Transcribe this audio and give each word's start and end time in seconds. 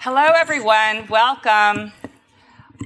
Hello, 0.00 0.26
everyone. 0.36 1.06
Welcome. 1.08 1.92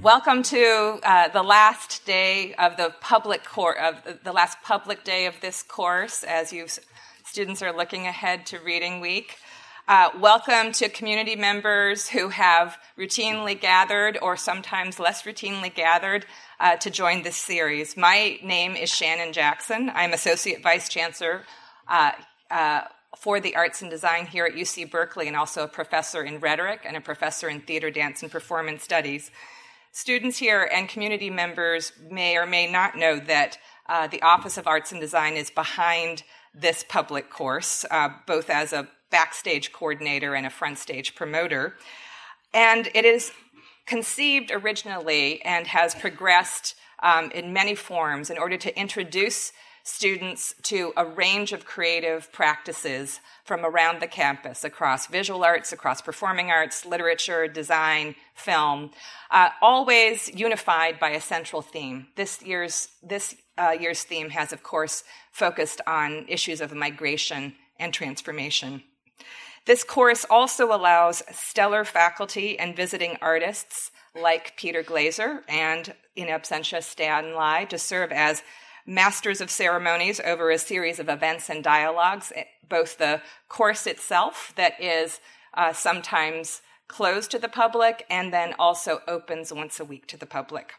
Welcome 0.00 0.44
to 0.44 1.00
uh, 1.02 1.26
the 1.26 1.42
last 1.42 2.06
day 2.06 2.54
of 2.54 2.76
the 2.76 2.94
public 3.00 3.44
course 3.44 3.78
of 3.82 4.22
the 4.22 4.30
last 4.30 4.58
public 4.62 5.02
day 5.02 5.26
of 5.26 5.34
this 5.40 5.64
course 5.64 6.22
as 6.22 6.52
you 6.52 6.68
students 7.24 7.62
are 7.62 7.76
looking 7.76 8.06
ahead 8.06 8.46
to 8.46 8.60
reading 8.60 9.00
week. 9.00 9.38
Uh, 9.88 10.10
welcome 10.20 10.70
to 10.70 10.88
community 10.88 11.34
members 11.34 12.08
who 12.08 12.28
have 12.28 12.78
routinely 12.96 13.60
gathered 13.60 14.16
or 14.22 14.36
sometimes 14.36 15.00
less 15.00 15.24
routinely 15.24 15.74
gathered 15.74 16.24
uh, 16.60 16.76
to 16.76 16.90
join 16.90 17.24
this 17.24 17.36
series. 17.36 17.96
My 17.96 18.38
name 18.44 18.76
is 18.76 18.88
Shannon 18.88 19.32
Jackson. 19.32 19.90
I'm 19.92 20.12
Associate 20.12 20.62
Vice 20.62 20.88
Chancellor 20.88 21.42
uh, 21.88 22.12
uh 22.52 22.82
for 23.16 23.40
the 23.40 23.56
Arts 23.56 23.82
and 23.82 23.90
Design 23.90 24.26
here 24.26 24.44
at 24.44 24.54
UC 24.54 24.90
Berkeley 24.90 25.28
and 25.28 25.36
also 25.36 25.64
a 25.64 25.68
professor 25.68 26.22
in 26.22 26.40
rhetoric 26.40 26.80
and 26.84 26.96
a 26.96 27.00
professor 27.00 27.48
in 27.48 27.60
theater, 27.60 27.90
dance, 27.90 28.22
and 28.22 28.30
performance 28.30 28.82
studies. 28.82 29.30
Students 29.92 30.38
here 30.38 30.68
and 30.72 30.88
community 30.88 31.30
members 31.30 31.92
may 32.10 32.36
or 32.36 32.46
may 32.46 32.70
not 32.70 32.96
know 32.96 33.18
that 33.20 33.58
uh, 33.86 34.06
the 34.08 34.22
Office 34.22 34.58
of 34.58 34.66
Arts 34.66 34.92
and 34.92 35.00
Design 35.00 35.34
is 35.34 35.50
behind 35.50 36.24
this 36.54 36.84
public 36.88 37.30
course, 37.30 37.84
uh, 37.90 38.08
both 38.26 38.50
as 38.50 38.72
a 38.72 38.88
backstage 39.10 39.72
coordinator 39.72 40.34
and 40.34 40.46
a 40.46 40.50
front 40.50 40.78
stage 40.78 41.14
promoter. 41.14 41.76
And 42.52 42.88
it 42.94 43.04
is 43.04 43.32
conceived 43.86 44.50
originally 44.50 45.42
and 45.42 45.66
has 45.66 45.94
progressed 45.94 46.74
um, 47.02 47.30
in 47.32 47.52
many 47.52 47.74
forms 47.74 48.30
in 48.30 48.38
order 48.38 48.56
to 48.56 48.78
introduce 48.78 49.52
students 49.84 50.54
to 50.62 50.92
a 50.96 51.04
range 51.04 51.52
of 51.52 51.66
creative 51.66 52.32
practices 52.32 53.20
from 53.44 53.64
around 53.64 54.00
the 54.00 54.06
campus 54.06 54.64
across 54.64 55.06
visual 55.06 55.44
arts, 55.44 55.72
across 55.72 56.00
performing 56.00 56.50
arts, 56.50 56.86
literature, 56.86 57.46
design, 57.46 58.14
film, 58.34 58.90
uh, 59.30 59.50
always 59.60 60.34
unified 60.34 60.98
by 60.98 61.10
a 61.10 61.20
central 61.20 61.60
theme. 61.60 62.06
This 62.16 62.42
year's, 62.42 62.88
this, 63.02 63.36
uh, 63.58 63.76
year's 63.78 64.02
theme 64.02 64.30
has, 64.30 64.54
of 64.54 64.62
course, 64.62 65.04
focused 65.30 65.82
on 65.86 66.24
issues 66.28 66.62
of 66.62 66.74
migration 66.74 67.54
and 67.78 67.92
transformation. 67.92 68.82
This 69.66 69.84
course 69.84 70.24
also 70.28 70.74
allows 70.74 71.22
stellar 71.30 71.84
faculty 71.84 72.58
and 72.58 72.74
visiting 72.74 73.18
artists 73.20 73.90
like 74.14 74.56
Peter 74.56 74.82
Glazer 74.82 75.40
and, 75.48 75.94
in 76.16 76.28
absentia, 76.28 76.82
Stan 76.82 77.34
Lai 77.34 77.64
to 77.66 77.78
serve 77.78 78.12
as 78.12 78.42
masters 78.86 79.40
of 79.40 79.50
ceremonies 79.50 80.20
over 80.20 80.50
a 80.50 80.58
series 80.58 80.98
of 80.98 81.08
events 81.08 81.48
and 81.48 81.64
dialogues, 81.64 82.32
eh, 82.34 82.44
both 82.68 82.98
the 82.98 83.20
course 83.48 83.86
itself, 83.86 84.52
that 84.56 84.80
is 84.80 85.20
uh, 85.54 85.72
sometimes 85.72 86.62
closed 86.88 87.30
to 87.30 87.38
the 87.38 87.48
public, 87.48 88.04
and 88.10 88.32
then 88.32 88.54
also 88.58 89.00
opens 89.08 89.52
once 89.52 89.80
a 89.80 89.84
week 89.84 90.06
to 90.06 90.16
the 90.16 90.26
public. 90.26 90.72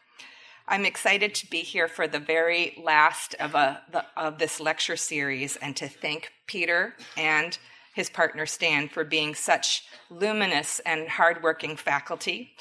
I'm 0.68 0.84
excited 0.84 1.34
to 1.36 1.50
be 1.50 1.58
here 1.58 1.86
for 1.86 2.08
the 2.08 2.18
very 2.18 2.76
last 2.82 3.34
of, 3.38 3.54
a, 3.54 3.82
the, 3.92 4.04
of 4.16 4.38
this 4.38 4.58
lecture 4.58 4.96
series 4.96 5.56
and 5.56 5.76
to 5.76 5.88
thank 5.88 6.32
Peter 6.46 6.94
and 7.16 7.56
his 7.94 8.10
partner 8.10 8.46
Stan 8.46 8.88
for 8.88 9.04
being 9.04 9.34
such 9.34 9.84
luminous 10.10 10.80
and 10.80 11.08
hardworking 11.08 11.76
faculty, 11.76 12.52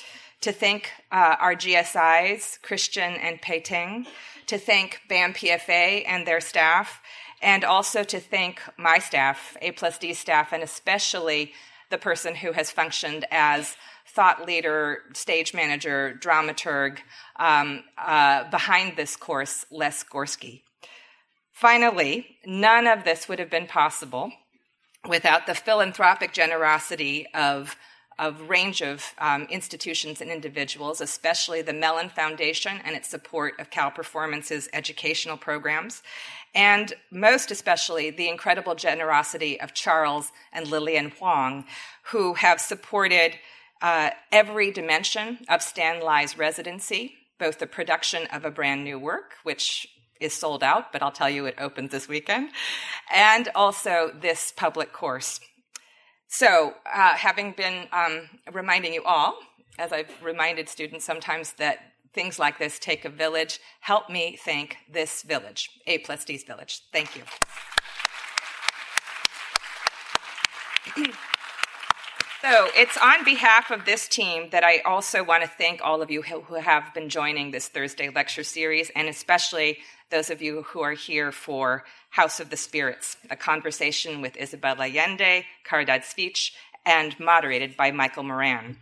to 0.46 0.52
thank 0.52 0.92
uh, 1.12 1.38
our 1.40 1.56
GSIs, 1.56 2.62
Christian 2.62 3.16
and 3.16 3.42
Pei 3.42 3.60
Ting, 3.60 4.06
to 4.46 4.60
thank 4.60 5.02
BAM 5.10 5.34
PFA 5.34 6.04
and 6.06 6.28
their 6.28 6.40
staff, 6.40 7.02
and 7.42 7.64
also 7.64 8.04
to 8.04 8.20
thank 8.20 8.62
my 8.78 9.00
staff, 9.00 9.58
A 9.64 9.72
plus 9.72 9.98
D 9.98 10.14
staff, 10.14 10.54
and 10.54 10.62
especially 10.62 11.52
the 11.90 11.98
person 11.98 12.36
who 12.36 12.52
has 12.52 12.70
functioned 12.70 13.26
as 13.32 13.76
thought 14.08 14.46
leader, 14.46 15.00
stage 15.16 15.52
manager, 15.52 16.16
dramaturg 16.22 17.00
um, 17.40 17.84
uh, 17.98 18.48
behind 18.52 18.98
this 18.98 19.16
course, 19.16 19.66
Les 19.72 20.04
Gorski. 20.04 20.62
Finally, 21.54 22.38
none 22.46 22.86
of 22.86 23.04
this 23.04 23.28
would 23.28 23.40
have 23.40 23.50
been 23.50 23.66
possible 23.66 24.32
without 25.10 25.48
the 25.48 25.56
philanthropic 25.56 26.34
generosity 26.34 27.26
of 27.34 27.76
a 28.18 28.32
range 28.32 28.82
of 28.82 29.14
um, 29.20 29.44
institutions 29.50 30.22
and 30.22 30.32
individuals, 30.32 31.02
especially 31.02 31.62
the 31.62 31.74
Mellon 31.74 32.10
Foundation 32.10 32.80
and 32.84 32.96
its 32.96 33.10
support 33.10 33.60
of 33.60 33.70
Cal 33.70 33.92
Performances' 33.92 34.70
educational 34.74 35.38
programs, 35.38 36.02
and 36.54 36.94
most 37.12 37.52
especially 37.52 38.10
the 38.10 38.30
incredible 38.30 38.76
generosity 38.76 39.60
of 39.60 39.74
Charles 39.74 40.32
and 40.54 40.68
Lillian 40.68 41.12
Huang, 41.12 41.66
who 42.04 42.36
have 42.36 42.62
supported 42.62 43.34
uh, 43.82 44.12
every 44.32 44.72
dimension 44.72 45.40
of 45.50 45.62
Stan 45.62 46.02
Lai's 46.02 46.38
residency, 46.38 47.16
both 47.38 47.60
the 47.60 47.68
production 47.68 48.26
of 48.32 48.46
a 48.46 48.52
brand 48.52 48.84
new 48.84 48.98
work, 48.98 49.34
which 49.44 49.88
is 50.22 50.34
sold 50.34 50.64
out, 50.64 50.94
but 50.94 51.04
I'll 51.04 51.12
tell 51.12 51.30
you 51.30 51.46
it 51.46 51.56
opens 51.58 51.92
this 51.92 52.08
weekend, 52.08 52.50
and 53.14 53.50
also 53.54 54.12
this 54.18 54.54
public 54.56 54.94
course. 54.94 55.42
So, 56.28 56.74
uh, 56.92 57.14
having 57.14 57.52
been 57.52 57.88
um, 57.92 58.30
reminding 58.52 58.94
you 58.94 59.04
all, 59.04 59.38
as 59.78 59.92
I've 59.94 60.12
reminded 60.22 60.68
students 60.70 61.06
sometimes, 61.06 61.54
that 61.54 61.94
things 62.14 62.40
like 62.40 62.58
this 62.60 62.80
take 62.80 63.06
a 63.06 63.10
village, 63.10 63.60
help 63.82 64.10
me 64.10 64.38
thank 64.44 64.78
this 64.92 65.22
village, 65.24 65.70
A 65.86 66.00
plus 66.00 66.26
D's 66.26 66.44
village. 66.44 66.82
Thank 66.92 67.16
you. 67.16 67.24
So 72.42 72.70
it's 72.76 72.96
on 72.98 73.26
behalf 73.26 73.72
of 73.72 73.86
this 73.86 74.08
team 74.08 74.52
that 74.52 74.64
I 74.64 74.78
also 74.86 75.24
want 75.24 75.42
to 75.42 75.50
thank 75.50 75.82
all 75.84 76.04
of 76.04 76.12
you 76.12 76.22
who 76.22 76.54
have 76.54 76.94
been 76.94 77.10
joining 77.10 77.50
this 77.50 77.70
Thursday 77.70 78.10
lecture 78.10 78.44
series, 78.44 78.92
and 78.96 79.08
especially 79.08 79.80
those 80.12 80.30
of 80.30 80.42
you 80.42 80.64
who 80.64 80.82
are 80.82 80.94
here 80.94 81.32
for 81.32 81.84
House 82.10 82.40
of 82.40 82.50
the 82.50 82.58
Spirits, 82.58 83.18
a 83.30 83.36
conversation 83.36 84.22
with 84.22 84.38
Isabel 84.38 84.82
Allende, 84.82 85.46
Caridad 85.68 86.02
Svich, 86.02 86.52
and 86.86 87.20
moderated 87.20 87.76
by 87.76 87.92
Michael 87.92 88.24
Moran. 88.24 88.78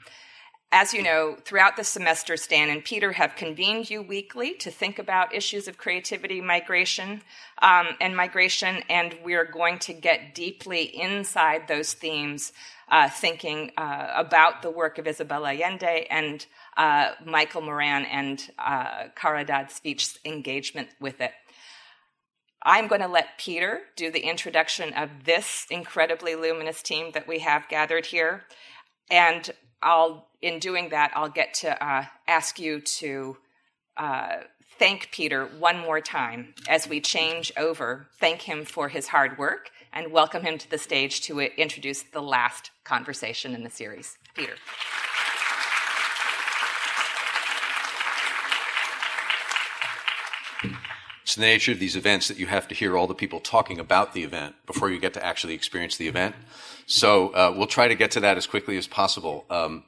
As 0.76 0.92
you 0.92 1.04
know, 1.04 1.38
throughout 1.46 1.78
the 1.78 1.84
semester, 1.84 2.36
Stan 2.36 2.70
and 2.70 2.84
Peter 2.84 3.12
have 3.12 3.36
convened 3.36 3.92
you 3.92 4.02
weekly 4.02 4.56
to 4.56 4.72
think 4.72 4.98
about 4.98 5.34
issues 5.34 5.68
of 5.68 5.78
creativity, 5.78 6.42
migration, 6.42 7.22
um, 7.62 7.90
and 8.02 8.18
migration, 8.18 8.82
and 8.90 9.16
we're 9.24 9.46
going 9.46 9.78
to 9.80 9.94
get 9.94 10.34
deeply 10.34 10.82
inside 11.00 11.68
those 11.68 11.94
themes, 11.94 12.54
uh, 12.90 13.08
thinking 13.08 13.72
uh, 13.78 14.14
about 14.16 14.64
the 14.64 14.72
work 14.72 14.98
of 14.98 15.06
Isabel 15.06 15.46
Allende 15.46 16.08
and 16.10 16.44
uh, 16.78 17.12
Michael 17.26 17.62
Moran 17.62 18.06
and 18.06 18.42
uh, 18.58 19.06
Svich's 19.16 20.20
engagement 20.26 20.90
with 21.00 21.22
it. 21.22 21.32
I'm 22.66 22.88
going 22.88 23.02
to 23.02 23.08
let 23.08 23.38
Peter 23.38 23.82
do 23.96 24.10
the 24.10 24.22
introduction 24.22 24.94
of 24.94 25.10
this 25.26 25.66
incredibly 25.70 26.36
luminous 26.36 26.82
team 26.82 27.12
that 27.14 27.28
we 27.28 27.40
have 27.40 27.68
gathered 27.68 28.06
here. 28.06 28.44
And 29.12 29.50
I'll, 29.82 30.28
in 30.42 30.60
doing 30.60 30.90
that, 30.90 31.12
I'll 31.14 31.30
get 31.30 31.54
to 31.56 31.84
uh, 31.86 32.06
ask 32.28 32.60
you 32.60 32.80
to 32.80 33.38
uh, 33.98 34.38
thank 34.80 35.12
Peter 35.12 35.46
one 35.46 35.78
more 35.78 36.00
time 36.00 36.56
as 36.68 36.88
we 36.88 37.02
change 37.02 37.52
over, 37.58 38.08
thank 38.20 38.44
him 38.44 38.64
for 38.64 38.88
his 38.88 39.08
hard 39.08 39.38
work, 39.38 39.70
and 39.92 40.12
welcome 40.12 40.44
him 40.44 40.58
to 40.58 40.70
the 40.70 40.78
stage 40.78 41.22
to 41.22 41.40
introduce 41.42 42.02
the 42.02 42.22
last 42.22 42.72
conversation 42.86 43.54
in 43.54 43.64
the 43.64 43.70
series. 43.70 44.18
Peter. 44.36 44.56
It's 51.24 51.36
the 51.36 51.42
nature 51.42 51.72
of 51.72 51.80
these 51.80 51.96
events 51.96 52.28
that 52.28 52.38
you 52.38 52.48
have 52.48 52.68
to 52.68 52.76
hear 52.76 52.98
all 52.98 53.08
the 53.08 53.16
people 53.16 53.40
talking 53.40 53.80
about 53.80 54.14
the 54.14 54.24
event 54.24 54.56
before 54.66 54.90
you 54.90 55.00
get 55.00 55.14
to 55.14 55.26
actually 55.26 55.54
experience 55.54 55.96
the 55.96 56.10
event. 56.10 56.36
So 56.86 57.30
uh, 57.30 57.54
we'll 57.56 57.68
try 57.68 57.88
to 57.88 57.96
get 57.96 58.12
to 58.12 58.20
that 58.22 58.38
as 58.38 58.46
quickly 58.46 58.78
as 58.78 58.88
possible. 58.88 59.46
Um, 59.50 59.84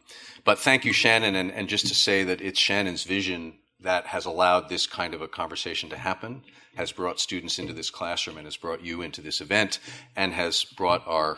but 0.45 0.59
thank 0.59 0.85
you, 0.85 0.93
Shannon, 0.93 1.35
and, 1.35 1.51
and, 1.51 1.67
just 1.67 1.87
to 1.87 1.95
say 1.95 2.23
that 2.23 2.39
it's 2.39 2.59
Shannon's 2.59 3.03
vision 3.03 3.55
that 3.81 4.05
has 4.05 4.25
allowed 4.25 4.69
this 4.69 4.87
kind 4.87 5.13
of 5.13 5.21
a 5.21 5.27
conversation 5.27 5.89
to 5.89 5.97
happen, 5.97 6.43
has 6.75 6.91
brought 6.91 7.19
students 7.19 7.59
into 7.59 7.73
this 7.73 7.89
classroom, 7.89 8.37
and 8.37 8.45
has 8.45 8.55
brought 8.55 8.83
you 8.83 9.01
into 9.01 9.21
this 9.21 9.41
event, 9.41 9.79
and 10.15 10.33
has 10.33 10.63
brought 10.63 11.05
our 11.07 11.37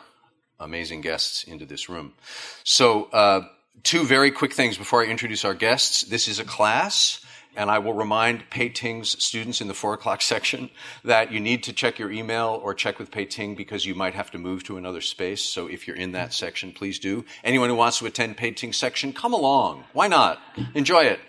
amazing 0.60 1.02
guests 1.02 1.44
into 1.44 1.66
this 1.66 1.90
room. 1.90 2.14
So, 2.64 3.06
uh, 3.06 3.42
two 3.84 4.04
very 4.04 4.32
quick 4.32 4.54
things 4.54 4.78
before 4.78 5.04
I 5.04 5.08
introduce 5.08 5.46
our 5.46 5.54
guests. 5.54 6.02
This 6.02 6.28
is 6.28 6.40
a 6.40 6.46
class. 6.46 7.26
And 7.58 7.70
I 7.70 7.80
will 7.80 7.94
remind 7.94 8.50
Pei 8.50 8.70
Ting's 8.70 9.22
students 9.24 9.60
in 9.60 9.68
the 9.68 9.74
four 9.74 9.94
o'clock 9.94 10.22
section 10.34 10.70
that 11.04 11.32
you 11.32 11.40
need 11.40 11.64
to 11.64 11.74
check 11.74 12.00
your 12.00 12.12
email 12.12 12.62
or 12.64 12.74
check 12.74 13.00
with 13.00 13.12
Pei 13.12 13.26
Ting 13.26 13.56
because 13.56 13.86
you 13.86 13.96
might 13.96 14.14
have 14.14 14.32
to 14.32 14.38
move 14.38 14.64
to 14.66 14.78
another 14.78 15.02
space. 15.02 15.42
So 15.42 15.68
if 15.68 15.88
you're 15.88 15.98
in 15.98 16.14
that 16.14 16.34
section, 16.34 16.72
please 16.72 17.00
do. 17.00 17.26
Anyone 17.44 17.70
who 17.70 17.76
wants 17.76 18.00
to 18.00 18.06
attend 18.06 18.38
Pei 18.38 18.52
Ting's 18.52 18.78
section, 18.78 19.12
come 19.12 19.34
along. 19.34 19.84
Why 19.92 20.08
not? 20.08 20.40
Enjoy 20.74 21.04
it. 21.04 21.20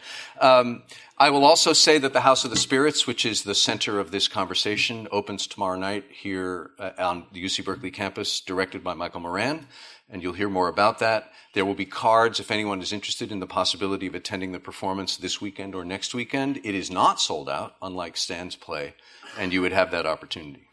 Um, 0.40 0.82
I 1.20 1.30
will 1.30 1.44
also 1.44 1.72
say 1.72 1.98
that 1.98 2.12
the 2.12 2.20
House 2.20 2.44
of 2.44 2.50
the 2.50 2.56
Spirits, 2.56 3.04
which 3.04 3.26
is 3.26 3.42
the 3.42 3.54
center 3.54 3.98
of 3.98 4.12
this 4.12 4.28
conversation, 4.28 5.08
opens 5.10 5.48
tomorrow 5.48 5.76
night 5.76 6.04
here 6.10 6.70
uh, 6.78 6.90
on 6.96 7.24
the 7.32 7.44
UC 7.44 7.64
Berkeley 7.64 7.90
campus, 7.90 8.40
directed 8.40 8.84
by 8.84 8.94
Michael 8.94 9.20
Moran 9.20 9.66
and 10.10 10.22
you'll 10.22 10.32
hear 10.32 10.48
more 10.48 10.68
about 10.68 10.98
that. 10.98 11.30
There 11.54 11.64
will 11.64 11.74
be 11.74 11.86
cards 11.86 12.40
if 12.40 12.50
anyone 12.50 12.80
is 12.80 12.92
interested 12.92 13.32
in 13.32 13.40
the 13.40 13.46
possibility 13.46 14.06
of 14.06 14.14
attending 14.14 14.52
the 14.52 14.60
performance 14.60 15.16
this 15.16 15.40
weekend 15.40 15.74
or 15.74 15.84
next 15.84 16.14
weekend. 16.14 16.58
It 16.58 16.74
is 16.74 16.90
not 16.90 17.20
sold 17.20 17.48
out, 17.48 17.74
unlike 17.82 18.16
Stan's 18.16 18.56
play, 18.56 18.94
and 19.38 19.52
you 19.52 19.62
would 19.62 19.72
have 19.72 19.90
that 19.90 20.06
opportunity. 20.06 20.68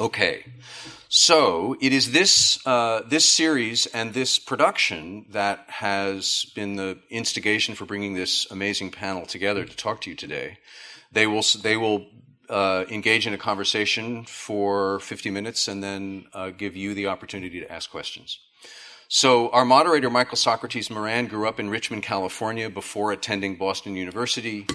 Okay, 0.00 0.44
so 1.08 1.76
it 1.80 1.92
is 1.92 2.12
this 2.12 2.66
uh, 2.66 3.02
this 3.06 3.26
series 3.26 3.84
and 3.86 4.14
this 4.14 4.38
production 4.38 5.26
that 5.30 5.66
has 5.68 6.46
been 6.54 6.76
the 6.76 6.98
instigation 7.10 7.74
for 7.74 7.84
bringing 7.84 8.14
this 8.14 8.50
amazing 8.50 8.90
panel 8.90 9.26
together 9.26 9.66
to 9.66 9.76
talk 9.76 10.00
to 10.00 10.10
you 10.10 10.16
today. 10.16 10.58
They 11.12 11.26
will 11.26 11.42
they 11.62 11.76
will 11.76 12.06
uh, 12.52 12.84
engage 12.90 13.26
in 13.26 13.32
a 13.32 13.38
conversation 13.38 14.24
for 14.24 15.00
50 15.00 15.30
minutes 15.30 15.68
and 15.68 15.82
then 15.82 16.26
uh, 16.34 16.50
give 16.50 16.76
you 16.76 16.92
the 16.92 17.06
opportunity 17.06 17.58
to 17.60 17.72
ask 17.72 17.90
questions. 17.90 18.38
So, 19.08 19.48
our 19.50 19.64
moderator, 19.64 20.10
Michael 20.10 20.36
Socrates 20.36 20.90
Moran, 20.90 21.26
grew 21.26 21.48
up 21.48 21.58
in 21.58 21.70
Richmond, 21.70 22.02
California 22.02 22.68
before 22.68 23.10
attending 23.10 23.56
Boston 23.56 23.96
University, 23.96 24.66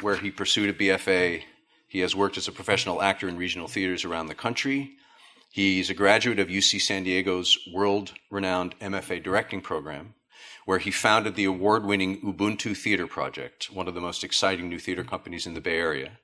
where 0.00 0.16
he 0.16 0.30
pursued 0.30 0.70
a 0.70 0.72
BFA. 0.72 1.42
He 1.88 2.00
has 2.00 2.14
worked 2.14 2.36
as 2.36 2.48
a 2.48 2.52
professional 2.52 3.02
actor 3.02 3.28
in 3.28 3.36
regional 3.36 3.68
theaters 3.68 4.04
around 4.04 4.26
the 4.26 4.34
country. 4.34 4.92
He's 5.50 5.90
a 5.90 5.94
graduate 5.94 6.38
of 6.38 6.48
UC 6.48 6.80
San 6.80 7.04
Diego's 7.04 7.58
world 7.72 8.12
renowned 8.30 8.78
MFA 8.80 9.22
directing 9.22 9.60
program, 9.60 10.14
where 10.64 10.78
he 10.78 10.90
founded 10.90 11.34
the 11.34 11.44
award 11.44 11.84
winning 11.84 12.20
Ubuntu 12.20 12.76
Theater 12.76 13.06
Project, 13.06 13.70
one 13.72 13.88
of 13.88 13.94
the 13.94 14.00
most 14.00 14.22
exciting 14.22 14.68
new 14.68 14.78
theater 14.78 15.04
companies 15.04 15.46
in 15.46 15.54
the 15.54 15.60
Bay 15.60 15.78
Area 15.78 16.18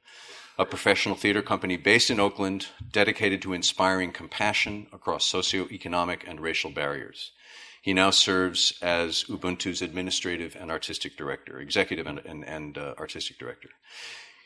a 0.59 0.67
professional 0.67 1.15
theater 1.15 1.43
company 1.43 1.77
based 1.77 2.11
in 2.11 2.21
Oakland 2.21 2.67
dedicated 2.91 3.43
to 3.43 3.53
inspiring 3.53 4.13
compassion 4.13 4.87
across 4.93 5.31
socioeconomic 5.31 6.29
and 6.29 6.41
racial 6.41 6.71
barriers. 6.71 7.33
He 7.81 7.93
now 7.93 8.11
serves 8.11 8.79
as 8.81 9.25
Ubuntu's 9.25 9.83
administrative 9.83 10.57
and 10.59 10.71
artistic 10.71 11.17
director, 11.17 11.59
executive 11.59 12.07
and, 12.07 12.21
and, 12.21 12.45
and 12.45 12.79
uh, 12.79 12.95
artistic 12.99 13.39
director. 13.39 13.71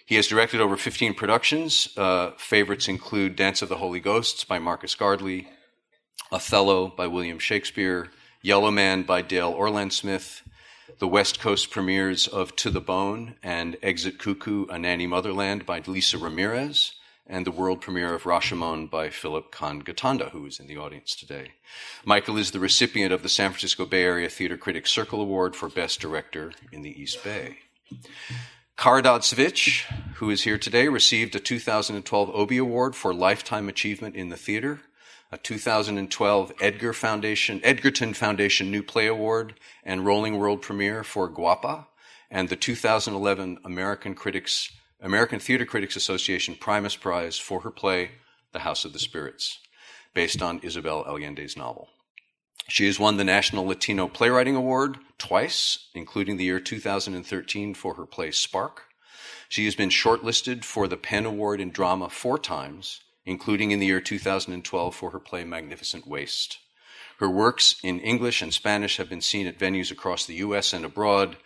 He 0.06 0.14
has 0.14 0.28
directed 0.28 0.60
over 0.60 0.76
15 0.76 1.14
productions. 1.14 1.88
Uh, 1.96 2.30
favorites 2.38 2.88
include 2.88 3.36
Dance 3.36 3.60
of 3.60 3.68
the 3.68 3.76
Holy 3.76 4.00
Ghosts 4.00 4.44
by 4.44 4.58
Marcus 4.58 4.94
Gardley, 4.94 5.48
Othello 6.32 6.88
by 6.88 7.08
William 7.08 7.38
Shakespeare, 7.38 8.08
Yellow 8.40 8.70
Man 8.70 9.02
by 9.02 9.20
Dael 9.20 9.52
Orlandersmith, 9.52 10.42
the 10.98 11.08
West 11.08 11.40
Coast 11.40 11.70
premieres 11.70 12.26
of 12.26 12.54
To 12.56 12.70
the 12.70 12.80
Bone 12.80 13.34
and 13.42 13.76
Exit 13.82 14.18
Cuckoo, 14.18 14.66
A 14.66 14.78
Nanny 14.78 15.06
Motherland 15.06 15.66
by 15.66 15.82
Lisa 15.86 16.16
Ramirez, 16.18 16.94
and 17.26 17.44
the 17.44 17.50
world 17.50 17.80
premiere 17.80 18.14
of 18.14 18.22
Rashomon 18.22 18.88
by 18.88 19.10
Philip 19.10 19.50
Kan 19.50 19.82
Gotanda, 19.82 20.30
who 20.30 20.46
is 20.46 20.60
in 20.60 20.68
the 20.68 20.76
audience 20.76 21.16
today. 21.16 21.52
Michael 22.04 22.36
is 22.36 22.52
the 22.52 22.60
recipient 22.60 23.12
of 23.12 23.22
the 23.22 23.28
San 23.28 23.50
Francisco 23.50 23.84
Bay 23.84 24.04
Area 24.04 24.28
Theater 24.28 24.56
Critics 24.56 24.90
Circle 24.90 25.20
Award 25.20 25.56
for 25.56 25.68
Best 25.68 26.00
Director 26.00 26.52
in 26.70 26.82
the 26.82 27.00
East 27.00 27.22
Bay. 27.24 27.58
Kara 28.76 29.02
who 30.14 30.30
is 30.30 30.42
here 30.42 30.58
today, 30.58 30.88
received 30.88 31.34
a 31.34 31.40
2012 31.40 32.30
Obie 32.30 32.58
Award 32.58 32.94
for 32.94 33.12
Lifetime 33.14 33.68
Achievement 33.68 34.14
in 34.14 34.28
the 34.28 34.36
Theater 34.36 34.80
a 35.32 35.38
2012 35.38 36.52
Edgar 36.60 36.92
Foundation, 36.92 37.60
Edgerton 37.64 38.14
Foundation 38.14 38.70
New 38.70 38.82
Play 38.82 39.06
Award 39.06 39.54
and 39.84 40.06
Rolling 40.06 40.38
World 40.38 40.62
premiere 40.62 41.02
for 41.02 41.28
Guapa, 41.28 41.86
and 42.30 42.48
the 42.48 42.56
2011 42.56 43.58
American 43.64 44.14
Critics, 44.14 44.70
American 45.00 45.40
Theater 45.40 45.64
Critics 45.64 45.96
Association 45.96 46.54
Primus 46.54 46.96
Prize 46.96 47.38
for 47.38 47.60
her 47.60 47.70
play 47.70 48.12
The 48.52 48.60
House 48.60 48.84
of 48.84 48.92
the 48.92 48.98
Spirits, 48.98 49.58
based 50.14 50.42
on 50.42 50.60
Isabel 50.60 51.04
Allende's 51.04 51.56
novel. 51.56 51.88
She 52.68 52.86
has 52.86 52.98
won 52.98 53.16
the 53.16 53.24
National 53.24 53.66
Latino 53.66 54.08
Playwriting 54.08 54.56
Award 54.56 54.98
twice, 55.18 55.88
including 55.94 56.36
the 56.36 56.44
year 56.44 56.60
2013 56.60 57.74
for 57.74 57.94
her 57.94 58.06
play 58.06 58.30
Spark. 58.30 58.84
She 59.48 59.64
has 59.64 59.76
been 59.76 59.90
shortlisted 59.90 60.64
for 60.64 60.88
the 60.88 60.96
PEN 60.96 61.26
Award 61.26 61.60
in 61.60 61.70
Drama 61.70 62.08
four 62.08 62.38
times 62.38 63.00
including 63.26 63.72
in 63.72 63.80
the 63.80 63.86
year 63.86 64.00
2012 64.00 64.94
for 64.94 65.10
her 65.10 65.18
play 65.18 65.44
Magnificent 65.44 66.06
Waste. 66.06 66.58
Her 67.18 67.28
works 67.28 67.76
in 67.82 67.98
English 68.00 68.40
and 68.40 68.54
Spanish 68.54 68.96
have 68.98 69.08
been 69.08 69.20
seen 69.20 69.46
at 69.46 69.58
venues 69.58 69.90
across 69.90 70.24
the 70.24 70.36
U.S. 70.36 70.72
and 70.72 70.84
abroad, 70.84 71.36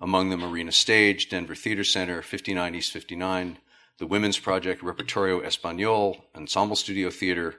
among 0.00 0.30
them 0.30 0.44
Arena 0.44 0.72
Stage, 0.72 1.28
Denver 1.28 1.54
Theater 1.54 1.84
Center, 1.84 2.20
59 2.20 2.74
East 2.74 2.92
59, 2.92 3.58
the 3.98 4.06
Women's 4.06 4.38
Project, 4.38 4.82
Repertorio 4.82 5.42
Español, 5.42 6.22
Ensemble 6.34 6.76
Studio 6.76 7.10
Theater, 7.10 7.56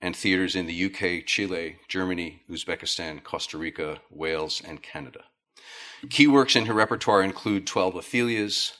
and 0.00 0.16
theaters 0.16 0.56
in 0.56 0.66
the 0.66 0.84
UK, 0.86 1.24
Chile, 1.24 1.78
Germany, 1.88 2.42
Uzbekistan, 2.50 3.22
Costa 3.22 3.56
Rica, 3.56 4.00
Wales, 4.10 4.60
and 4.66 4.82
Canada. 4.82 5.20
Key 6.10 6.26
works 6.26 6.56
in 6.56 6.66
her 6.66 6.74
repertoire 6.74 7.22
include 7.22 7.66
12 7.66 7.94
Ophelias, 7.94 8.72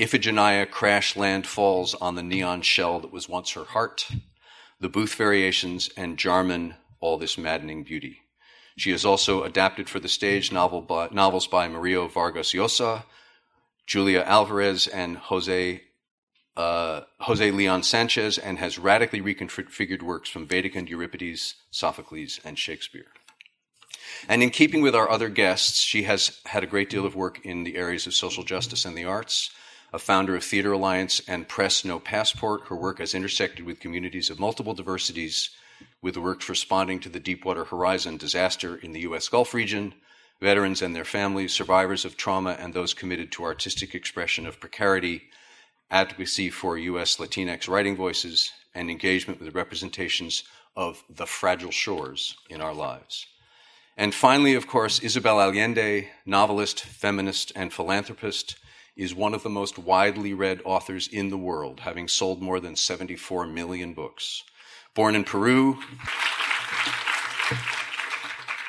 Iphigenia 0.00 0.70
crash 0.70 1.14
land 1.14 1.46
falls 1.46 1.94
on 1.96 2.14
the 2.14 2.22
neon 2.22 2.62
shell 2.62 3.00
that 3.00 3.12
was 3.12 3.28
once 3.28 3.50
her 3.50 3.64
heart, 3.64 4.08
the 4.80 4.88
Booth 4.88 5.14
Variations, 5.14 5.90
and 5.94 6.16
Jarman, 6.16 6.74
All 7.00 7.18
This 7.18 7.36
Maddening 7.36 7.84
Beauty. 7.84 8.22
She 8.78 8.92
has 8.92 9.04
also 9.04 9.42
adapted 9.42 9.90
for 9.90 10.00
the 10.00 10.08
stage 10.08 10.50
novel 10.50 10.80
by, 10.80 11.10
novels 11.12 11.46
by 11.46 11.68
Mario 11.68 12.08
Vargas 12.08 12.54
Llosa, 12.54 13.04
Julia 13.86 14.20
Alvarez, 14.20 14.86
and 14.86 15.18
Jose, 15.18 15.82
uh, 16.56 17.02
Jose 17.18 17.50
Leon 17.50 17.82
Sanchez, 17.82 18.38
and 18.38 18.58
has 18.58 18.78
radically 18.78 19.20
reconfigured 19.20 20.00
works 20.00 20.30
from 20.30 20.46
Wedekind, 20.46 20.88
Euripides, 20.88 21.56
Sophocles, 21.70 22.40
and 22.42 22.58
Shakespeare. 22.58 23.08
And 24.30 24.42
in 24.42 24.48
keeping 24.48 24.80
with 24.80 24.94
our 24.94 25.10
other 25.10 25.28
guests, 25.28 25.78
she 25.80 26.04
has 26.04 26.40
had 26.46 26.64
a 26.64 26.66
great 26.66 26.88
deal 26.88 27.04
of 27.04 27.14
work 27.14 27.44
in 27.44 27.64
the 27.64 27.76
areas 27.76 28.06
of 28.06 28.14
social 28.14 28.44
justice 28.44 28.86
and 28.86 28.96
the 28.96 29.04
arts, 29.04 29.50
a 29.92 29.98
founder 29.98 30.36
of 30.36 30.44
Theater 30.44 30.72
Alliance 30.72 31.20
and 31.26 31.48
Press 31.48 31.84
No 31.84 31.98
Passport. 31.98 32.68
Her 32.68 32.76
work 32.76 32.98
has 33.00 33.14
intersected 33.14 33.66
with 33.66 33.80
communities 33.80 34.30
of 34.30 34.38
multiple 34.38 34.74
diversities, 34.74 35.50
with 36.00 36.14
the 36.14 36.20
work 36.20 36.48
responding 36.48 37.00
to 37.00 37.08
the 37.08 37.20
Deepwater 37.20 37.64
Horizon 37.64 38.16
disaster 38.16 38.76
in 38.76 38.92
the 38.92 39.00
U.S. 39.00 39.28
Gulf 39.28 39.52
region, 39.52 39.94
veterans 40.40 40.80
and 40.80 40.94
their 40.94 41.04
families, 41.04 41.52
survivors 41.52 42.04
of 42.04 42.16
trauma, 42.16 42.56
and 42.58 42.72
those 42.72 42.94
committed 42.94 43.32
to 43.32 43.44
artistic 43.44 43.94
expression 43.94 44.46
of 44.46 44.60
precarity, 44.60 45.22
advocacy 45.90 46.50
for 46.50 46.78
U.S. 46.78 47.16
Latinx 47.16 47.68
writing 47.68 47.96
voices, 47.96 48.52
and 48.74 48.90
engagement 48.90 49.40
with 49.40 49.54
representations 49.54 50.44
of 50.76 51.02
the 51.10 51.26
fragile 51.26 51.72
shores 51.72 52.36
in 52.48 52.60
our 52.60 52.72
lives. 52.72 53.26
And 53.96 54.14
finally, 54.14 54.54
of 54.54 54.68
course, 54.68 55.00
Isabel 55.00 55.40
Allende, 55.40 56.08
novelist, 56.24 56.80
feminist, 56.82 57.52
and 57.56 57.72
philanthropist 57.72 58.56
is 59.00 59.14
one 59.14 59.32
of 59.32 59.42
the 59.42 59.48
most 59.48 59.78
widely 59.78 60.34
read 60.34 60.60
authors 60.62 61.08
in 61.08 61.30
the 61.30 61.38
world, 61.38 61.80
having 61.80 62.06
sold 62.06 62.42
more 62.42 62.60
than 62.60 62.76
74 62.76 63.46
million 63.46 63.94
books. 63.94 64.42
Born 64.94 65.16
in 65.16 65.24
Peru, 65.24 65.78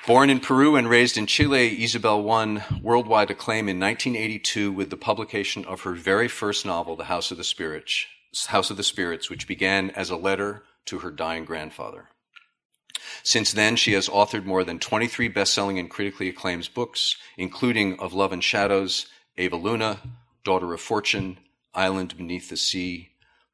born 0.07 0.29
in 0.29 0.39
Peru 0.39 0.77
and 0.77 0.89
raised 0.89 1.17
in 1.17 1.27
Chile, 1.27 1.83
Isabel 1.83 2.23
won 2.23 2.63
worldwide 2.81 3.29
acclaim 3.29 3.67
in 3.67 3.77
1982 3.77 4.71
with 4.71 4.89
the 4.89 4.95
publication 4.95 5.65
of 5.65 5.81
her 5.81 5.91
very 5.91 6.29
first 6.29 6.65
novel, 6.65 6.95
The 6.95 7.03
House 7.05 7.31
of 7.31 7.37
the 7.37 7.43
Spirits, 7.43 8.05
House 8.47 8.69
of 8.69 8.77
the 8.77 8.83
Spirits, 8.83 9.29
which 9.29 9.49
began 9.49 9.89
as 9.89 10.09
a 10.09 10.15
letter 10.15 10.63
to 10.85 10.99
her 10.99 11.11
dying 11.11 11.43
grandfather. 11.43 12.07
Since 13.23 13.51
then, 13.51 13.75
she 13.75 13.91
has 13.93 14.07
authored 14.07 14.45
more 14.45 14.63
than 14.63 14.79
23 14.79 15.27
best-selling 15.27 15.77
and 15.77 15.89
critically 15.89 16.29
acclaimed 16.29 16.69
books, 16.73 17.17
including 17.37 17.99
Of 17.99 18.13
Love 18.13 18.31
and 18.31 18.41
Shadows, 18.41 19.07
Eva 19.37 19.57
Luna, 19.57 19.99
Daughter 20.43 20.73
of 20.73 20.81
Fortune, 20.81 21.37
Island 21.73 22.17
Beneath 22.17 22.49
the 22.49 22.57
Sea, 22.57 23.09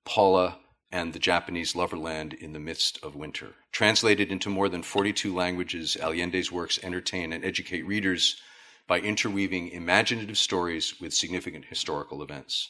Paula, 0.05 0.59
and 0.91 1.11
The 1.11 1.19
Japanese 1.19 1.75
Lover 1.75 1.97
and 2.07 2.33
in 2.33 2.53
the 2.53 2.59
Midst 2.59 2.97
of 3.03 3.15
Winter. 3.15 3.55
Translated 3.71 4.31
into 4.31 4.49
more 4.49 4.69
than 4.69 4.83
42 4.83 5.35
languages, 5.35 5.97
Allende's 5.99 6.51
works 6.51 6.79
entertain 6.81 7.33
and 7.33 7.43
educate 7.43 7.81
readers 7.83 8.41
by 8.87 8.99
interweaving 8.99 9.67
imaginative 9.69 10.37
stories 10.37 10.99
with 11.01 11.13
significant 11.13 11.65
historical 11.65 12.23
events. 12.23 12.69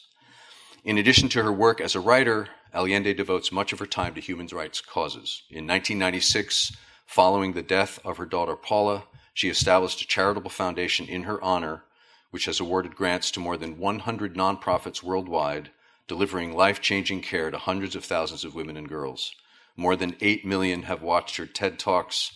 In 0.84 0.98
addition 0.98 1.28
to 1.30 1.42
her 1.44 1.52
work 1.52 1.80
as 1.80 1.94
a 1.94 2.00
writer, 2.00 2.48
Allende 2.74 3.14
devotes 3.14 3.52
much 3.52 3.72
of 3.72 3.78
her 3.78 3.86
time 3.86 4.14
to 4.14 4.20
human 4.20 4.48
rights 4.48 4.80
causes. 4.80 5.42
In 5.48 5.66
1996, 5.66 6.76
following 7.06 7.52
the 7.52 7.62
death 7.62 8.00
of 8.04 8.16
her 8.16 8.26
daughter 8.26 8.56
Paula, 8.56 9.04
she 9.32 9.48
established 9.48 10.02
a 10.02 10.06
charitable 10.06 10.50
foundation 10.50 11.06
in 11.06 11.22
her 11.22 11.42
honor, 11.42 11.84
which 12.30 12.44
has 12.44 12.60
awarded 12.60 12.94
grants 12.94 13.30
to 13.30 13.40
more 13.40 13.56
than 13.56 13.78
100 13.78 14.34
nonprofits 14.34 15.02
worldwide, 15.02 15.70
delivering 16.06 16.56
life 16.56 16.80
changing 16.80 17.22
care 17.22 17.50
to 17.50 17.58
hundreds 17.58 17.94
of 17.94 18.04
thousands 18.04 18.44
of 18.44 18.54
women 18.54 18.76
and 18.76 18.88
girls. 18.88 19.34
More 19.76 19.96
than 19.96 20.16
8 20.20 20.44
million 20.44 20.82
have 20.82 21.02
watched 21.02 21.36
her 21.36 21.46
TED 21.46 21.78
Talks 21.78 22.32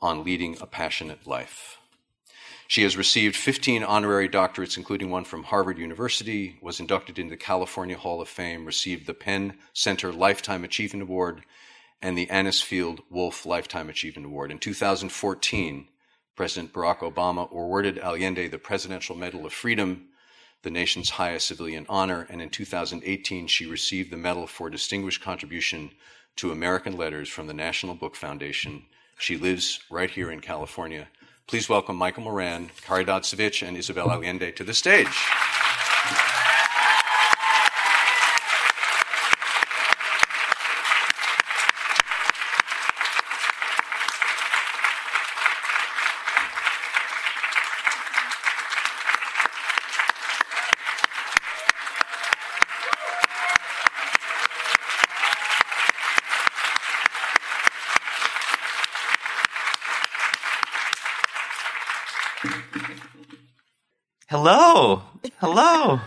on 0.00 0.24
leading 0.24 0.56
a 0.60 0.66
passionate 0.66 1.26
life. 1.26 1.78
She 2.66 2.82
has 2.84 2.96
received 2.96 3.36
15 3.36 3.82
honorary 3.82 4.28
doctorates, 4.28 4.78
including 4.78 5.10
one 5.10 5.24
from 5.24 5.44
Harvard 5.44 5.78
University, 5.78 6.56
was 6.62 6.80
inducted 6.80 7.18
into 7.18 7.30
the 7.30 7.36
California 7.36 7.98
Hall 7.98 8.22
of 8.22 8.28
Fame, 8.28 8.64
received 8.64 9.06
the 9.06 9.14
PEN 9.14 9.58
Center 9.74 10.10
Lifetime 10.10 10.64
Achievement 10.64 11.02
Award, 11.02 11.44
and 12.00 12.16
the 12.16 12.26
Anisfield 12.30 13.00
Wolf 13.10 13.44
Lifetime 13.44 13.90
Achievement 13.90 14.26
Award. 14.26 14.50
In 14.50 14.58
2014, 14.58 15.86
President 16.34 16.72
Barack 16.72 16.98
Obama 16.98 17.50
awarded 17.50 17.98
Allende 17.98 18.48
the 18.48 18.58
Presidential 18.58 19.14
Medal 19.14 19.44
of 19.44 19.52
Freedom, 19.52 20.08
the 20.62 20.70
nation's 20.70 21.10
highest 21.10 21.46
civilian 21.46 21.84
honor, 21.88 22.26
and 22.30 22.40
in 22.40 22.48
2018, 22.48 23.46
she 23.46 23.66
received 23.66 24.10
the 24.10 24.16
Medal 24.16 24.46
for 24.46 24.70
Distinguished 24.70 25.20
Contribution 25.20 25.90
to 26.36 26.50
American 26.50 26.96
Letters 26.96 27.28
from 27.28 27.48
the 27.48 27.54
National 27.54 27.94
Book 27.94 28.16
Foundation. 28.16 28.84
She 29.18 29.36
lives 29.36 29.80
right 29.90 30.10
here 30.10 30.30
in 30.30 30.40
California. 30.40 31.08
Please 31.46 31.68
welcome 31.68 31.96
Michael 31.96 32.22
Moran, 32.22 32.70
Caridad 32.86 33.22
Svich, 33.22 33.66
and 33.66 33.76
Isabel 33.76 34.10
Allende 34.10 34.52
to 34.52 34.64
the 34.64 34.72
stage. 34.72 35.08
Hello. 64.32 65.02
Hello. 65.40 66.00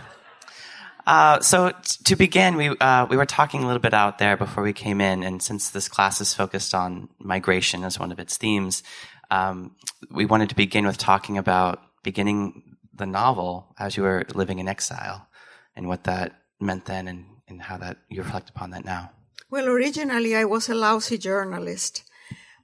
Uh, 1.36 1.40
so 1.40 1.70
t- 1.70 2.04
to 2.04 2.16
begin, 2.16 2.56
we 2.56 2.68
uh, 2.68 3.06
we 3.10 3.16
were 3.16 3.26
talking 3.26 3.62
a 3.62 3.66
little 3.66 3.80
bit 3.80 3.92
out 3.92 4.16
there 4.18 4.36
before 4.38 4.62
we 4.64 4.72
came 4.72 5.02
in, 5.02 5.22
and 5.22 5.42
since 5.42 5.68
this 5.68 5.86
class 5.86 6.20
is 6.20 6.32
focused 6.32 6.74
on 6.74 7.10
migration 7.18 7.84
as 7.84 7.98
one 7.98 8.10
of 8.10 8.18
its 8.18 8.38
themes, 8.38 8.82
um, 9.30 9.76
we 10.10 10.24
wanted 10.24 10.48
to 10.48 10.54
begin 10.54 10.86
with 10.86 10.96
talking 10.96 11.36
about 11.36 11.82
beginning 12.02 12.62
the 12.94 13.04
novel 13.04 13.74
as 13.78 13.98
you 13.98 14.02
were 14.02 14.24
living 14.34 14.58
in 14.58 14.66
exile, 14.66 15.28
and 15.74 15.88
what 15.88 16.04
that 16.04 16.32
meant 16.58 16.86
then, 16.86 17.06
and, 17.06 17.26
and 17.48 17.60
how 17.60 17.76
that 17.76 17.98
you 18.08 18.22
reflect 18.22 18.48
upon 18.48 18.70
that 18.70 18.86
now. 18.86 19.10
Well, 19.50 19.66
originally 19.68 20.34
I 20.34 20.44
was 20.44 20.70
a 20.70 20.74
lousy 20.74 21.18
journalist. 21.18 22.02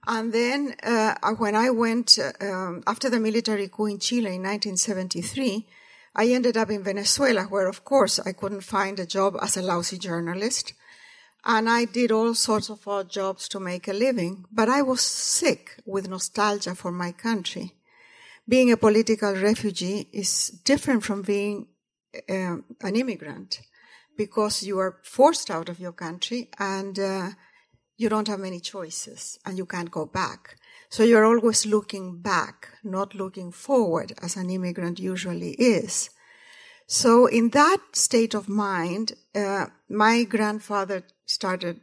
And 0.06 0.32
then 0.32 0.74
uh, 0.82 1.14
when 1.38 1.54
I 1.54 1.70
went 1.70 2.18
um, 2.40 2.82
after 2.88 3.08
the 3.08 3.20
military 3.20 3.68
coup 3.68 3.86
in 3.86 4.00
Chile 4.00 4.34
in 4.34 4.42
1973, 4.42 5.68
I 6.14 6.28
ended 6.28 6.56
up 6.56 6.70
in 6.70 6.82
Venezuela, 6.82 7.44
where 7.44 7.68
of 7.68 7.84
course 7.84 8.18
I 8.18 8.32
couldn't 8.32 8.62
find 8.62 8.98
a 8.98 9.06
job 9.06 9.36
as 9.40 9.56
a 9.56 9.62
lousy 9.62 9.98
journalist. 9.98 10.74
And 11.44 11.68
I 11.68 11.86
did 11.86 12.12
all 12.12 12.34
sorts 12.34 12.68
of 12.70 12.86
odd 12.86 13.10
jobs 13.10 13.48
to 13.48 13.58
make 13.60 13.88
a 13.88 13.92
living, 13.92 14.44
but 14.52 14.68
I 14.68 14.82
was 14.82 15.00
sick 15.00 15.80
with 15.84 16.08
nostalgia 16.08 16.74
for 16.74 16.92
my 16.92 17.12
country. 17.12 17.74
Being 18.48 18.70
a 18.70 18.76
political 18.76 19.34
refugee 19.34 20.08
is 20.12 20.48
different 20.64 21.02
from 21.02 21.22
being 21.22 21.66
uh, 22.28 22.56
an 22.80 22.96
immigrant 22.96 23.60
because 24.16 24.62
you 24.62 24.78
are 24.78 24.98
forced 25.02 25.50
out 25.50 25.68
of 25.68 25.80
your 25.80 25.92
country 25.92 26.50
and 26.58 26.98
uh, 26.98 27.30
you 27.96 28.08
don't 28.08 28.28
have 28.28 28.40
many 28.40 28.60
choices 28.60 29.38
and 29.44 29.56
you 29.56 29.66
can't 29.66 29.90
go 29.90 30.06
back. 30.06 30.56
So 30.92 31.04
you're 31.04 31.24
always 31.24 31.64
looking 31.64 32.18
back, 32.18 32.68
not 32.84 33.14
looking 33.14 33.50
forward 33.50 34.12
as 34.20 34.36
an 34.36 34.50
immigrant 34.50 34.98
usually 34.98 35.52
is. 35.52 36.10
So 36.86 37.24
in 37.24 37.48
that 37.52 37.78
state 37.92 38.34
of 38.34 38.46
mind, 38.46 39.14
uh, 39.34 39.68
my 39.88 40.24
grandfather 40.24 41.02
started 41.24 41.80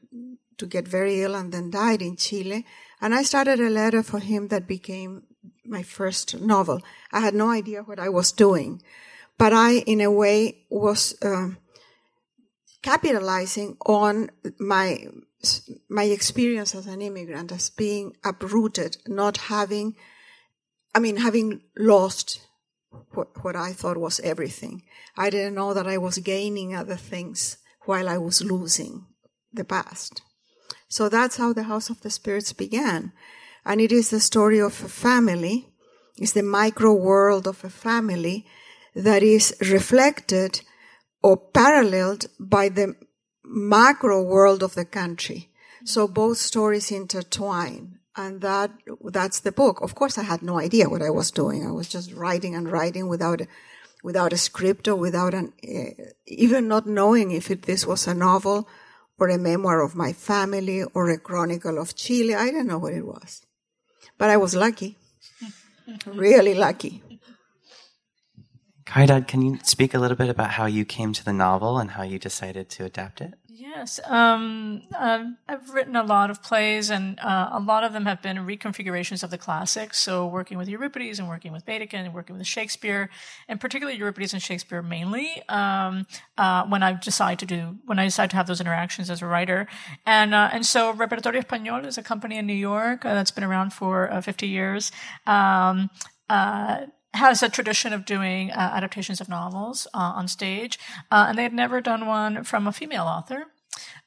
to 0.60 0.66
get 0.68 0.88
very 0.88 1.24
ill 1.24 1.34
and 1.34 1.52
then 1.52 1.72
died 1.72 2.04
in 2.04 2.18
Chile. 2.18 2.68
And 3.02 3.16
I 3.16 3.24
started 3.24 3.60
a 3.60 3.72
letter 3.72 4.04
for 4.04 4.20
him 4.20 4.50
that 4.50 4.68
became 4.68 5.24
my 5.66 5.82
first 5.82 6.40
novel. 6.40 6.80
I 7.12 7.22
had 7.22 7.34
no 7.34 7.50
idea 7.50 7.82
what 7.82 7.98
I 7.98 8.10
was 8.10 8.32
doing, 8.32 8.80
but 9.40 9.54
I, 9.54 9.80
in 9.88 10.02
a 10.02 10.12
way, 10.12 10.68
was 10.70 11.16
uh, 11.24 11.56
capitalizing 12.82 13.78
on 13.86 14.30
my 14.60 15.08
my 15.88 16.04
experience 16.04 16.76
as 16.76 16.86
an 16.86 17.02
immigrant 17.02 17.52
as 17.52 17.70
being 17.70 18.14
uprooted, 18.24 18.98
not 19.08 19.38
having, 19.38 19.96
I 20.94 21.00
mean, 21.00 21.18
having 21.18 21.62
lost 21.78 22.42
what, 23.12 23.44
what 23.44 23.56
I 23.56 23.72
thought 23.72 23.98
was 23.98 24.20
everything. 24.20 24.84
I 25.16 25.30
didn't 25.30 25.56
know 25.56 25.74
that 25.74 25.88
I 25.88 25.98
was 25.98 26.18
gaining 26.18 26.76
other 26.76 26.96
things 26.96 27.58
while 27.86 28.10
I 28.10 28.18
was 28.18 28.44
losing 28.44 29.06
the 29.54 29.64
past. 29.64 30.22
So 30.90 31.08
that's 31.08 31.38
how 31.38 31.54
the 31.54 31.64
House 31.64 31.90
of 31.90 32.02
the 32.02 32.10
Spirits 32.10 32.52
began. 32.52 33.14
And 33.66 33.80
it 33.80 33.92
is 33.92 34.10
the 34.10 34.20
story 34.20 34.60
of 34.60 34.84
a 34.84 34.90
family. 34.90 35.70
It's 36.18 36.34
the 36.34 36.44
micro 36.44 36.94
world 36.94 37.48
of 37.48 37.64
a 37.64 37.70
family 37.70 38.46
that 38.96 39.24
is 39.24 39.56
reflected 39.62 40.62
or 41.22 41.38
paralleled 41.38 42.28
by 42.40 42.70
the 42.70 42.96
macro 43.44 44.22
world 44.22 44.64
of 44.64 44.76
the 44.76 44.86
country. 44.86 45.50
So 45.84 46.08
both 46.08 46.38
stories 46.38 46.92
intertwine. 46.92 48.00
And 48.16 48.42
that, 48.42 48.72
that's 49.04 49.40
the 49.40 49.52
book. 49.52 49.82
Of 49.82 49.96
course, 49.96 50.18
I 50.18 50.24
had 50.24 50.42
no 50.42 50.60
idea 50.60 50.90
what 50.90 51.02
I 51.02 51.10
was 51.10 51.32
doing. 51.32 51.66
I 51.66 51.72
was 51.72 51.88
just 51.88 52.14
writing 52.14 52.54
and 52.54 52.70
writing 52.70 53.08
without, 53.08 53.42
without 54.04 54.34
a 54.34 54.38
script 54.38 54.88
or 54.88 54.96
without 54.96 55.34
an, 55.34 55.54
uh, 55.64 56.04
even 56.26 56.68
not 56.68 56.86
knowing 56.86 57.32
if 57.32 57.50
it, 57.50 57.62
this 57.64 57.86
was 57.86 58.08
a 58.08 58.14
novel 58.14 58.68
or 59.18 59.30
a 59.30 59.38
memoir 59.38 59.82
of 59.82 59.96
my 59.96 60.12
family 60.12 60.84
or 60.84 61.10
a 61.10 61.18
chronicle 61.18 61.78
of 61.78 61.96
Chile. 61.96 62.36
I 62.36 62.46
didn't 62.46 62.68
know 62.68 62.78
what 62.78 62.94
it 62.94 63.06
was. 63.06 63.46
But 64.18 64.30
I 64.30 64.38
was 64.38 64.54
lucky. 64.54 64.98
really 66.06 66.56
lucky. 66.56 67.04
Caridad, 68.90 69.28
can 69.28 69.44
you 69.44 69.60
speak 69.62 69.94
a 69.94 70.00
little 70.00 70.18
bit 70.18 70.30
about 70.30 70.50
how 70.50 70.66
you 70.66 70.84
came 70.84 71.14
to 71.14 71.24
the 71.24 71.32
novel 71.32 71.78
and 71.78 71.92
how 71.92 72.02
you 72.02 72.18
decided 72.18 72.70
to 72.70 72.86
adapt 72.86 73.22
it? 73.22 73.36
Yes, 73.48 74.00
um, 74.08 74.82
uh, 74.98 75.26
I've 75.48 75.70
written 75.70 75.96
a 75.96 76.02
lot 76.02 76.32
of 76.32 76.42
plays, 76.42 76.90
and 76.90 77.20
uh, 77.20 77.50
a 77.52 77.60
lot 77.60 77.84
of 77.84 77.94
them 77.94 78.08
have 78.08 78.20
been 78.20 78.38
reconfigurations 78.38 79.24
of 79.24 79.30
the 79.30 79.38
classics. 79.38 80.00
So, 80.00 80.26
working 80.26 80.58
with 80.58 80.68
Euripides 80.68 81.20
and 81.20 81.28
working 81.28 81.52
with 81.52 81.68
Baedeker 81.68 81.98
and 81.98 82.12
working 82.16 82.36
with 82.36 82.48
Shakespeare, 82.48 83.12
and 83.48 83.62
particularly 83.62 83.96
Euripides 84.00 84.34
and 84.34 84.42
Shakespeare 84.42 84.82
mainly. 84.82 85.44
Um, 85.50 86.08
uh, 86.36 86.66
when 86.66 86.82
I 86.82 86.94
decide 86.94 87.38
to 87.40 87.46
do, 87.46 87.78
when 87.86 88.00
I 88.00 88.06
decide 88.06 88.32
to 88.32 88.38
have 88.38 88.48
those 88.48 88.60
interactions 88.60 89.12
as 89.12 89.22
a 89.22 89.28
writer, 89.28 89.68
and 90.04 90.34
uh, 90.34 90.50
and 90.52 90.66
so 90.66 90.92
Repertorio 90.96 91.44
Español 91.44 91.86
is 91.86 92.00
a 92.00 92.04
company 92.04 92.38
in 92.38 92.48
New 92.48 92.54
York 92.54 93.06
uh, 93.06 93.14
that's 93.14 93.32
been 93.32 93.44
around 93.44 93.72
for 93.72 94.12
uh, 94.12 94.20
50 94.20 94.48
years. 94.48 94.92
Um, 95.28 95.92
has 97.14 97.42
a 97.42 97.50
tradition 97.50 97.94
of 97.94 98.06
doing 98.06 98.52
uh, 98.52 98.72
adaptations 98.74 99.20
of 99.20 99.30
novels 99.30 99.88
uh, 99.94 99.98
on 99.98 100.28
stage, 100.28 100.80
uh, 101.12 101.26
and 101.30 101.38
they 101.38 101.44
had 101.44 101.54
never 101.54 101.82
done 101.82 102.06
one 102.06 102.44
from 102.44 102.68
a 102.68 102.72
female 102.72 103.06
author. 103.06 103.46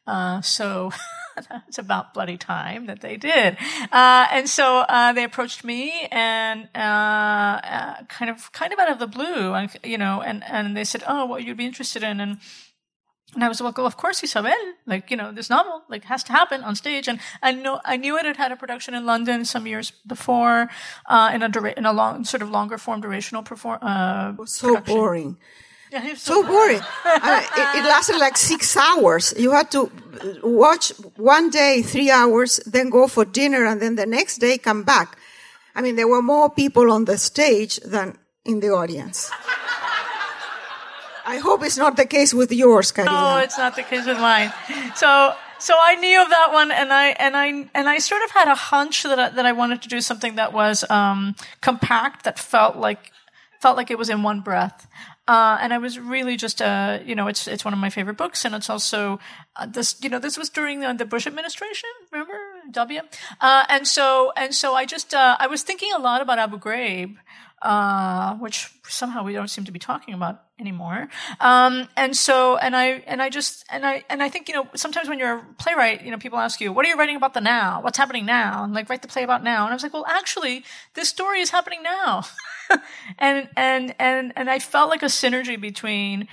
Uh, 0.07 0.41
so 0.41 0.93
it's 1.69 1.79
about 1.79 2.15
bloody 2.15 2.37
time 2.37 2.87
that 2.87 3.01
they 3.01 3.17
did. 3.17 3.57
Uh, 3.91 4.27
and 4.31 4.49
so 4.49 4.79
uh, 4.89 5.13
they 5.13 5.25
approached 5.25 5.65
me 5.65 6.09
and 6.11 6.73
kind 6.73 8.31
of 8.31 8.53
kind 8.53 8.73
of 8.73 8.79
out 8.79 8.91
of 8.91 8.99
the 8.99 9.07
blue, 9.07 9.57
you 9.85 9.99
know, 9.99 10.23
and 10.23 10.45
and 10.45 10.77
they 10.77 10.85
said, 10.85 11.03
"Oh, 11.07 11.27
what 11.27 11.45
you'd 11.45 11.57
be 11.57 11.67
interested 11.67 12.03
in?" 12.03 12.21
and 12.21 12.39
and 13.35 13.43
I 13.43 13.49
was 13.49 13.61
like, 13.61 13.79
well, 13.79 13.87
of 13.87 13.97
course, 13.97 14.23
Isabel, 14.23 14.57
like, 14.87 15.11
you 15.11 15.17
know, 15.17 15.33
this 15.33 15.49
novel, 15.49 15.83
like, 15.89 16.05
has 16.05 16.23
to 16.25 16.33
happen 16.33 16.63
on 16.63 16.77
stage. 16.77 17.09
And 17.09 17.19
I 17.43 17.53
know, 17.53 17.81
I 17.85 17.97
knew 17.97 18.19
it 18.19 18.27
had 18.27 18.37
had 18.37 18.53
a 18.53 18.57
production 18.57 18.95
in 18.95 19.07
London 19.07 19.45
some 19.45 19.67
years 19.67 19.93
before, 20.07 20.69
uh, 21.07 21.31
in 21.35 21.43
a, 21.43 21.49
dura- 21.49 21.75
in 21.77 21.87
a 21.87 21.93
long, 21.93 22.25
sort 22.25 22.43
of 22.43 22.51
longer 22.51 22.77
form 22.77 23.01
durational 23.03 23.45
perform, 23.45 23.79
uh, 23.81 24.35
so 24.45 24.75
production. 24.75 24.95
boring. 24.95 25.37
Yeah, 25.91 26.15
so, 26.15 26.43
So 26.43 26.47
boring. 26.47 26.81
I 27.05 27.75
it, 27.75 27.79
it 27.79 27.89
lasted 27.89 28.19
like 28.19 28.37
six 28.37 28.77
hours. 28.77 29.35
You 29.39 29.53
had 29.53 29.71
to 29.73 29.91
watch 30.43 30.93
one 31.17 31.51
day, 31.51 31.83
three 31.83 32.11
hours, 32.11 32.61
then 32.67 32.91
go 32.91 33.07
for 33.09 33.25
dinner, 33.25 33.65
and 33.67 33.81
then 33.81 33.97
the 33.97 34.07
next 34.07 34.39
day 34.39 34.59
come 34.59 34.85
back. 34.85 35.19
I 35.75 35.81
mean, 35.83 35.97
there 35.97 36.09
were 36.09 36.23
more 36.23 36.51
people 36.51 36.91
on 36.93 37.05
the 37.07 37.17
stage 37.19 37.77
than 37.81 38.19
in 38.45 38.61
the 38.61 38.71
audience. 38.71 39.31
I 41.25 41.39
hope 41.39 41.63
it's 41.63 41.77
not 41.77 41.97
the 41.97 42.07
case 42.07 42.35
with 42.35 42.53
yours, 42.53 42.93
Karina. 42.93 43.13
No, 43.13 43.37
it's 43.39 43.59
not 43.59 43.77
the 43.77 43.83
case 43.83 44.07
with 44.07 44.19
mine. 44.19 44.53
So, 44.97 45.35
so 45.59 45.75
I 45.81 45.97
knew 45.97 46.23
of 46.23 46.29
that 46.31 46.53
one, 46.53 46.71
and 46.71 46.93
I 46.93 47.09
and 47.11 47.37
I 47.37 47.47
and 47.75 47.89
I 47.89 47.99
sort 47.99 48.23
of 48.25 48.31
had 48.31 48.49
a 48.49 48.55
hunch 48.55 49.05
that 49.05 49.19
I, 49.19 49.29
that 49.31 49.47
I 49.47 49.53
wanted 49.53 49.83
to 49.83 49.89
do 49.89 50.01
something 50.01 50.37
that 50.37 50.53
was 50.53 50.89
um, 50.91 51.35
compact, 51.61 52.25
that 52.25 52.39
felt 52.39 52.77
like 52.77 53.13
felt 53.61 53.77
like 53.77 53.91
it 53.91 53.99
was 53.99 54.11
in 54.11 54.23
one 54.23 54.41
breath. 54.41 54.89
Uh, 55.29 55.57
and 55.61 55.73
I 55.73 55.79
was 55.79 56.01
really 56.01 56.37
just, 56.37 56.61
uh, 56.61 56.99
you 57.07 57.15
know, 57.15 57.29
it's 57.29 57.47
it's 57.47 57.65
one 57.65 57.73
of 57.73 57.79
my 57.79 57.91
favorite 57.91 58.17
books, 58.17 58.45
and 58.45 58.57
it's 58.57 58.69
also 58.69 59.21
uh, 59.55 59.67
this, 59.67 59.95
you 60.03 60.09
know, 60.09 60.19
this 60.19 60.37
was 60.37 60.51
during 60.51 60.81
the, 60.81 60.93
the 60.95 61.05
Bush 61.05 61.29
administration, 61.29 61.89
remember 62.11 62.35
W, 62.73 63.01
uh, 63.41 63.65
and 63.69 63.87
so 63.87 64.33
and 64.37 64.53
so 64.53 64.75
I 64.75 64.85
just 64.85 65.15
uh, 65.15 65.37
I 65.39 65.47
was 65.47 65.63
thinking 65.63 65.91
a 65.95 66.01
lot 66.01 66.23
about 66.23 66.41
Abu 66.41 66.59
Ghraib, 66.59 67.17
uh, 67.63 68.35
which 68.35 68.73
somehow 68.89 69.23
we 69.23 69.33
don't 69.33 69.49
seem 69.49 69.65
to 69.65 69.73
be 69.73 69.79
talking 69.79 70.13
about 70.13 70.43
anymore. 70.63 71.09
Um, 71.41 71.89
and 71.97 72.17
so, 72.17 72.57
and 72.57 72.75
I, 72.75 73.03
and 73.07 73.21
I 73.21 73.29
just, 73.29 73.65
and 73.69 73.85
I, 73.85 74.05
and 74.09 74.23
I 74.23 74.29
think, 74.29 74.49
you 74.49 74.55
know, 74.55 74.69
sometimes 74.75 75.09
when 75.09 75.19
you're 75.19 75.39
a 75.39 75.45
playwright, 75.59 76.05
you 76.05 76.11
know, 76.11 76.19
people 76.19 76.39
ask 76.39 76.61
you, 76.61 76.73
what 76.73 76.87
are 76.87 76.89
you 76.89 76.97
writing 76.97 77.17
about 77.17 77.35
the 77.35 77.41
now? 77.41 77.83
What's 77.83 77.99
happening 77.99 78.25
now? 78.25 78.65
And 78.65 78.73
like, 78.73 78.89
write 78.89 79.03
the 79.03 79.09
play 79.09 79.25
about 79.25 79.43
now. 79.43 79.65
And 79.65 79.73
I 79.73 79.75
was 79.75 79.83
like, 79.83 79.93
well, 79.93 80.07
actually, 80.07 80.65
this 80.95 81.09
story 81.09 81.41
is 81.41 81.51
happening 81.51 81.83
now. 81.83 82.25
and, 83.19 83.49
and, 83.57 83.95
and, 83.99 84.33
and 84.37 84.49
I 84.49 84.61
felt 84.61 84.89
like 84.89 85.03
a 85.03 85.07
synergy 85.07 85.61
between, 85.61 86.29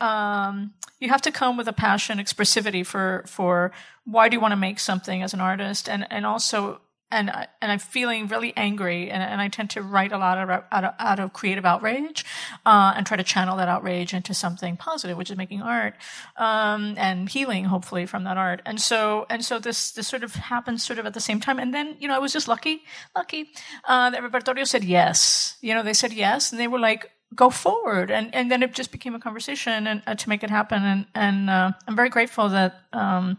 um, 0.00 0.72
you 1.00 1.08
have 1.08 1.22
to 1.22 1.32
come 1.32 1.56
with 1.56 1.66
a 1.66 1.72
passion, 1.72 2.18
expressivity 2.18 2.86
for, 2.86 3.24
for 3.26 3.72
why 4.04 4.28
do 4.28 4.36
you 4.36 4.40
want 4.40 4.52
to 4.52 4.56
make 4.56 4.78
something 4.78 5.22
as 5.22 5.34
an 5.34 5.40
artist? 5.40 5.88
And, 5.88 6.06
and 6.10 6.24
also, 6.24 6.80
and 7.12 7.30
and 7.60 7.70
I'm 7.70 7.78
feeling 7.78 8.26
really 8.26 8.52
angry, 8.56 9.10
and, 9.10 9.22
and 9.22 9.40
I 9.40 9.48
tend 9.48 9.70
to 9.70 9.82
write 9.82 10.12
a 10.12 10.18
lot 10.18 10.38
out 10.72 10.84
of, 10.84 10.94
out 10.98 11.20
of 11.20 11.32
creative 11.32 11.64
outrage, 11.64 12.24
uh, 12.66 12.92
and 12.96 13.06
try 13.06 13.16
to 13.16 13.22
channel 13.22 13.56
that 13.56 13.68
outrage 13.68 14.14
into 14.14 14.34
something 14.34 14.76
positive, 14.76 15.16
which 15.16 15.30
is 15.30 15.36
making 15.36 15.62
art, 15.62 15.94
um, 16.36 16.94
and 16.96 17.28
healing, 17.28 17.64
hopefully, 17.64 18.06
from 18.06 18.24
that 18.24 18.36
art. 18.36 18.62
And 18.66 18.80
so 18.80 19.26
and 19.30 19.44
so 19.44 19.58
this 19.58 19.92
this 19.92 20.08
sort 20.08 20.22
of 20.22 20.34
happens 20.34 20.84
sort 20.84 20.98
of 20.98 21.06
at 21.06 21.14
the 21.14 21.20
same 21.20 21.40
time. 21.40 21.58
And 21.58 21.72
then 21.72 21.96
you 21.98 22.08
know 22.08 22.14
I 22.14 22.18
was 22.18 22.32
just 22.32 22.48
lucky, 22.48 22.82
lucky 23.16 23.50
uh, 23.84 24.10
that 24.10 24.22
Repertorio 24.22 24.66
said 24.66 24.84
yes. 24.84 25.56
You 25.60 25.74
know 25.74 25.82
they 25.82 25.94
said 25.94 26.12
yes, 26.12 26.52
and 26.52 26.60
they 26.60 26.68
were 26.68 26.80
like 26.80 27.10
go 27.34 27.48
forward 27.48 28.10
and 28.10 28.34
and 28.34 28.50
then 28.50 28.62
it 28.62 28.74
just 28.74 28.92
became 28.92 29.14
a 29.14 29.18
conversation 29.18 29.86
and 29.86 30.02
uh, 30.06 30.14
to 30.14 30.28
make 30.28 30.44
it 30.44 30.50
happen 30.50 30.84
and 30.84 31.06
and 31.14 31.48
uh, 31.48 31.72
I'm 31.88 31.96
very 31.96 32.10
grateful 32.10 32.50
that 32.50 32.82
um, 32.92 33.38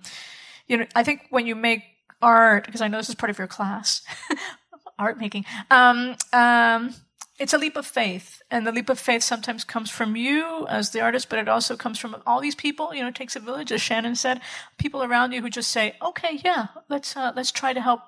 you 0.68 0.78
know 0.78 0.86
I 0.96 1.04
think 1.04 1.28
when 1.30 1.46
you 1.46 1.54
make 1.54 1.84
art, 2.24 2.66
because 2.66 2.82
I 2.82 2.88
know 2.88 2.98
this 2.98 3.10
is 3.10 3.16
part 3.16 3.30
of 3.30 3.38
your 3.38 3.48
class, 3.48 4.02
art 5.00 5.20
making. 5.20 5.46
Um, 5.70 6.16
um, 6.32 6.96
it's 7.44 7.54
a 7.54 7.58
leap 7.58 7.76
of 7.76 7.86
faith, 7.86 8.42
and 8.50 8.66
the 8.66 8.72
leap 8.72 8.90
of 8.90 8.98
faith 8.98 9.22
sometimes 9.22 9.66
comes 9.66 9.90
from 9.90 10.16
you 10.16 10.66
as 10.70 10.92
the 10.92 11.02
artist, 11.02 11.28
but 11.28 11.40
it 11.40 11.50
also 11.50 11.76
comes 11.76 12.00
from 12.00 12.16
all 12.26 12.40
these 12.40 12.56
people. 12.56 12.94
You 12.94 13.02
know, 13.02 13.10
it 13.10 13.16
takes 13.16 13.36
a 13.36 13.42
village, 13.42 13.70
as 13.70 13.82
Shannon 13.82 14.16
said, 14.16 14.40
people 14.78 15.04
around 15.04 15.34
you 15.34 15.42
who 15.42 15.50
just 15.50 15.70
say, 15.70 15.98
"Okay, 16.02 16.40
yeah, 16.42 16.68
let's 16.88 17.18
uh, 17.18 17.34
let's 17.36 17.52
try 17.52 17.74
to 17.74 17.82
help 17.82 18.00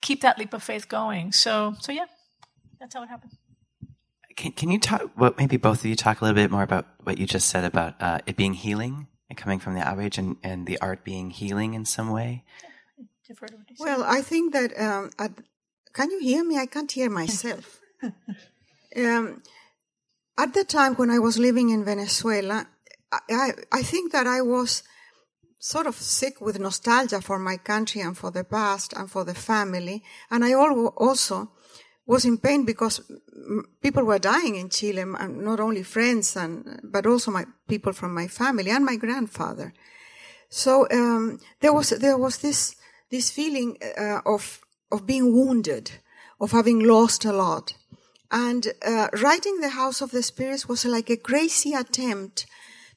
keep 0.00 0.22
that 0.22 0.38
leap 0.38 0.54
of 0.54 0.62
faith 0.62 0.88
going." 0.88 1.30
So, 1.30 1.74
so 1.78 1.92
yeah, 1.92 2.06
that's 2.78 2.94
how 2.94 3.02
it 3.02 3.10
happened. 3.10 3.32
Can, 4.34 4.52
can 4.52 4.70
you 4.70 4.80
talk? 4.80 5.10
What 5.14 5.36
maybe 5.36 5.58
both 5.58 5.80
of 5.80 5.84
you 5.84 5.94
talk 5.94 6.22
a 6.22 6.24
little 6.24 6.42
bit 6.42 6.50
more 6.50 6.62
about 6.62 6.86
what 7.02 7.18
you 7.18 7.26
just 7.26 7.50
said 7.50 7.64
about 7.64 8.00
uh, 8.00 8.20
it 8.24 8.34
being 8.34 8.54
healing 8.54 9.08
and 9.28 9.36
coming 9.36 9.58
from 9.58 9.74
the 9.74 9.86
outrage, 9.86 10.16
and, 10.16 10.38
and 10.42 10.66
the 10.66 10.80
art 10.80 11.04
being 11.04 11.28
healing 11.28 11.74
in 11.74 11.84
some 11.84 12.08
way. 12.08 12.44
Well, 13.78 14.02
I 14.04 14.22
think 14.22 14.54
that 14.54 14.72
um, 14.80 15.10
can 15.92 16.10
you 16.10 16.20
hear 16.20 16.42
me? 16.42 16.56
I 16.56 16.64
can't 16.64 16.90
hear 16.90 17.10
myself. 17.10 17.78
um, 18.96 19.42
at 20.38 20.54
the 20.54 20.64
time 20.64 20.94
when 20.94 21.10
I 21.10 21.18
was 21.18 21.38
living 21.38 21.70
in 21.70 21.84
Venezuela, 21.84 22.66
I, 23.12 23.52
I 23.72 23.82
think 23.82 24.12
that 24.12 24.26
I 24.26 24.40
was 24.40 24.82
sort 25.58 25.86
of 25.86 25.94
sick 25.94 26.40
with 26.40 26.58
nostalgia 26.58 27.20
for 27.20 27.38
my 27.38 27.56
country 27.58 28.00
and 28.00 28.16
for 28.16 28.30
the 28.30 28.44
past 28.44 28.94
and 28.94 29.10
for 29.10 29.24
the 29.24 29.34
family. 29.34 30.02
And 30.30 30.44
I 30.44 30.54
also 30.54 31.50
was 32.06 32.24
in 32.24 32.38
pain 32.38 32.64
because 32.64 33.00
people 33.82 34.04
were 34.04 34.18
dying 34.18 34.56
in 34.56 34.70
Chile, 34.70 35.02
and 35.02 35.42
not 35.42 35.60
only 35.60 35.82
friends 35.82 36.36
and, 36.36 36.80
but 36.82 37.06
also 37.06 37.30
my 37.30 37.44
people 37.68 37.92
from 37.92 38.14
my 38.14 38.26
family 38.26 38.70
and 38.70 38.84
my 38.84 38.96
grandfather. 38.96 39.72
So, 40.48 40.88
um, 40.90 41.38
there 41.60 41.72
was, 41.72 41.90
there 41.90 42.18
was 42.18 42.38
this 42.38 42.74
this 43.10 43.30
feeling 43.30 43.76
uh, 43.98 44.20
of 44.24 44.60
of 44.90 45.06
being 45.06 45.32
wounded, 45.32 45.90
of 46.40 46.52
having 46.52 46.80
lost 46.80 47.24
a 47.24 47.32
lot. 47.32 47.74
And 48.30 48.68
uh, 48.86 49.08
writing 49.22 49.60
The 49.60 49.70
House 49.70 50.00
of 50.00 50.10
the 50.10 50.22
Spirits 50.22 50.68
was 50.68 50.84
like 50.84 51.10
a 51.10 51.16
crazy 51.16 51.74
attempt 51.74 52.46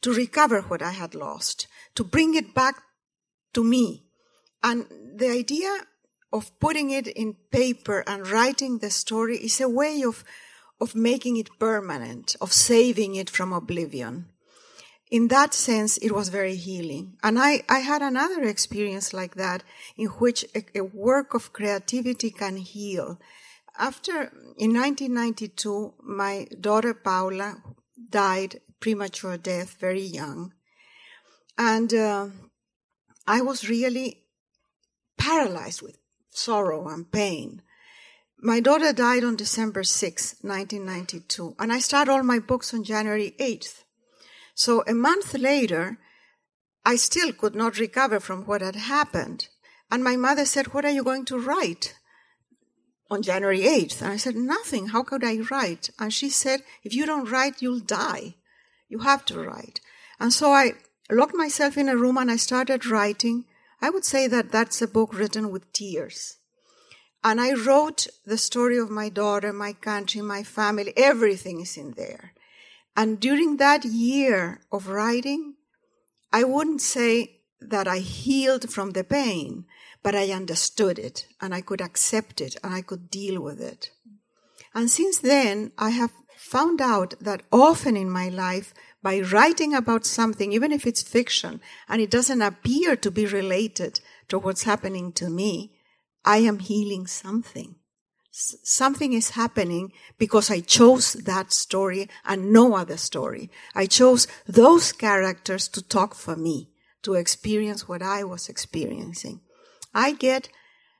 to 0.01 0.13
recover 0.13 0.61
what 0.61 0.81
I 0.81 0.91
had 0.91 1.15
lost, 1.15 1.67
to 1.95 2.03
bring 2.03 2.35
it 2.35 2.53
back 2.53 2.75
to 3.53 3.63
me. 3.63 4.03
And 4.61 4.85
the 5.15 5.29
idea 5.29 5.71
of 6.31 6.57
putting 6.59 6.89
it 6.89 7.07
in 7.07 7.35
paper 7.51 8.03
and 8.07 8.27
writing 8.27 8.79
the 8.79 8.89
story 8.89 9.37
is 9.37 9.59
a 9.61 9.69
way 9.69 10.03
of, 10.03 10.23
of 10.79 10.95
making 10.95 11.37
it 11.37 11.57
permanent, 11.59 12.35
of 12.41 12.53
saving 12.53 13.15
it 13.15 13.29
from 13.29 13.53
oblivion 13.53 14.33
in 15.13 15.27
that 15.27 15.53
sense, 15.53 15.97
it 15.97 16.11
was 16.11 16.29
very 16.29 16.55
healing. 16.55 17.17
And 17.21 17.37
I, 17.37 17.61
I 17.69 17.79
had 17.79 18.01
another 18.01 18.41
experience 18.45 19.13
like 19.13 19.35
that 19.35 19.63
in 19.95 20.07
which 20.07 20.43
a, 20.55 20.65
a 20.73 20.81
work 20.81 21.35
of 21.35 21.53
creativity 21.53 22.31
can 22.31 22.57
heal. 22.57 23.19
After, 23.77 24.31
in 24.57 24.73
1992, 24.73 25.95
my 26.03 26.47
daughter 26.59 26.93
Paula 26.93 27.57
died 28.09 28.61
premature 28.79 29.37
death, 29.37 29.77
very 29.79 30.01
young. 30.01 30.53
And 31.57 31.93
uh, 31.93 32.27
I 33.27 33.41
was 33.41 33.69
really 33.69 34.23
paralyzed 35.17 35.81
with 35.81 35.97
sorrow 36.29 36.87
and 36.87 37.11
pain. 37.11 37.61
My 38.39 38.59
daughter 38.59 38.91
died 38.91 39.23
on 39.23 39.37
December 39.37 39.83
6, 39.83 40.35
1992, 40.41 41.55
and 41.57 41.71
I 41.71 41.79
started 41.79 42.11
all 42.11 42.23
my 42.23 42.39
books 42.39 42.73
on 42.73 42.83
January 42.83 43.33
8th. 43.39 43.83
So 44.53 44.83
a 44.85 44.93
month 44.93 45.33
later, 45.33 45.97
I 46.85 46.97
still 46.97 47.31
could 47.31 47.55
not 47.55 47.79
recover 47.79 48.19
from 48.19 48.45
what 48.45 48.61
had 48.61 48.75
happened. 48.75 49.47
And 49.89 50.03
my 50.03 50.17
mother 50.17 50.45
said, 50.45 50.73
What 50.73 50.85
are 50.85 50.91
you 50.91 51.03
going 51.03 51.25
to 51.25 51.39
write 51.39 51.95
on 53.13 53.21
January 53.21 53.61
8th? 53.61 54.01
And 54.01 54.11
I 54.11 54.17
said, 54.17 54.35
Nothing. 54.35 54.87
How 54.87 55.03
could 55.03 55.23
I 55.23 55.39
write? 55.49 55.89
And 55.99 56.13
she 56.13 56.29
said, 56.29 56.61
If 56.83 56.93
you 56.93 57.05
don't 57.05 57.29
write, 57.29 57.61
you'll 57.61 57.79
die. 57.79 58.35
You 58.89 58.99
have 58.99 59.25
to 59.25 59.39
write. 59.39 59.79
And 60.19 60.33
so 60.33 60.51
I 60.51 60.73
locked 61.09 61.35
myself 61.35 61.77
in 61.77 61.89
a 61.89 61.97
room 61.97 62.17
and 62.17 62.29
I 62.29 62.35
started 62.37 62.85
writing. 62.85 63.45
I 63.81 63.89
would 63.89 64.05
say 64.05 64.27
that 64.27 64.51
that's 64.51 64.81
a 64.81 64.87
book 64.87 65.13
written 65.13 65.51
with 65.51 65.71
tears. 65.73 66.37
And 67.23 67.39
I 67.39 67.53
wrote 67.53 68.07
the 68.25 68.37
story 68.37 68.77
of 68.77 68.89
my 68.89 69.09
daughter, 69.09 69.53
my 69.53 69.73
country, 69.73 70.21
my 70.21 70.43
family. 70.43 70.93
Everything 70.97 71.61
is 71.61 71.77
in 71.77 71.91
there. 71.91 72.33
And 72.95 73.19
during 73.19 73.57
that 73.57 73.85
year 73.85 74.61
of 74.71 74.87
writing, 74.87 75.55
I 76.31 76.43
wouldn't 76.43 76.81
say 76.81 77.39
that 77.61 77.87
I 77.87 77.99
healed 77.99 78.69
from 78.69 78.91
the 78.91 79.03
pain, 79.03 79.65
but 80.03 80.15
I 80.15 80.31
understood 80.31 80.99
it 80.99 81.27
and 81.41 81.53
I 81.55 81.61
could 81.61 81.81
accept 81.81 82.41
it 82.41 82.55
and 82.63 82.73
I 82.73 82.81
could 82.81 83.09
deal 83.09 83.41
with 83.41 83.59
it. 83.61 83.91
And 84.75 84.89
since 84.89 85.19
then, 85.19 85.71
I 85.77 85.91
have 85.91 86.11
found 86.37 86.81
out 86.81 87.15
that 87.21 87.43
often 87.51 87.95
in 87.95 88.09
my 88.09 88.29
life, 88.29 88.73
by 89.01 89.19
writing 89.19 89.73
about 89.73 90.05
something, 90.05 90.53
even 90.53 90.71
if 90.71 90.85
it's 90.85 91.01
fiction, 91.01 91.61
and 91.89 92.01
it 92.01 92.11
doesn't 92.11 92.41
appear 92.41 92.95
to 92.97 93.11
be 93.11 93.25
related 93.25 93.99
to 94.29 94.39
what's 94.39 94.63
happening 94.63 95.11
to 95.13 95.29
me, 95.29 95.73
I 96.23 96.37
am 96.37 96.59
healing 96.59 97.07
something 97.07 97.75
something 98.33 99.13
is 99.13 99.31
happening 99.31 99.91
because 100.17 100.49
I 100.49 100.61
chose 100.61 101.13
that 101.13 101.53
story 101.53 102.09
and 102.25 102.51
no 102.51 102.75
other 102.75 102.97
story. 102.97 103.51
I 103.75 103.85
chose 103.85 104.27
those 104.47 104.91
characters 104.91 105.67
to 105.69 105.81
talk 105.81 106.15
for 106.15 106.35
me, 106.35 106.71
to 107.03 107.13
experience 107.13 107.87
what 107.87 108.01
I 108.01 108.23
was 108.23 108.49
experiencing. 108.49 109.41
I 109.93 110.13
get 110.13 110.49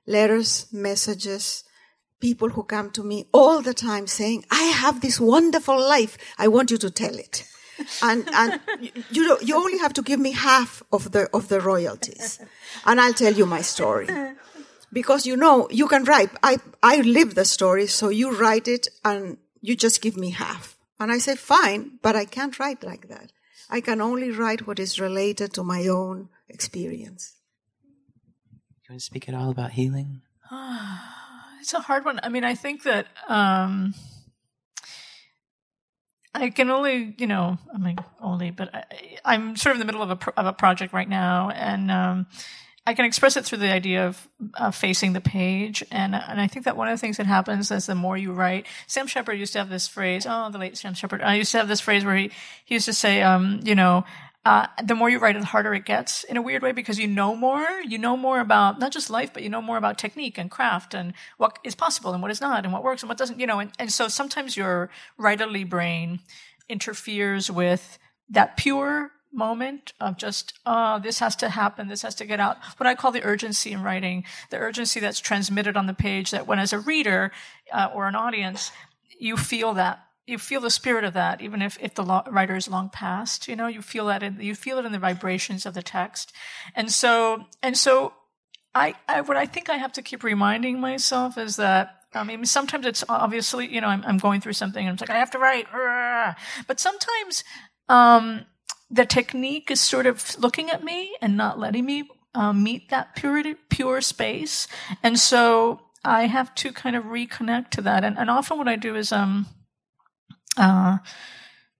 letters, 0.05 0.67
messages, 0.71 1.63
people 2.19 2.49
who 2.49 2.63
come 2.63 2.91
to 2.91 3.03
me 3.03 3.27
all 3.33 3.61
the 3.61 3.73
time 3.73 4.07
saying, 4.07 4.45
I 4.51 4.63
have 4.63 5.01
this 5.01 5.19
wonderful 5.19 5.79
life. 5.79 6.17
I 6.37 6.47
want 6.47 6.71
you 6.71 6.77
to 6.77 6.91
tell 6.91 7.15
it. 7.15 7.45
and 8.03 8.29
and 8.33 8.61
you 9.09 9.27
know, 9.27 9.37
you 9.41 9.55
only 9.55 9.79
have 9.79 9.93
to 9.93 10.03
give 10.03 10.19
me 10.19 10.31
half 10.31 10.83
of 10.91 11.11
the 11.11 11.27
of 11.33 11.47
the 11.47 11.59
royalties 11.59 12.39
and 12.85 13.01
I'll 13.01 13.13
tell 13.13 13.33
you 13.33 13.47
my 13.47 13.61
story 13.61 14.07
because 14.93 15.25
you 15.25 15.35
know 15.35 15.67
you 15.71 15.87
can 15.87 16.03
write. 16.03 16.29
I 16.43 16.59
I 16.81 16.97
live 17.01 17.35
the 17.35 17.45
story, 17.45 17.87
so 17.87 18.09
you 18.09 18.37
write 18.37 18.67
it 18.67 18.87
and 19.03 19.37
you 19.61 19.75
just 19.75 20.01
give 20.01 20.15
me 20.15 20.29
half. 20.29 20.77
And 20.99 21.11
I 21.11 21.17
say 21.17 21.35
fine, 21.35 21.99
but 22.01 22.15
I 22.15 22.25
can't 22.25 22.57
write 22.59 22.83
like 22.83 23.09
that. 23.09 23.31
I 23.69 23.81
can 23.81 23.99
only 23.99 24.29
write 24.29 24.67
what 24.67 24.79
is 24.79 24.99
related 24.99 25.53
to 25.53 25.63
my 25.63 25.87
own 25.87 26.29
experience. 26.47 27.33
Want 28.93 28.99
to 28.99 29.05
speak 29.07 29.27
at 29.27 29.33
all 29.33 29.49
about 29.49 29.71
healing? 29.71 30.21
it's 31.59 31.73
a 31.73 31.79
hard 31.79 32.05
one. 32.05 32.19
I 32.21 32.29
mean, 32.29 32.43
I 32.43 32.53
think 32.53 32.83
that 32.83 33.07
um, 33.27 33.95
I 36.31 36.51
can 36.51 36.69
only, 36.69 37.15
you 37.17 37.25
know, 37.25 37.57
I 37.73 37.79
mean, 37.79 37.97
only, 38.21 38.51
but 38.51 38.69
I, 39.25 39.33
am 39.33 39.55
sort 39.55 39.75
of 39.75 39.81
in 39.81 39.87
the 39.87 39.91
middle 39.91 40.03
of 40.03 40.11
a, 40.11 40.39
of 40.39 40.45
a 40.45 40.53
project 40.53 40.93
right 40.93 41.09
now, 41.09 41.49
and 41.49 41.89
um, 41.89 42.27
I 42.85 42.93
can 42.93 43.05
express 43.05 43.35
it 43.35 43.45
through 43.45 43.57
the 43.57 43.71
idea 43.73 44.05
of 44.05 44.29
uh, 44.53 44.69
facing 44.69 45.13
the 45.13 45.21
page, 45.21 45.83
and 45.89 46.13
and 46.13 46.39
I 46.39 46.45
think 46.45 46.65
that 46.65 46.77
one 46.77 46.87
of 46.87 46.93
the 46.93 47.01
things 47.01 47.17
that 47.17 47.25
happens 47.25 47.71
is 47.71 47.87
the 47.87 47.95
more 47.95 48.15
you 48.15 48.31
write. 48.31 48.67
Sam 48.85 49.07
Shepard 49.07 49.39
used 49.39 49.53
to 49.53 49.59
have 49.59 49.69
this 49.69 49.87
phrase. 49.87 50.27
Oh, 50.29 50.51
the 50.51 50.59
late 50.59 50.77
Sam 50.77 50.93
Shepard. 50.93 51.23
I 51.23 51.33
used 51.33 51.51
to 51.53 51.57
have 51.57 51.67
this 51.67 51.81
phrase 51.81 52.05
where 52.05 52.15
he 52.15 52.29
he 52.63 52.75
used 52.75 52.85
to 52.85 52.93
say, 52.93 53.23
um, 53.23 53.59
you 53.63 53.73
know, 53.73 54.05
uh, 54.45 54.67
the 54.83 54.95
more 54.95 55.09
you 55.09 55.19
write 55.19 55.39
the 55.39 55.45
harder 55.45 55.73
it 55.73 55.85
gets 55.85 56.25
in 56.25 56.35
a 56.35 56.41
weird 56.41 56.61
way 56.61 56.73
because 56.73 56.99
you 56.99 57.07
know 57.07 57.35
more. 57.35 57.65
You 57.87 57.97
know 57.97 58.17
more 58.17 58.41
about 58.41 58.77
not 58.77 58.91
just 58.91 59.09
life, 59.09 59.31
but 59.33 59.41
you 59.41 59.49
know 59.49 59.61
more 59.61 59.77
about 59.77 59.97
technique 59.97 60.37
and 60.37 60.51
craft 60.51 60.93
and 60.93 61.13
what 61.37 61.59
is 61.63 61.75
possible 61.75 62.11
and 62.11 62.21
what 62.21 62.31
is 62.31 62.41
not 62.41 62.65
and 62.65 62.73
what 62.73 62.83
works 62.83 63.01
and 63.01 63.09
what 63.09 63.17
doesn't, 63.17 63.39
you 63.39 63.47
know. 63.47 63.59
And, 63.59 63.71
and 63.79 63.91
so 63.91 64.09
sometimes 64.09 64.57
your 64.57 64.89
writerly 65.17 65.67
brain 65.67 66.19
interferes 66.67 67.49
with 67.49 67.97
that 68.29 68.57
pure 68.57 69.11
moment 69.31 69.93
of 69.99 70.17
just, 70.17 70.53
oh, 70.65 70.99
this 70.99 71.19
has 71.19 71.35
to 71.37 71.49
happen, 71.49 71.87
this 71.87 72.01
has 72.01 72.15
to 72.15 72.25
get 72.25 72.39
out. 72.39 72.57
What 72.77 72.87
I 72.87 72.95
call 72.95 73.11
the 73.11 73.23
urgency 73.23 73.71
in 73.71 73.81
writing, 73.81 74.25
the 74.49 74.57
urgency 74.57 74.99
that's 74.99 75.19
transmitted 75.19 75.77
on 75.77 75.87
the 75.87 75.93
page 75.93 76.31
that 76.31 76.47
when 76.47 76.59
as 76.59 76.73
a 76.73 76.79
reader 76.79 77.31
uh, 77.71 77.89
or 77.93 78.07
an 78.07 78.15
audience, 78.15 78.71
you 79.17 79.37
feel 79.37 79.73
that 79.75 80.05
you 80.25 80.37
feel 80.37 80.61
the 80.61 80.69
spirit 80.69 81.03
of 81.03 81.13
that, 81.13 81.41
even 81.41 81.61
if, 81.61 81.77
if 81.81 81.95
the 81.95 82.03
lo- 82.03 82.23
writer 82.31 82.55
is 82.55 82.69
long 82.69 82.89
past, 82.89 83.47
you 83.47 83.55
know, 83.55 83.67
you 83.67 83.81
feel 83.81 84.05
that 84.05 84.23
in, 84.23 84.39
you 84.39 84.55
feel 84.55 84.77
it 84.77 84.85
in 84.85 84.91
the 84.91 84.99
vibrations 84.99 85.65
of 85.65 85.73
the 85.73 85.83
text. 85.83 86.31
And 86.75 86.89
so, 86.91 87.45
and 87.61 87.77
so 87.77 88.13
I, 88.73 88.95
I, 89.07 89.21
what 89.21 89.37
I 89.37 89.45
think 89.45 89.69
I 89.69 89.75
have 89.75 89.91
to 89.93 90.01
keep 90.01 90.23
reminding 90.23 90.79
myself 90.79 91.37
is 91.37 91.57
that, 91.57 91.95
I 92.13 92.23
mean, 92.23 92.45
sometimes 92.45 92.85
it's 92.85 93.03
obviously, 93.09 93.67
you 93.67 93.81
know, 93.81 93.87
I'm, 93.87 94.03
I'm 94.05 94.17
going 94.17 94.39
through 94.39 94.53
something 94.53 94.87
and 94.87 94.93
I'm 94.93 94.97
like, 95.01 95.09
I 95.09 95.19
have 95.19 95.31
to 95.31 95.39
write, 95.39 95.67
but 96.67 96.79
sometimes, 96.79 97.43
um, 97.89 98.45
the 98.89 99.05
technique 99.05 99.71
is 99.71 99.81
sort 99.81 100.05
of 100.05 100.37
looking 100.39 100.69
at 100.69 100.83
me 100.83 101.15
and 101.21 101.35
not 101.35 101.59
letting 101.59 101.85
me 101.85 102.07
um, 102.35 102.63
meet 102.63 102.89
that 102.89 103.15
purity, 103.15 103.55
pure 103.69 104.01
space. 104.01 104.67
And 105.01 105.19
so 105.19 105.81
I 106.05 106.27
have 106.27 106.53
to 106.55 106.71
kind 106.71 106.95
of 106.95 107.05
reconnect 107.05 107.71
to 107.71 107.81
that. 107.81 108.03
And, 108.03 108.17
and 108.17 108.29
often 108.29 108.57
what 108.57 108.67
I 108.67 108.75
do 108.75 108.95
is, 108.95 109.11
um, 109.11 109.47
uh, 110.57 110.97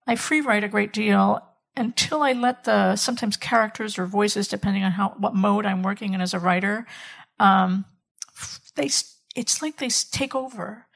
I 0.08 0.16
free 0.16 0.42
write 0.42 0.64
a 0.64 0.70
great 0.70 0.94
deal 0.94 1.42
until 1.76 2.22
I 2.22 2.34
let 2.34 2.66
the 2.66 2.96
sometimes 2.96 3.38
characters 3.38 3.98
or 3.98 4.06
voices, 4.06 4.48
depending 4.48 4.84
on 4.84 4.92
how 4.92 5.16
what 5.18 5.36
mode 5.36 5.66
I'm 5.66 5.84
working 5.84 6.14
in 6.14 6.22
as 6.22 6.34
a 6.34 6.40
writer, 6.40 6.86
um, 7.40 7.86
they 8.76 8.90
it's 9.36 9.62
like 9.62 9.78
they 9.78 9.90
take 9.90 10.36
over. 10.36 10.88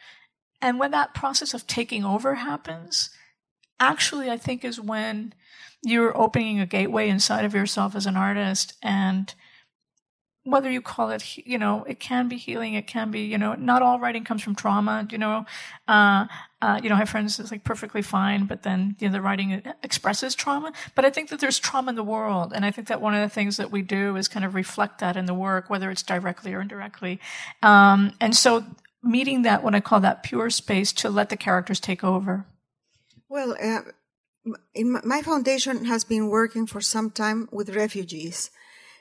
And 0.61 0.79
when 0.79 0.91
that 0.91 1.13
process 1.13 1.53
of 1.53 1.67
taking 1.67 2.03
over 2.03 2.35
happens, 2.35 3.09
actually, 3.79 4.29
I 4.29 4.37
think 4.37 4.63
is 4.63 4.79
when 4.79 5.33
you're 5.83 6.17
opening 6.17 6.59
a 6.59 6.65
gateway 6.65 7.09
inside 7.09 7.45
of 7.45 7.53
yourself 7.53 7.95
as 7.95 8.05
an 8.05 8.17
artist 8.17 8.73
and 8.81 9.33
whether 10.47 10.71
you 10.71 10.81
call 10.81 11.09
it, 11.09 11.37
you 11.45 11.57
know, 11.57 11.83
it 11.83 11.99
can 11.99 12.29
be 12.29 12.37
healing. 12.37 12.73
It 12.73 12.87
can 12.87 13.11
be, 13.11 13.21
you 13.21 13.37
know, 13.37 13.53
not 13.55 13.81
all 13.81 13.99
writing 13.99 14.23
comes 14.23 14.41
from 14.41 14.55
trauma. 14.55 15.05
You 15.11 15.17
know, 15.17 15.45
uh, 15.89 16.25
uh, 16.61 16.79
you 16.81 16.87
know, 16.87 16.95
I 16.95 16.99
have 16.99 17.09
friends 17.09 17.35
that's 17.35 17.51
like 17.51 17.65
perfectly 17.65 18.01
fine, 18.01 18.45
but 18.45 18.63
then 18.63 18.95
you 18.99 19.09
know 19.09 19.11
the 19.11 19.21
writing 19.21 19.61
expresses 19.83 20.35
trauma. 20.35 20.71
But 20.95 21.03
I 21.03 21.09
think 21.09 21.29
that 21.29 21.41
there's 21.41 21.59
trauma 21.59 21.89
in 21.89 21.95
the 21.95 22.03
world, 22.03 22.53
and 22.55 22.63
I 22.63 22.71
think 22.71 22.87
that 22.87 23.01
one 23.01 23.13
of 23.13 23.21
the 23.21 23.33
things 23.33 23.57
that 23.57 23.71
we 23.71 23.81
do 23.81 24.15
is 24.15 24.29
kind 24.29 24.45
of 24.45 24.55
reflect 24.55 24.99
that 24.99 25.17
in 25.17 25.25
the 25.25 25.33
work, 25.33 25.69
whether 25.69 25.91
it's 25.91 26.03
directly 26.03 26.53
or 26.53 26.61
indirectly. 26.61 27.19
Um, 27.61 28.13
and 28.21 28.33
so, 28.33 28.63
meeting 29.03 29.41
that, 29.41 29.63
what 29.63 29.75
I 29.75 29.81
call 29.81 29.99
that 29.99 30.23
pure 30.23 30.49
space, 30.49 30.93
to 30.93 31.09
let 31.09 31.27
the 31.27 31.37
characters 31.37 31.81
take 31.81 32.05
over. 32.05 32.45
Well, 33.27 33.57
uh, 33.61 33.81
in 34.73 35.01
my 35.03 35.21
foundation 35.21 35.85
has 35.85 36.05
been 36.05 36.29
working 36.29 36.65
for 36.65 36.79
some 36.79 37.11
time 37.11 37.49
with 37.51 37.75
refugees 37.75 38.49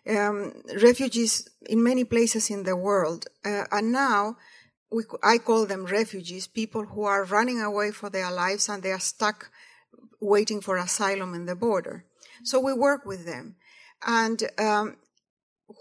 um, 0.09 0.53
refugees 0.83 1.49
in 1.69 1.83
many 1.83 2.05
places 2.05 2.51
in 2.51 2.63
the 2.63 2.77
world. 2.77 3.27
Uh, 3.45 3.65
and 3.73 3.93
now 3.93 4.37
we, 4.91 5.05
I 5.23 5.39
call 5.39 5.67
them 5.67 5.87
refugees, 5.87 6.47
people 6.47 6.85
who 6.87 7.05
are 7.05 7.25
running 7.25 7.61
away 7.61 7.91
for 7.91 8.11
their 8.11 8.31
lives 8.31 8.69
and 8.69 8.83
they 8.83 8.93
are 8.93 9.01
stuck 9.01 9.51
waiting 10.21 10.61
for 10.61 10.77
asylum 10.77 11.35
in 11.35 11.47
the 11.47 11.57
border. 11.57 12.05
So 12.45 12.61
we 12.61 12.73
work 12.73 13.05
with 13.05 13.27
them. 13.27 13.57
And 14.07 14.43
um, 14.59 14.97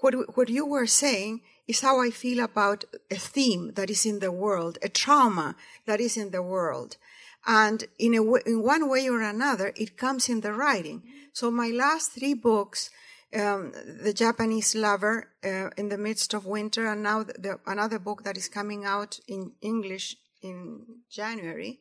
what, 0.02 0.14
what 0.36 0.50
you 0.50 0.66
were 0.66 0.88
saying 0.88 1.42
is 1.68 1.82
how 1.82 2.02
I 2.02 2.10
feel 2.10 2.44
about 2.44 2.86
a 3.12 3.16
theme 3.16 3.74
that 3.74 3.90
is 3.90 4.06
in 4.06 4.20
the 4.20 4.32
world, 4.32 4.78
a 4.82 4.90
trauma 4.90 5.56
that 5.86 6.00
is 6.00 6.18
in 6.18 6.32
the 6.32 6.42
world. 6.42 6.98
And 7.46 7.84
in, 8.00 8.16
a 8.16 8.24
in 8.48 8.64
one 8.64 8.90
way 8.90 9.08
or 9.08 9.22
another, 9.22 9.72
it 9.76 9.98
comes 9.98 10.30
in 10.30 10.42
the 10.42 10.54
writing. 10.54 11.04
So 11.34 11.52
my 11.52 11.70
last 11.70 12.12
three 12.12 12.34
books 12.34 12.90
um, 13.36 13.74
the 14.02 14.14
Japanese 14.14 14.76
lover 14.76 15.30
uh, 15.44 15.70
in 15.78 15.90
the 15.90 15.98
midst 15.98 16.34
of 16.34 16.46
winter, 16.46 16.88
and 16.88 17.04
now 17.04 17.24
the, 17.24 17.34
the, 17.34 17.60
another 17.66 18.00
book 18.00 18.24
that 18.24 18.38
is 18.38 18.50
coming 18.50 18.86
out 18.86 19.20
in 19.28 19.52
English 19.62 20.16
in 20.42 20.86
January. 21.10 21.80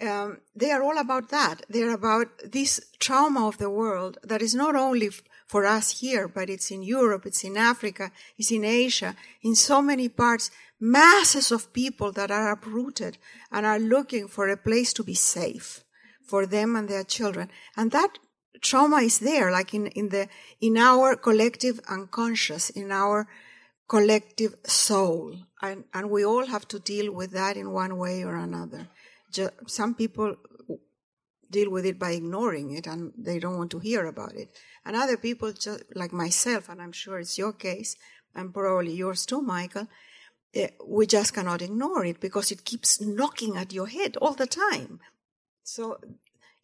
Um, 0.00 0.40
they 0.54 0.70
are 0.72 0.82
all 0.82 0.98
about 0.98 1.30
that. 1.30 1.62
They're 1.68 1.94
about 1.94 2.28
this 2.44 2.80
trauma 2.98 3.48
of 3.48 3.58
the 3.58 3.70
world 3.70 4.18
that 4.22 4.42
is 4.42 4.54
not 4.54 4.76
only 4.76 5.06
f- 5.06 5.22
for 5.46 5.64
us 5.64 6.00
here, 6.00 6.28
but 6.28 6.50
it's 6.50 6.70
in 6.70 6.82
Europe, 6.82 7.24
it's 7.24 7.44
in 7.44 7.56
Africa, 7.56 8.10
it's 8.36 8.50
in 8.50 8.64
Asia, 8.64 9.16
in 9.42 9.54
so 9.54 9.80
many 9.80 10.08
parts. 10.08 10.50
Masses 10.78 11.50
of 11.50 11.72
people 11.72 12.12
that 12.12 12.30
are 12.30 12.52
uprooted 12.52 13.16
and 13.50 13.64
are 13.64 13.78
looking 13.78 14.28
for 14.28 14.48
a 14.48 14.58
place 14.58 14.92
to 14.92 15.02
be 15.02 15.14
safe 15.14 15.82
for 16.22 16.44
them 16.44 16.76
and 16.76 16.88
their 16.88 17.04
children. 17.04 17.50
And 17.74 17.90
that 17.92 18.18
trauma 18.60 18.98
is 18.98 19.18
there, 19.18 19.50
like 19.50 19.74
in, 19.74 19.86
in 19.88 20.08
the, 20.08 20.28
in 20.60 20.76
our 20.76 21.16
collective 21.16 21.80
unconscious, 21.88 22.70
in 22.70 22.90
our 22.90 23.28
collective 23.88 24.54
soul. 24.64 25.34
And, 25.62 25.84
and 25.94 26.10
we 26.10 26.24
all 26.24 26.46
have 26.46 26.66
to 26.68 26.78
deal 26.78 27.12
with 27.12 27.30
that 27.32 27.56
in 27.56 27.72
one 27.72 27.96
way 27.96 28.24
or 28.24 28.36
another. 28.36 28.88
Just, 29.32 29.52
some 29.66 29.94
people 29.94 30.36
deal 31.50 31.70
with 31.70 31.86
it 31.86 31.98
by 31.98 32.10
ignoring 32.10 32.76
it 32.76 32.86
and 32.86 33.12
they 33.16 33.38
don't 33.38 33.58
want 33.58 33.70
to 33.70 33.78
hear 33.78 34.06
about 34.06 34.34
it. 34.34 34.48
And 34.84 34.96
other 34.96 35.16
people, 35.16 35.52
just 35.52 35.84
like 35.94 36.12
myself, 36.12 36.68
and 36.68 36.80
I'm 36.80 36.92
sure 36.92 37.18
it's 37.18 37.38
your 37.38 37.52
case, 37.52 37.96
and 38.34 38.52
probably 38.52 38.92
yours 38.92 39.26
too, 39.26 39.40
Michael, 39.40 39.88
eh, 40.54 40.68
we 40.86 41.06
just 41.06 41.34
cannot 41.34 41.62
ignore 41.62 42.04
it 42.04 42.20
because 42.20 42.50
it 42.50 42.64
keeps 42.64 43.00
knocking 43.00 43.56
at 43.56 43.72
your 43.72 43.86
head 43.86 44.16
all 44.18 44.34
the 44.34 44.46
time. 44.46 45.00
So 45.62 45.98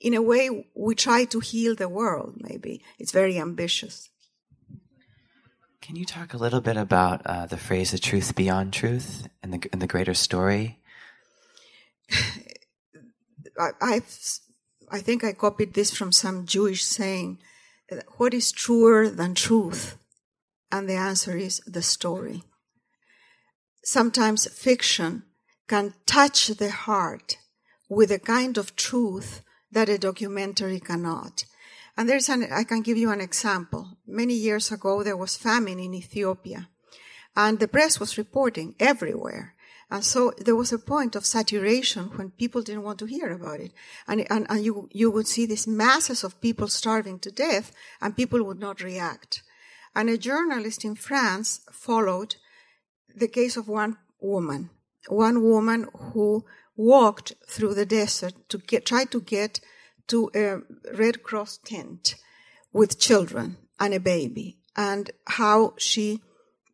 in 0.02 0.14
a 0.14 0.20
way, 0.20 0.66
we 0.74 0.94
try 0.96 1.24
to 1.26 1.38
heal 1.38 1.76
the 1.76 1.88
world, 1.88 2.34
maybe. 2.40 2.82
It's 2.98 3.12
very 3.12 3.38
ambitious. 3.38 4.10
Can 5.80 5.96
you 5.96 6.04
talk 6.04 6.34
a 6.34 6.36
little 6.36 6.60
bit 6.60 6.76
about 6.76 7.22
uh, 7.24 7.46
the 7.46 7.56
phrase 7.56 7.92
"the 7.92 7.98
truth 7.98 8.34
beyond 8.34 8.72
truth" 8.72 9.28
and 9.42 9.54
the, 9.54 9.68
and 9.72 9.80
the 9.80 9.86
greater 9.86 10.14
story? 10.14 10.80
I, 13.58 13.70
I've, 13.80 14.40
I 14.90 14.98
think 14.98 15.24
I 15.24 15.32
copied 15.32 15.74
this 15.74 15.94
from 15.94 16.12
some 16.12 16.46
Jewish 16.46 16.84
saying. 16.84 17.38
What 18.16 18.32
is 18.32 18.52
truer 18.52 19.10
than 19.10 19.34
truth? 19.34 19.98
And 20.70 20.88
the 20.88 20.94
answer 20.94 21.36
is 21.36 21.60
the 21.66 21.82
story. 21.82 22.42
Sometimes 23.84 24.46
fiction 24.46 25.24
can 25.68 25.94
touch 26.06 26.46
the 26.48 26.70
heart 26.70 27.36
with 27.90 28.10
a 28.10 28.18
kind 28.18 28.56
of 28.56 28.74
truth 28.74 29.42
that 29.72 29.88
a 29.88 29.98
documentary 29.98 30.80
cannot. 30.80 31.44
And 31.96 32.08
there's 32.08 32.28
an, 32.28 32.46
I 32.50 32.64
can 32.64 32.82
give 32.82 32.96
you 32.96 33.10
an 33.10 33.20
example. 33.20 33.98
Many 34.06 34.34
years 34.34 34.72
ago, 34.72 35.02
there 35.02 35.16
was 35.16 35.36
famine 35.36 35.78
in 35.78 35.94
Ethiopia 35.94 36.68
and 37.36 37.58
the 37.58 37.68
press 37.68 37.98
was 37.98 38.18
reporting 38.18 38.74
everywhere. 38.78 39.54
And 39.90 40.02
so 40.02 40.32
there 40.38 40.56
was 40.56 40.72
a 40.72 40.78
point 40.78 41.14
of 41.16 41.26
saturation 41.26 42.04
when 42.16 42.30
people 42.30 42.62
didn't 42.62 42.82
want 42.82 42.98
to 43.00 43.06
hear 43.06 43.30
about 43.30 43.60
it. 43.60 43.72
And, 44.08 44.26
and, 44.30 44.46
and 44.48 44.64
you, 44.64 44.88
you 44.90 45.10
would 45.10 45.26
see 45.26 45.44
these 45.44 45.66
masses 45.66 46.24
of 46.24 46.40
people 46.40 46.68
starving 46.68 47.18
to 47.20 47.30
death 47.30 47.72
and 48.00 48.16
people 48.16 48.42
would 48.44 48.58
not 48.58 48.82
react. 48.82 49.42
And 49.94 50.08
a 50.08 50.16
journalist 50.16 50.84
in 50.84 50.94
France 50.94 51.60
followed 51.70 52.36
the 53.14 53.28
case 53.28 53.58
of 53.58 53.68
one 53.68 53.98
woman, 54.18 54.70
one 55.08 55.42
woman 55.42 55.88
who 55.94 56.46
walked 56.76 57.34
through 57.46 57.74
the 57.74 57.86
desert 57.86 58.34
to 58.48 58.58
get, 58.58 58.86
try 58.86 59.04
to 59.04 59.20
get 59.20 59.60
to 60.08 60.30
a 60.34 60.58
Red 60.94 61.22
Cross 61.22 61.58
tent 61.64 62.16
with 62.72 62.98
children 62.98 63.56
and 63.78 63.94
a 63.94 64.00
baby 64.00 64.58
and 64.76 65.10
how 65.26 65.74
she 65.78 66.20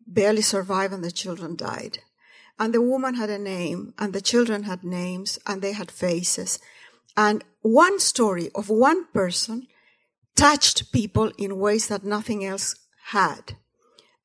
barely 0.06 0.42
survived 0.42 0.94
and 0.94 1.04
the 1.04 1.10
children 1.10 1.56
died. 1.56 1.98
And 2.58 2.74
the 2.74 2.82
woman 2.82 3.14
had 3.14 3.30
a 3.30 3.38
name 3.38 3.94
and 3.98 4.12
the 4.12 4.20
children 4.20 4.64
had 4.64 4.82
names 4.82 5.38
and 5.46 5.62
they 5.62 5.72
had 5.72 5.90
faces. 5.90 6.58
And 7.16 7.44
one 7.62 8.00
story 8.00 8.50
of 8.54 8.68
one 8.68 9.06
person 9.12 9.66
touched 10.34 10.92
people 10.92 11.32
in 11.38 11.58
ways 11.58 11.88
that 11.88 12.04
nothing 12.04 12.44
else 12.44 12.74
had. 13.06 13.56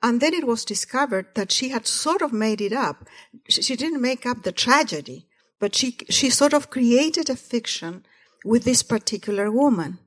And 0.01 0.19
then 0.19 0.33
it 0.33 0.45
was 0.45 0.65
discovered 0.65 1.27
that 1.36 1.51
she 1.51 1.69
had 1.69 1.88
sort 1.88 2.21
of 2.21 2.33
made 2.33 2.62
it 2.62 2.73
up. 2.73 3.07
She 3.47 3.75
didn't 3.75 4.01
make 4.01 4.25
up 4.25 4.43
the 4.43 4.51
tragedy, 4.51 5.27
but 5.63 5.76
she, 5.76 5.95
she 6.10 6.30
sort 6.30 6.54
of 6.54 6.69
created 6.69 7.30
a 7.30 7.38
fiction 7.38 8.06
with 8.43 8.65
this 8.65 8.84
particular 8.84 9.49
woman. 9.49 9.97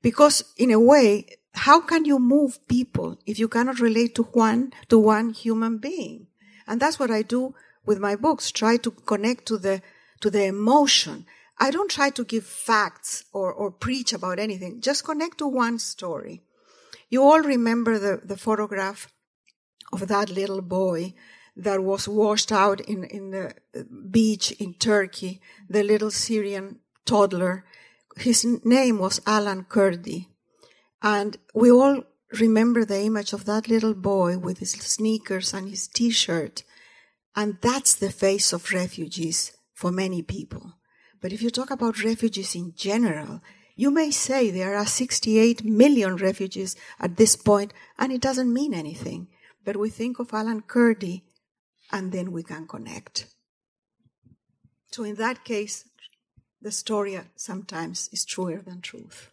Because 0.00 0.42
in 0.56 0.70
a 0.70 0.80
way, 0.80 1.26
how 1.52 1.82
can 1.82 2.06
you 2.06 2.18
move 2.18 2.66
people 2.66 3.18
if 3.26 3.38
you 3.38 3.46
cannot 3.46 3.78
relate 3.78 4.14
to 4.14 4.22
one, 4.22 4.72
to 4.88 4.98
one 4.98 5.34
human 5.34 5.76
being? 5.76 6.28
And 6.66 6.80
that's 6.80 6.98
what 6.98 7.10
I 7.10 7.20
do 7.20 7.54
with 7.84 7.98
my 7.98 8.16
books, 8.16 8.50
try 8.50 8.78
to 8.78 8.90
connect 8.90 9.44
to 9.48 9.58
the, 9.58 9.82
to 10.22 10.30
the 10.30 10.44
emotion. 10.44 11.26
I 11.58 11.70
don't 11.70 11.90
try 11.90 12.08
to 12.08 12.24
give 12.24 12.46
facts 12.46 13.24
or, 13.34 13.52
or 13.52 13.70
preach 13.70 14.14
about 14.14 14.38
anything. 14.38 14.80
Just 14.80 15.04
connect 15.04 15.36
to 15.40 15.46
one 15.46 15.78
story. 15.78 16.40
You 17.10 17.22
all 17.22 17.42
remember 17.42 17.98
the, 17.98 18.22
the 18.24 18.38
photograph 18.38 19.12
of 19.92 20.08
that 20.08 20.30
little 20.30 20.62
boy 20.62 21.12
that 21.56 21.82
was 21.82 22.08
washed 22.08 22.52
out 22.52 22.80
in, 22.80 23.04
in 23.04 23.30
the 23.30 23.54
beach 24.10 24.52
in 24.52 24.74
Turkey, 24.74 25.40
the 25.68 25.82
little 25.82 26.10
Syrian 26.10 26.80
toddler. 27.04 27.64
His 28.16 28.44
name 28.64 28.98
was 28.98 29.20
Alan 29.26 29.64
Kurdi. 29.64 30.26
And 31.02 31.36
we 31.54 31.70
all 31.70 32.02
remember 32.38 32.84
the 32.84 33.02
image 33.02 33.32
of 33.32 33.44
that 33.46 33.68
little 33.68 33.94
boy 33.94 34.38
with 34.38 34.58
his 34.58 34.72
sneakers 34.72 35.52
and 35.52 35.68
his 35.68 35.88
t-shirt. 35.88 36.62
And 37.34 37.58
that's 37.60 37.94
the 37.94 38.10
face 38.10 38.52
of 38.52 38.72
refugees 38.72 39.52
for 39.74 39.90
many 39.90 40.22
people. 40.22 40.74
But 41.20 41.32
if 41.32 41.42
you 41.42 41.50
talk 41.50 41.70
about 41.70 42.02
refugees 42.02 42.54
in 42.54 42.74
general, 42.76 43.40
you 43.76 43.90
may 43.90 44.10
say 44.10 44.50
there 44.50 44.76
are 44.76 44.86
68 44.86 45.64
million 45.64 46.16
refugees 46.16 46.76
at 46.98 47.16
this 47.16 47.36
point, 47.36 47.72
and 47.98 48.12
it 48.12 48.20
doesn't 48.20 48.52
mean 48.52 48.74
anything. 48.74 49.28
But 49.64 49.76
we 49.76 49.90
think 49.90 50.18
of 50.18 50.32
Alan 50.32 50.62
Kurdi, 50.62 51.22
and 51.92 52.12
then 52.12 52.32
we 52.32 52.42
can 52.42 52.66
connect. 52.66 53.26
So 54.90 55.04
in 55.04 55.16
that 55.16 55.44
case, 55.44 55.84
the 56.60 56.72
story 56.72 57.18
sometimes 57.36 58.08
is 58.12 58.24
truer 58.24 58.60
than 58.60 58.80
truth. 58.80 59.30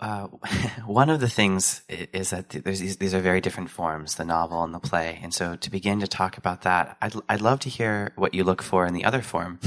Uh, 0.00 0.26
one 0.86 1.10
of 1.10 1.20
the 1.20 1.28
things 1.28 1.82
is 1.88 2.30
that 2.30 2.48
these, 2.48 2.96
these, 2.96 3.14
are 3.14 3.20
very 3.20 3.40
different 3.40 3.68
forms, 3.68 4.14
the 4.14 4.24
novel 4.24 4.64
and 4.64 4.72
the 4.72 4.78
play. 4.78 5.20
And 5.22 5.34
so 5.34 5.56
to 5.56 5.70
begin 5.70 6.00
to 6.00 6.06
talk 6.06 6.38
about 6.38 6.62
that, 6.62 6.96
I'd, 7.02 7.12
I'd 7.28 7.40
love 7.42 7.60
to 7.60 7.68
hear 7.68 8.12
what 8.16 8.32
you 8.32 8.42
look 8.42 8.62
for 8.62 8.86
in 8.86 8.94
the 8.94 9.04
other 9.04 9.20
form. 9.20 9.60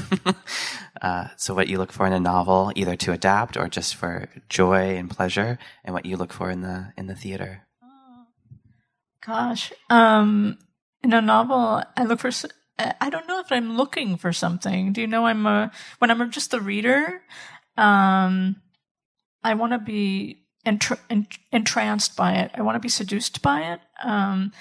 uh, 1.01 1.27
so 1.37 1.53
what 1.53 1.67
you 1.67 1.77
look 1.77 1.91
for 1.91 2.07
in 2.07 2.13
a 2.13 2.19
novel, 2.19 2.71
either 2.75 2.95
to 2.95 3.11
adapt 3.11 3.55
or 3.55 3.67
just 3.67 3.95
for 3.95 4.29
joy 4.49 4.97
and 4.97 5.09
pleasure, 5.09 5.59
and 5.83 5.93
what 5.93 6.05
you 6.05 6.17
look 6.17 6.33
for 6.33 6.49
in 6.49 6.61
the, 6.61 6.93
in 6.97 7.05
the 7.05 7.15
theater. 7.15 7.67
Gosh, 9.25 9.71
um, 9.89 10.57
in 11.01 11.13
a 11.13 11.21
novel, 11.21 11.81
I 11.95 12.03
look 12.03 12.19
for, 12.19 12.31
I 12.77 13.09
don't 13.09 13.27
know 13.27 13.39
if 13.39 13.51
I'm 13.51 13.77
looking 13.77 14.17
for 14.17 14.33
something. 14.33 14.91
Do 14.91 15.01
you 15.01 15.07
know 15.07 15.25
I'm 15.25 15.45
a, 15.45 15.71
when 15.99 16.11
I'm 16.11 16.29
just 16.31 16.53
a 16.53 16.59
reader, 16.59 17.21
um, 17.77 18.57
I 19.43 19.53
want 19.53 19.73
to 19.73 19.79
be 19.79 20.43
entr- 20.65 20.99
entranced 21.51 22.15
by 22.17 22.33
it. 22.33 22.51
I 22.53 22.61
want 22.61 22.75
to 22.75 22.79
be 22.79 22.89
seduced 22.89 23.41
by 23.41 23.73
it. 23.73 23.79
Um, 24.03 24.51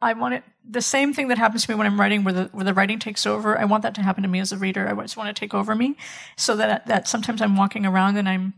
I 0.00 0.12
want 0.14 0.34
it 0.34 0.44
the 0.68 0.82
same 0.82 1.12
thing 1.12 1.28
that 1.28 1.38
happens 1.38 1.64
to 1.64 1.70
me 1.70 1.76
when 1.76 1.86
I'm 1.86 1.98
writing, 1.98 2.24
where 2.24 2.34
the 2.34 2.44
where 2.52 2.64
the 2.64 2.74
writing 2.74 2.98
takes 2.98 3.26
over. 3.26 3.58
I 3.58 3.64
want 3.64 3.82
that 3.82 3.94
to 3.96 4.02
happen 4.02 4.22
to 4.22 4.28
me 4.28 4.40
as 4.40 4.52
a 4.52 4.56
reader. 4.56 4.88
I 4.88 5.00
just 5.02 5.16
want 5.16 5.34
to 5.34 5.38
take 5.38 5.54
over 5.54 5.74
me, 5.74 5.96
so 6.36 6.56
that 6.56 6.86
that 6.86 7.08
sometimes 7.08 7.40
I'm 7.40 7.56
walking 7.56 7.86
around 7.86 8.16
and 8.16 8.28
I'm 8.28 8.54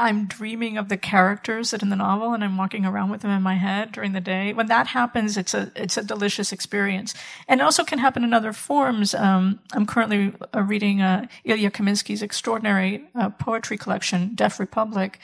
I'm 0.00 0.24
dreaming 0.24 0.78
of 0.78 0.88
the 0.88 0.96
characters 0.96 1.70
that 1.70 1.82
in 1.82 1.90
the 1.90 1.96
novel 1.96 2.32
and 2.32 2.42
I'm 2.42 2.56
walking 2.56 2.86
around 2.86 3.10
with 3.10 3.20
them 3.20 3.30
in 3.30 3.42
my 3.42 3.56
head 3.56 3.92
during 3.92 4.12
the 4.12 4.20
day. 4.20 4.54
When 4.54 4.68
that 4.68 4.86
happens, 4.86 5.36
it's 5.36 5.52
a, 5.52 5.70
it's 5.76 5.98
a 5.98 6.02
delicious 6.02 6.52
experience. 6.52 7.14
And 7.46 7.60
it 7.60 7.64
also 7.64 7.84
can 7.84 7.98
happen 7.98 8.24
in 8.24 8.32
other 8.32 8.54
forms. 8.54 9.14
Um, 9.14 9.60
I'm 9.74 9.84
currently 9.84 10.32
uh, 10.56 10.62
reading, 10.62 11.02
uh, 11.02 11.26
Ilya 11.44 11.70
Kaminsky's 11.70 12.22
extraordinary 12.22 13.04
uh, 13.14 13.28
poetry 13.28 13.76
collection, 13.76 14.34
Deaf 14.34 14.58
Republic, 14.58 15.18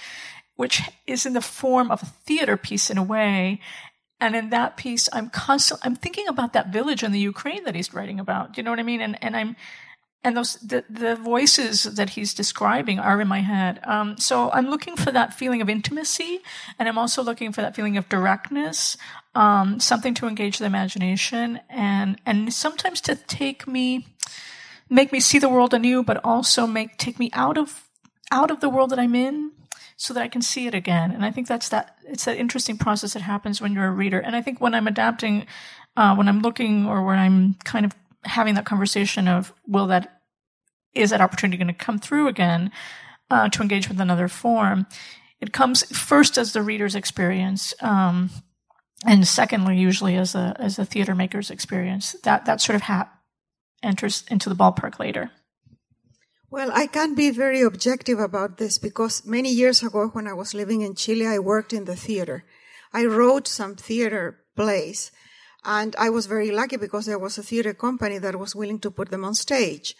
which 0.56 0.82
is 1.06 1.24
in 1.24 1.32
the 1.32 1.40
form 1.40 1.90
of 1.90 2.02
a 2.02 2.06
theater 2.06 2.58
piece 2.58 2.90
in 2.90 2.98
a 2.98 3.02
way. 3.02 3.60
And 4.20 4.36
in 4.36 4.50
that 4.50 4.76
piece, 4.76 5.08
I'm 5.10 5.30
constantly, 5.30 5.86
I'm 5.86 5.96
thinking 5.96 6.28
about 6.28 6.52
that 6.52 6.70
village 6.70 7.02
in 7.02 7.12
the 7.12 7.20
Ukraine 7.20 7.64
that 7.64 7.74
he's 7.74 7.94
writing 7.94 8.20
about. 8.20 8.52
Do 8.52 8.58
you 8.58 8.62
know 8.62 8.72
what 8.72 8.80
I 8.80 8.82
mean? 8.82 9.00
And, 9.00 9.16
and 9.22 9.34
I'm, 9.34 9.56
and 10.26 10.36
those 10.36 10.54
the, 10.56 10.84
the 10.90 11.14
voices 11.14 11.84
that 11.84 12.10
he's 12.10 12.34
describing 12.34 12.98
are 12.98 13.20
in 13.20 13.28
my 13.28 13.42
head. 13.42 13.78
Um, 13.84 14.18
so 14.18 14.50
I'm 14.50 14.68
looking 14.68 14.96
for 14.96 15.12
that 15.12 15.32
feeling 15.32 15.62
of 15.62 15.68
intimacy, 15.68 16.40
and 16.80 16.88
I'm 16.88 16.98
also 16.98 17.22
looking 17.22 17.52
for 17.52 17.62
that 17.62 17.76
feeling 17.76 17.96
of 17.96 18.08
directness, 18.08 18.96
um, 19.36 19.78
something 19.78 20.14
to 20.14 20.26
engage 20.26 20.58
the 20.58 20.64
imagination, 20.64 21.60
and 21.70 22.20
and 22.26 22.52
sometimes 22.52 23.00
to 23.02 23.14
take 23.14 23.68
me, 23.68 24.08
make 24.90 25.12
me 25.12 25.20
see 25.20 25.38
the 25.38 25.48
world 25.48 25.72
anew, 25.72 26.02
but 26.02 26.20
also 26.24 26.66
make 26.66 26.98
take 26.98 27.20
me 27.20 27.30
out 27.32 27.56
of 27.56 27.88
out 28.32 28.50
of 28.50 28.58
the 28.58 28.68
world 28.68 28.90
that 28.90 28.98
I'm 28.98 29.14
in, 29.14 29.52
so 29.96 30.12
that 30.12 30.24
I 30.24 30.28
can 30.28 30.42
see 30.42 30.66
it 30.66 30.74
again. 30.74 31.12
And 31.12 31.24
I 31.24 31.30
think 31.30 31.46
that's 31.46 31.68
that. 31.68 31.98
It's 32.04 32.24
that 32.24 32.36
interesting 32.36 32.78
process 32.78 33.12
that 33.12 33.22
happens 33.22 33.60
when 33.60 33.72
you're 33.72 33.86
a 33.86 33.92
reader. 33.92 34.18
And 34.18 34.34
I 34.34 34.42
think 34.42 34.60
when 34.60 34.74
I'm 34.74 34.88
adapting, 34.88 35.46
uh, 35.96 36.16
when 36.16 36.28
I'm 36.28 36.40
looking, 36.40 36.84
or 36.84 37.04
when 37.04 37.18
I'm 37.20 37.54
kind 37.62 37.86
of 37.86 37.92
having 38.24 38.56
that 38.56 38.66
conversation 38.66 39.28
of 39.28 39.52
will 39.68 39.86
that 39.86 40.15
is 40.96 41.10
that 41.10 41.20
opportunity 41.20 41.56
going 41.56 41.68
to 41.68 41.74
come 41.74 41.98
through 41.98 42.28
again 42.28 42.70
uh, 43.30 43.48
to 43.50 43.62
engage 43.62 43.88
with 43.88 44.00
another 44.00 44.28
form? 44.28 44.86
It 45.40 45.52
comes 45.52 45.84
first 45.96 46.38
as 46.38 46.52
the 46.52 46.62
reader's 46.62 46.94
experience, 46.94 47.74
um, 47.80 48.30
and 49.04 49.28
secondly, 49.28 49.78
usually 49.78 50.16
as 50.16 50.34
a 50.34 50.56
as 50.58 50.78
a 50.78 50.86
theater 50.86 51.14
maker's 51.14 51.50
experience. 51.50 52.16
That 52.24 52.46
that 52.46 52.60
sort 52.60 52.76
of 52.76 52.82
ha- 52.82 53.10
enters 53.82 54.24
into 54.30 54.48
the 54.48 54.56
ballpark 54.56 54.98
later. 54.98 55.30
Well, 56.50 56.70
I 56.72 56.86
can't 56.86 57.16
be 57.16 57.30
very 57.30 57.60
objective 57.60 58.18
about 58.18 58.56
this 58.56 58.78
because 58.78 59.26
many 59.26 59.50
years 59.50 59.82
ago, 59.82 60.08
when 60.08 60.26
I 60.26 60.32
was 60.32 60.54
living 60.54 60.80
in 60.80 60.94
Chile, 60.94 61.26
I 61.26 61.38
worked 61.38 61.72
in 61.72 61.84
the 61.84 61.96
theater. 61.96 62.44
I 62.94 63.04
wrote 63.04 63.46
some 63.46 63.74
theater 63.74 64.38
plays, 64.54 65.10
and 65.64 65.94
I 65.98 66.08
was 66.08 66.24
very 66.24 66.50
lucky 66.50 66.78
because 66.78 67.04
there 67.04 67.18
was 67.18 67.36
a 67.36 67.42
theater 67.42 67.74
company 67.74 68.16
that 68.18 68.38
was 68.38 68.56
willing 68.56 68.78
to 68.80 68.90
put 68.90 69.10
them 69.10 69.24
on 69.24 69.34
stage 69.34 69.94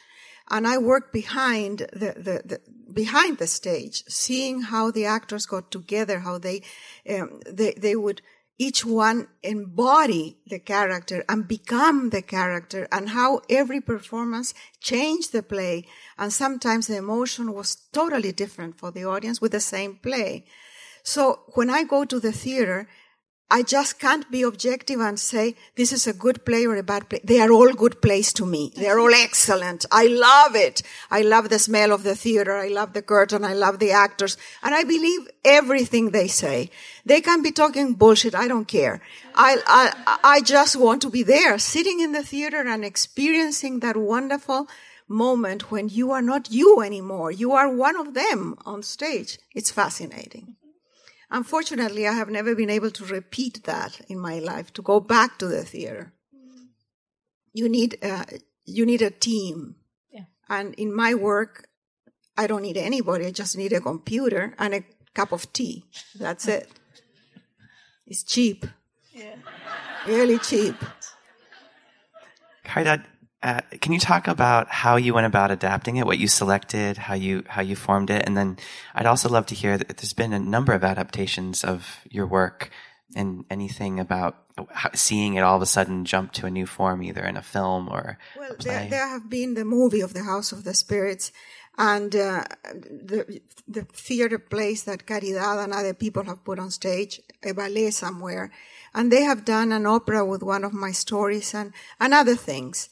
and 0.51 0.67
I 0.67 0.79
worked 0.79 1.13
behind 1.13 1.79
the, 1.93 2.15
the, 2.17 2.43
the, 2.45 2.61
behind 2.93 3.39
the 3.39 3.47
stage, 3.47 4.05
seeing 4.09 4.63
how 4.63 4.91
the 4.91 5.05
actors 5.05 5.47
got 5.47 5.71
together, 5.71 6.21
how 6.21 6.39
they 6.39 6.63
um, 7.09 7.41
they 7.51 7.73
they 7.73 7.97
would 7.97 8.23
each 8.59 8.87
one 8.87 9.29
embody 9.43 10.39
the 10.47 10.59
character 10.59 11.25
and 11.29 11.47
become 11.47 12.11
the 12.11 12.23
character, 12.23 12.89
and 12.91 13.11
how 13.11 13.41
every 13.51 13.81
performance 13.81 14.55
changed 14.81 15.33
the 15.33 15.43
play, 15.43 15.87
and 16.19 16.33
sometimes 16.33 16.87
the 16.87 16.97
emotion 16.97 17.53
was 17.53 17.77
totally 17.93 18.33
different 18.33 18.79
for 18.79 18.91
the 18.91 19.05
audience 19.05 19.41
with 19.41 19.53
the 19.53 19.61
same 19.61 19.97
play. 19.97 20.47
So 21.03 21.41
when 21.55 21.71
I 21.71 21.85
go 21.85 22.05
to 22.05 22.19
the 22.19 22.33
theater, 22.33 22.89
I 23.49 23.63
just 23.63 24.01
can't 24.01 24.29
be 24.29 24.43
objective 24.43 24.99
and 24.99 25.21
say 25.21 25.55
this 25.77 25.93
is 25.93 26.09
a 26.09 26.13
good 26.13 26.45
play 26.45 26.67
or 26.67 26.75
a 26.75 26.83
bad 26.83 27.09
play. 27.09 27.21
They 27.23 27.41
are 27.41 27.53
all 27.53 27.73
good 27.73 28.03
plays 28.03 28.33
to 28.35 28.45
me. 28.45 28.73
They 28.77 28.89
are 28.89 28.99
all 28.99 29.15
excellent. 29.15 29.87
I 29.93 30.09
love 30.09 30.57
it. 30.57 30.83
I 31.13 31.23
love 31.23 31.49
the 31.49 31.61
smell 31.61 31.93
of 31.93 32.03
the 32.03 32.17
theater. 32.17 32.57
I 32.57 32.69
love 32.69 32.93
the 32.93 33.03
curtain. 33.03 33.45
I 33.45 33.55
love 33.55 33.79
the 33.79 33.93
actors. 33.93 34.37
And 34.65 34.75
I 34.75 34.83
believe 34.83 35.29
everything 35.45 36.11
they 36.11 36.27
say. 36.27 36.71
They 37.05 37.21
can 37.21 37.41
be 37.41 37.53
talking 37.53 37.95
bullshit. 37.95 38.35
I 38.35 38.49
don't 38.49 38.67
care. 38.67 39.01
I, 39.37 39.59
I, 39.65 40.19
I 40.25 40.41
just 40.41 40.75
want 40.75 41.01
to 41.03 41.11
be 41.11 41.23
there, 41.23 41.57
sitting 41.59 42.01
in 42.01 42.11
the 42.11 42.25
theater 42.25 42.67
and 42.67 42.85
experiencing 42.85 43.79
that 43.81 43.97
wonderful 43.97 44.67
moment 45.07 45.71
when 45.71 45.89
you 45.89 46.11
are 46.11 46.23
not 46.23 46.51
you 46.51 46.81
anymore. 46.81 47.31
You 47.31 47.53
are 47.53 47.73
one 47.73 47.95
of 47.95 48.15
them 48.15 48.57
on 48.67 48.83
stage. 48.83 49.39
It's 49.55 49.71
fascinating. 49.71 50.57
Unfortunately, 51.31 52.07
I 52.07 52.13
have 52.13 52.29
never 52.29 52.55
been 52.55 52.71
able 52.71 52.91
to 52.93 53.05
repeat 53.05 53.65
that 53.65 54.01
in 54.09 54.19
my 54.19 54.39
life, 54.39 54.73
to 54.75 54.83
go 54.83 55.01
back 55.01 55.39
to 55.39 55.47
the 55.47 55.65
theater. 55.65 56.13
You 57.53 57.69
need, 57.69 57.99
uh, 58.03 58.25
you 58.65 58.87
need 58.87 59.03
a 59.03 59.11
team. 59.11 59.77
Yeah. 60.13 60.25
And 60.49 60.75
in 60.75 60.95
my 60.95 61.15
work, 61.15 61.69
I 62.37 62.47
don't 62.47 62.63
need 62.63 62.77
anybody. 62.77 63.27
I 63.27 63.31
just 63.33 63.57
need 63.57 63.73
a 63.73 63.81
computer 63.81 64.55
and 64.59 64.75
a 64.75 64.85
cup 65.15 65.33
of 65.33 65.53
tea. 65.53 65.85
That's 66.15 66.47
it. 66.47 66.69
It's 68.07 68.23
cheap. 68.23 68.67
Yeah. 69.13 69.37
Really 70.07 70.39
cheap. 70.39 70.77
Caridad, 72.65 73.05
uh, 73.47 73.61
can 73.81 73.93
you 73.93 74.01
talk 74.01 74.27
about 74.27 74.69
how 74.69 74.97
you 74.97 75.15
went 75.15 75.27
about 75.27 75.53
adapting 75.53 75.97
it, 75.97 76.05
what 76.05 76.19
you 76.19 76.27
selected, 76.27 76.97
how 76.97 77.15
you 77.15 77.45
how 77.47 77.63
you 77.63 77.77
formed 77.77 78.11
it, 78.11 78.27
and 78.27 78.37
then 78.37 78.57
I'd 78.93 79.07
also 79.07 79.29
love 79.29 79.47
to 79.47 79.55
hear 79.55 79.79
that 79.79 79.97
there's 79.97 80.13
been 80.13 80.33
a 80.33 80.41
number 80.41 80.73
of 80.73 80.83
adaptations 80.83 81.63
of 81.63 82.01
your 82.11 82.27
work, 82.27 82.71
and 83.15 83.45
anything 83.49 84.01
about 84.01 84.35
seeing 84.95 85.35
it 85.35 85.43
all 85.43 85.55
of 85.55 85.63
a 85.63 85.67
sudden 85.67 86.05
jump 86.05 86.33
to 86.33 86.47
a 86.47 86.51
new 86.51 86.67
form, 86.67 87.05
either 87.05 87.25
in 87.25 87.37
a 87.37 87.43
film 87.43 87.89
or 87.89 88.19
well. 88.37 88.57
There, 88.59 88.89
there 88.91 89.07
have 89.07 89.31
been 89.31 89.55
the 89.55 89.65
movie 89.65 90.01
of 90.01 90.13
the 90.13 90.25
House 90.25 90.51
of 90.51 90.65
the 90.65 90.75
Spirits, 90.75 91.31
and 91.79 92.17
uh, 92.17 92.43
the 92.65 93.41
the 93.69 93.83
theater 93.83 94.41
plays 94.41 94.83
that 94.85 95.07
Caridad 95.07 95.63
and 95.63 95.73
other 95.73 95.95
people 95.95 96.25
have 96.25 96.43
put 96.43 96.59
on 96.59 96.73
stage, 96.73 97.21
a 97.45 97.53
ballet 97.53 97.93
somewhere, 97.93 98.51
and 98.93 99.13
they 99.13 99.23
have 99.23 99.45
done 99.45 99.71
an 99.71 99.87
opera 99.87 100.25
with 100.25 100.43
one 100.43 100.65
of 100.65 100.73
my 100.73 100.91
stories 100.91 101.55
and 101.55 101.73
and 102.01 102.13
other 102.13 102.35
things. 102.35 102.91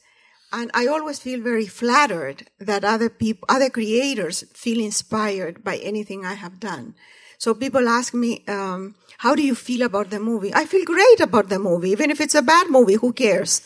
And 0.56 0.70
I 0.72 0.86
always 0.86 1.18
feel 1.18 1.40
very 1.40 1.66
flattered 1.66 2.46
that 2.60 2.84
other 2.84 3.10
people, 3.10 3.44
other 3.48 3.68
creators 3.68 4.44
feel 4.54 4.78
inspired 4.78 5.64
by 5.64 5.78
anything 5.78 6.24
I 6.24 6.34
have 6.34 6.60
done. 6.60 6.94
So 7.38 7.54
people 7.54 7.88
ask 7.88 8.14
me, 8.14 8.44
um, 8.46 8.94
how 9.18 9.34
do 9.34 9.42
you 9.42 9.56
feel 9.56 9.82
about 9.82 10.10
the 10.10 10.20
movie? 10.20 10.54
I 10.54 10.64
feel 10.66 10.84
great 10.84 11.18
about 11.18 11.48
the 11.48 11.58
movie. 11.58 11.90
Even 11.90 12.08
if 12.08 12.20
it's 12.20 12.36
a 12.36 12.42
bad 12.42 12.70
movie, 12.70 12.94
who 12.94 13.12
cares? 13.12 13.62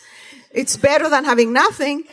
It's 0.49 0.77
better 0.77 1.07
than 1.09 1.25
having 1.25 1.53
nothing. 1.53 2.05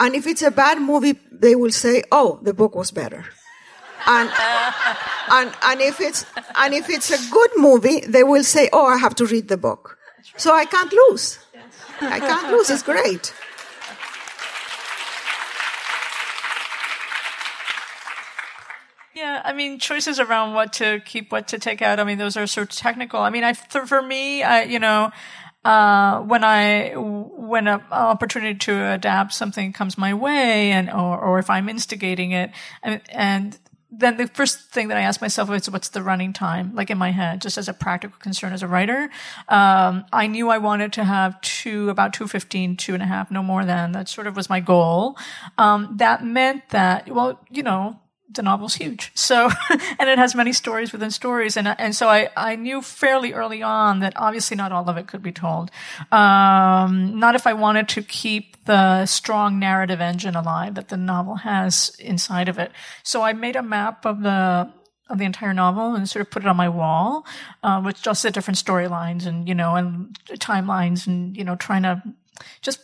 And 0.00 0.16
if 0.16 0.26
it's 0.26 0.42
a 0.42 0.50
bad 0.50 0.82
movie, 0.82 1.16
they 1.30 1.54
will 1.54 1.70
say, 1.70 2.02
oh, 2.10 2.40
the 2.42 2.52
book 2.52 2.74
was 2.74 2.90
better. 2.90 3.24
And, 4.04 4.28
and, 5.30 5.54
and 5.62 5.80
if 5.80 6.00
it's, 6.00 6.26
and 6.56 6.74
if 6.74 6.90
it's 6.90 7.12
a 7.12 7.30
good 7.30 7.50
movie, 7.56 8.00
they 8.00 8.24
will 8.24 8.42
say, 8.42 8.68
oh, 8.72 8.86
I 8.86 8.96
have 8.96 9.14
to 9.14 9.26
read 9.26 9.46
the 9.46 9.56
book. 9.56 9.96
So 10.36 10.52
I 10.52 10.64
can't 10.64 10.92
lose. 10.92 11.38
I 12.00 12.18
can't 12.18 12.50
lose. 12.50 12.68
It's 12.68 12.82
great. 12.82 13.32
Yeah, 19.14 19.42
I 19.44 19.52
mean, 19.52 19.78
choices 19.78 20.18
around 20.18 20.54
what 20.54 20.72
to 20.74 21.00
keep, 21.04 21.30
what 21.30 21.48
to 21.48 21.58
take 21.58 21.80
out. 21.80 22.00
I 22.00 22.04
mean, 22.04 22.18
those 22.18 22.36
are 22.36 22.42
of 22.42 22.68
technical. 22.68 23.20
I 23.20 23.30
mean, 23.30 23.44
I, 23.44 23.52
for 23.52 24.02
me, 24.02 24.42
I, 24.42 24.64
you 24.64 24.80
know, 24.80 25.12
uh, 25.64 26.20
when 26.20 26.42
I, 26.42 26.94
when 26.96 27.68
an 27.68 27.80
opportunity 27.92 28.58
to 28.58 28.92
adapt 28.92 29.32
something 29.32 29.72
comes 29.72 29.96
my 29.96 30.12
way 30.12 30.72
and, 30.72 30.90
or, 30.90 31.18
or 31.18 31.38
if 31.38 31.48
I'm 31.48 31.68
instigating 31.68 32.32
it 32.32 32.50
and, 32.82 33.00
and 33.08 33.58
then 33.98 34.16
the 34.16 34.26
first 34.26 34.70
thing 34.70 34.88
that 34.88 34.96
I 34.96 35.02
ask 35.02 35.20
myself 35.20 35.50
is 35.50 35.70
what's 35.70 35.90
the 35.90 36.02
running 36.02 36.32
time, 36.32 36.74
like 36.74 36.90
in 36.90 36.98
my 36.98 37.12
head, 37.12 37.40
just 37.40 37.56
as 37.56 37.68
a 37.68 37.72
practical 37.72 38.18
concern 38.18 38.52
as 38.52 38.62
a 38.62 38.66
writer. 38.66 39.08
Um, 39.48 40.04
I 40.12 40.26
knew 40.26 40.48
I 40.50 40.58
wanted 40.58 40.92
to 40.94 41.04
have 41.04 41.40
two, 41.40 41.90
about 41.90 42.12
215, 42.12 42.76
two 42.76 42.94
and 42.94 43.02
a 43.02 43.06
half, 43.06 43.30
no 43.30 43.42
more 43.42 43.64
than. 43.64 43.92
That 43.92 44.08
sort 44.08 44.26
of 44.26 44.34
was 44.34 44.50
my 44.50 44.60
goal. 44.60 45.16
Um, 45.58 45.94
that 45.98 46.24
meant 46.24 46.70
that, 46.70 47.08
well, 47.08 47.40
you 47.50 47.62
know, 47.62 48.00
the 48.28 48.42
novel's 48.42 48.74
huge. 48.74 49.12
So, 49.14 49.50
and 49.98 50.08
it 50.08 50.18
has 50.18 50.34
many 50.34 50.52
stories 50.52 50.92
within 50.92 51.10
stories. 51.10 51.56
And, 51.56 51.68
and 51.68 51.94
so 51.94 52.08
I, 52.08 52.30
I 52.36 52.56
knew 52.56 52.82
fairly 52.82 53.32
early 53.32 53.62
on 53.62 54.00
that 54.00 54.14
obviously 54.16 54.56
not 54.56 54.72
all 54.72 54.88
of 54.88 54.96
it 54.96 55.06
could 55.06 55.22
be 55.22 55.32
told. 55.32 55.70
Um, 56.10 57.18
not 57.18 57.34
if 57.34 57.46
I 57.46 57.52
wanted 57.52 57.88
to 57.90 58.02
keep 58.02 58.64
the 58.64 59.06
strong 59.06 59.58
narrative 59.58 60.00
engine 60.00 60.34
alive 60.34 60.74
that 60.74 60.88
the 60.88 60.96
novel 60.96 61.36
has 61.36 61.94
inside 61.98 62.48
of 62.48 62.58
it. 62.58 62.72
So 63.02 63.22
I 63.22 63.32
made 63.32 63.56
a 63.56 63.62
map 63.62 64.06
of 64.06 64.22
the, 64.22 64.72
of 65.10 65.18
the 65.18 65.24
entire 65.24 65.52
novel 65.52 65.94
and 65.94 66.08
sort 66.08 66.22
of 66.22 66.30
put 66.30 66.44
it 66.44 66.48
on 66.48 66.56
my 66.56 66.68
wall, 66.68 67.26
uh, 67.62 67.82
with 67.84 68.00
just 68.00 68.22
the 68.22 68.30
different 68.30 68.58
storylines 68.58 69.26
and, 69.26 69.46
you 69.46 69.54
know, 69.54 69.76
and 69.76 70.18
timelines 70.38 71.06
and, 71.06 71.36
you 71.36 71.44
know, 71.44 71.56
trying 71.56 71.82
to 71.82 72.02
just 72.62 72.80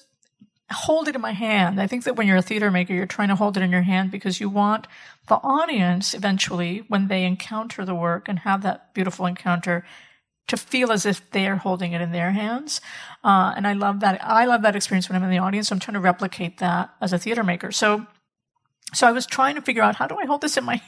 hold 0.72 1.08
it 1.08 1.14
in 1.14 1.20
my 1.20 1.32
hand. 1.32 1.80
I 1.80 1.86
think 1.86 2.04
that 2.04 2.16
when 2.16 2.26
you're 2.26 2.36
a 2.36 2.42
theater 2.42 2.70
maker, 2.70 2.94
you're 2.94 3.06
trying 3.06 3.28
to 3.28 3.36
hold 3.36 3.56
it 3.56 3.62
in 3.62 3.70
your 3.70 3.82
hand 3.82 4.10
because 4.10 4.40
you 4.40 4.48
want 4.48 4.86
the 5.28 5.36
audience 5.36 6.14
eventually, 6.14 6.84
when 6.88 7.08
they 7.08 7.24
encounter 7.24 7.84
the 7.84 7.94
work 7.94 8.28
and 8.28 8.40
have 8.40 8.62
that 8.62 8.94
beautiful 8.94 9.26
encounter, 9.26 9.84
to 10.48 10.56
feel 10.56 10.90
as 10.90 11.06
if 11.06 11.30
they 11.30 11.46
are 11.46 11.56
holding 11.56 11.92
it 11.92 12.00
in 12.00 12.10
their 12.12 12.32
hands. 12.32 12.80
Uh, 13.22 13.52
and 13.56 13.66
I 13.66 13.72
love 13.72 14.00
that. 14.00 14.20
I 14.22 14.46
love 14.46 14.62
that 14.62 14.74
experience 14.74 15.08
when 15.08 15.16
I'm 15.16 15.22
in 15.22 15.30
the 15.30 15.38
audience. 15.38 15.70
I'm 15.70 15.78
trying 15.78 15.94
to 15.94 16.00
replicate 16.00 16.58
that 16.58 16.90
as 17.00 17.12
a 17.12 17.18
theater 17.18 17.44
maker. 17.44 17.70
So, 17.70 18.06
so 18.92 19.06
I 19.06 19.12
was 19.12 19.26
trying 19.26 19.54
to 19.54 19.62
figure 19.62 19.82
out 19.82 19.96
how 19.96 20.06
do 20.08 20.16
I 20.16 20.26
hold 20.26 20.40
this 20.40 20.56
in 20.56 20.64
my 20.64 20.80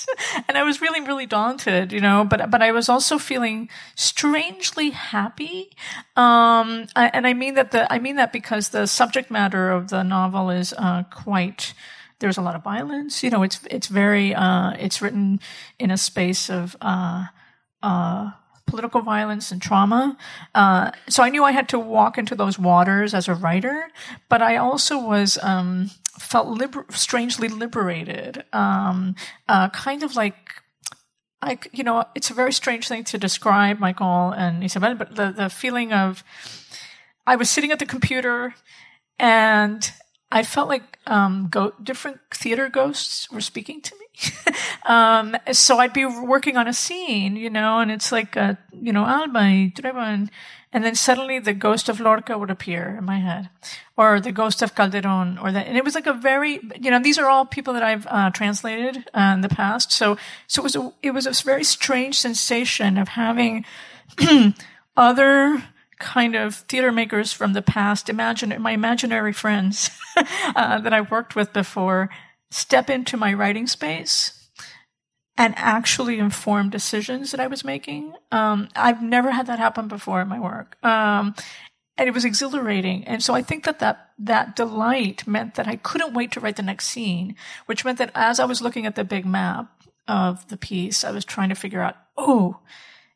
and 0.48 0.56
I 0.56 0.62
was 0.62 0.80
really, 0.80 1.00
really 1.00 1.26
daunted, 1.26 1.92
you 1.92 2.00
know, 2.00 2.24
but, 2.28 2.50
but 2.50 2.62
I 2.62 2.72
was 2.72 2.88
also 2.88 3.18
feeling 3.18 3.68
strangely 3.94 4.90
happy. 4.90 5.70
Um, 6.16 6.86
I, 6.96 7.10
and 7.12 7.26
I 7.26 7.34
mean 7.34 7.54
that 7.54 7.70
the, 7.70 7.92
I 7.92 7.98
mean 7.98 8.16
that 8.16 8.32
because 8.32 8.70
the 8.70 8.86
subject 8.86 9.30
matter 9.30 9.70
of 9.70 9.88
the 9.88 10.02
novel 10.02 10.50
is, 10.50 10.74
uh, 10.76 11.04
quite, 11.04 11.74
there's 12.22 12.38
a 12.38 12.42
lot 12.42 12.54
of 12.54 12.62
violence. 12.62 13.22
You 13.22 13.30
know, 13.30 13.42
it's 13.42 13.60
it's 13.70 13.88
very 13.88 14.34
uh, 14.34 14.70
it's 14.78 15.02
written 15.02 15.40
in 15.78 15.90
a 15.90 15.98
space 15.98 16.48
of 16.48 16.74
uh, 16.80 17.26
uh, 17.82 18.30
political 18.66 19.02
violence 19.02 19.52
and 19.52 19.60
trauma. 19.60 20.16
Uh, 20.54 20.92
so 21.08 21.22
I 21.22 21.28
knew 21.28 21.44
I 21.44 21.52
had 21.52 21.68
to 21.70 21.78
walk 21.78 22.16
into 22.16 22.34
those 22.34 22.58
waters 22.58 23.12
as 23.12 23.28
a 23.28 23.34
writer, 23.34 23.88
but 24.30 24.40
I 24.40 24.56
also 24.56 24.98
was 24.98 25.38
um, 25.42 25.90
felt 26.18 26.48
liber- 26.48 26.86
strangely 26.90 27.48
liberated, 27.48 28.44
um, 28.52 29.14
uh, 29.48 29.68
kind 29.70 30.02
of 30.02 30.16
like. 30.16 30.54
I, 31.44 31.58
you 31.72 31.82
know, 31.82 32.04
it's 32.14 32.30
a 32.30 32.34
very 32.34 32.52
strange 32.52 32.86
thing 32.86 33.02
to 33.02 33.18
describe, 33.18 33.80
Michael 33.80 34.30
and 34.30 34.62
Isabel, 34.62 34.94
but 34.94 35.16
the, 35.16 35.32
the 35.32 35.50
feeling 35.50 35.92
of, 35.92 36.22
I 37.26 37.34
was 37.34 37.50
sitting 37.50 37.72
at 37.72 37.80
the 37.80 37.84
computer 37.84 38.54
and 39.18 39.92
I 40.30 40.42
felt 40.44 40.68
like 40.68 40.98
um, 41.06 41.48
go- 41.50 41.74
different 41.82 42.20
theater 42.32 42.68
ghosts 42.68 43.30
were 43.30 43.40
speaking 43.40 43.80
to 43.82 43.94
me. 43.96 44.54
um, 44.86 45.36
so 45.52 45.78
I'd 45.78 45.92
be 45.92 46.06
working 46.06 46.56
on 46.56 46.68
a 46.68 46.72
scene, 46.72 47.36
you 47.36 47.50
know, 47.50 47.80
and 47.80 47.90
it's 47.90 48.10
like, 48.12 48.36
uh, 48.36 48.54
you 48.72 48.92
know, 48.92 49.04
Alba 49.04 49.40
y 49.40 49.72
Trueba, 49.74 50.28
and 50.72 50.84
then 50.84 50.94
suddenly 50.94 51.38
the 51.38 51.52
ghost 51.52 51.88
of 51.88 52.00
Lorca 52.00 52.38
would 52.38 52.50
appear 52.50 52.96
in 52.98 53.04
my 53.04 53.18
head, 53.18 53.50
or 53.96 54.20
the 54.20 54.32
ghost 54.32 54.62
of 54.62 54.74
Calderon, 54.74 55.38
or 55.38 55.52
that, 55.52 55.66
and 55.66 55.76
it 55.76 55.84
was 55.84 55.94
like 55.94 56.06
a 56.06 56.12
very, 56.12 56.60
you 56.80 56.90
know, 56.90 56.98
these 56.98 57.18
are 57.18 57.28
all 57.28 57.44
people 57.44 57.74
that 57.74 57.82
I've 57.82 58.06
uh, 58.06 58.30
translated 58.30 59.04
uh, 59.12 59.32
in 59.34 59.42
the 59.42 59.48
past. 59.48 59.92
So, 59.92 60.16
so 60.46 60.62
it 60.62 60.64
was 60.64 60.76
a, 60.76 60.92
it 61.02 61.10
was 61.10 61.26
a 61.26 61.44
very 61.44 61.64
strange 61.64 62.18
sensation 62.18 62.96
of 62.96 63.08
having 63.08 63.64
other 64.96 65.62
kind 65.98 66.34
of 66.34 66.54
theater 66.54 66.90
makers 66.90 67.32
from 67.32 67.52
the 67.52 67.62
past, 67.62 68.08
imagine 68.08 68.60
my 68.60 68.72
imaginary 68.72 69.32
friends 69.32 69.90
uh, 70.16 70.78
that 70.78 70.92
I've 70.92 71.10
worked 71.10 71.36
with 71.36 71.52
before, 71.52 72.10
step 72.50 72.90
into 72.90 73.16
my 73.16 73.32
writing 73.32 73.66
space 73.66 74.41
and 75.36 75.54
actually 75.56 76.18
inform 76.18 76.70
decisions 76.70 77.30
that 77.30 77.40
I 77.40 77.46
was 77.46 77.64
making. 77.64 78.14
Um, 78.30 78.68
I've 78.76 79.02
never 79.02 79.30
had 79.30 79.46
that 79.46 79.58
happen 79.58 79.88
before 79.88 80.20
in 80.20 80.28
my 80.28 80.38
work. 80.38 80.76
Um, 80.84 81.34
and 81.96 82.08
it 82.08 82.14
was 82.14 82.24
exhilarating. 82.24 83.04
And 83.04 83.22
so 83.22 83.34
I 83.34 83.42
think 83.42 83.64
that, 83.64 83.78
that 83.80 84.10
that 84.18 84.56
delight 84.56 85.26
meant 85.26 85.54
that 85.54 85.68
I 85.68 85.76
couldn't 85.76 86.14
wait 86.14 86.32
to 86.32 86.40
write 86.40 86.56
the 86.56 86.62
next 86.62 86.86
scene, 86.86 87.34
which 87.66 87.84
meant 87.84 87.98
that 87.98 88.12
as 88.14 88.40
I 88.40 88.44
was 88.44 88.62
looking 88.62 88.86
at 88.86 88.94
the 88.94 89.04
big 89.04 89.26
map 89.26 89.70
of 90.08 90.48
the 90.48 90.56
piece, 90.56 91.04
I 91.04 91.10
was 91.10 91.24
trying 91.24 91.48
to 91.50 91.54
figure 91.54 91.80
out, 91.80 91.96
oh, 92.16 92.60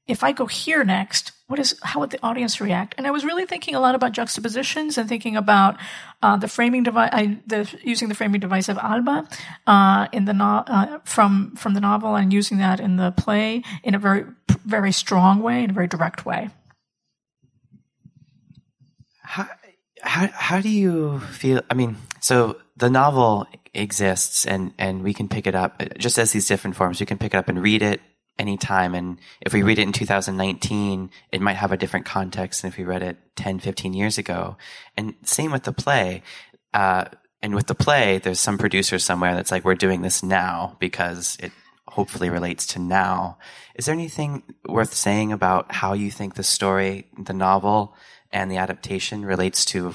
if 0.06 0.22
I 0.22 0.32
go 0.32 0.46
here 0.46 0.84
next, 0.84 1.32
what 1.48 1.60
is 1.60 1.78
how 1.82 2.00
would 2.00 2.10
the 2.10 2.18
audience 2.24 2.60
react? 2.60 2.94
And 2.98 3.06
I 3.06 3.10
was 3.10 3.24
really 3.24 3.46
thinking 3.46 3.74
a 3.74 3.80
lot 3.80 3.94
about 3.94 4.12
juxtapositions 4.12 4.98
and 4.98 5.08
thinking 5.08 5.36
about 5.36 5.76
uh, 6.22 6.36
the 6.36 6.48
framing 6.48 6.82
device, 6.82 7.10
I, 7.12 7.38
the, 7.46 7.72
using 7.84 8.08
the 8.08 8.14
framing 8.14 8.40
device 8.40 8.68
of 8.68 8.78
Alba 8.78 9.28
uh, 9.66 10.08
in 10.12 10.24
the 10.24 10.32
no, 10.32 10.64
uh, 10.66 10.98
from 11.04 11.54
from 11.54 11.74
the 11.74 11.80
novel, 11.80 12.16
and 12.16 12.32
using 12.32 12.58
that 12.58 12.80
in 12.80 12.96
the 12.96 13.12
play 13.12 13.62
in 13.84 13.94
a 13.94 13.98
very 13.98 14.24
very 14.64 14.90
strong 14.90 15.40
way, 15.40 15.62
in 15.62 15.70
a 15.70 15.72
very 15.72 15.86
direct 15.86 16.26
way. 16.26 16.50
How 19.22 19.48
how 20.02 20.26
how 20.32 20.60
do 20.60 20.68
you 20.68 21.20
feel? 21.20 21.62
I 21.70 21.74
mean, 21.74 21.96
so 22.20 22.56
the 22.76 22.90
novel 22.90 23.46
exists, 23.72 24.46
and 24.46 24.72
and 24.78 25.04
we 25.04 25.14
can 25.14 25.28
pick 25.28 25.46
it 25.46 25.54
up 25.54 25.80
just 25.96 26.18
as 26.18 26.32
these 26.32 26.48
different 26.48 26.74
forms. 26.74 26.98
We 26.98 27.06
can 27.06 27.18
pick 27.18 27.34
it 27.34 27.36
up 27.36 27.48
and 27.48 27.62
read 27.62 27.82
it 27.82 28.00
anytime. 28.38 28.94
And 28.94 29.18
if 29.40 29.52
we 29.52 29.62
read 29.62 29.78
it 29.78 29.82
in 29.82 29.92
2019, 29.92 31.10
it 31.32 31.40
might 31.40 31.56
have 31.56 31.72
a 31.72 31.76
different 31.76 32.06
context 32.06 32.62
than 32.62 32.70
if 32.70 32.78
we 32.78 32.84
read 32.84 33.02
it 33.02 33.16
10, 33.36 33.60
15 33.60 33.94
years 33.94 34.18
ago. 34.18 34.56
And 34.96 35.14
same 35.22 35.52
with 35.52 35.64
the 35.64 35.72
play. 35.72 36.22
Uh, 36.74 37.06
and 37.42 37.54
with 37.54 37.66
the 37.66 37.74
play, 37.74 38.18
there's 38.18 38.40
some 38.40 38.58
producer 38.58 38.98
somewhere 38.98 39.34
that's 39.34 39.50
like, 39.50 39.64
we're 39.64 39.74
doing 39.74 40.02
this 40.02 40.22
now 40.22 40.76
because 40.80 41.36
it 41.40 41.52
hopefully 41.88 42.28
relates 42.28 42.66
to 42.66 42.78
now. 42.78 43.38
Is 43.74 43.86
there 43.86 43.94
anything 43.94 44.42
worth 44.68 44.92
saying 44.92 45.32
about 45.32 45.72
how 45.72 45.92
you 45.92 46.10
think 46.10 46.34
the 46.34 46.42
story, 46.42 47.06
the 47.18 47.32
novel, 47.32 47.94
and 48.32 48.50
the 48.50 48.56
adaptation 48.56 49.24
relates 49.24 49.64
to 49.66 49.94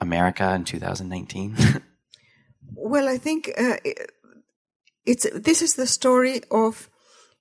America 0.00 0.52
in 0.54 0.64
2019? 0.64 1.56
well, 2.74 3.08
I 3.08 3.16
think 3.16 3.50
uh, 3.56 3.76
it's 5.06 5.26
this 5.34 5.62
is 5.62 5.74
the 5.74 5.86
story 5.86 6.42
of 6.50 6.89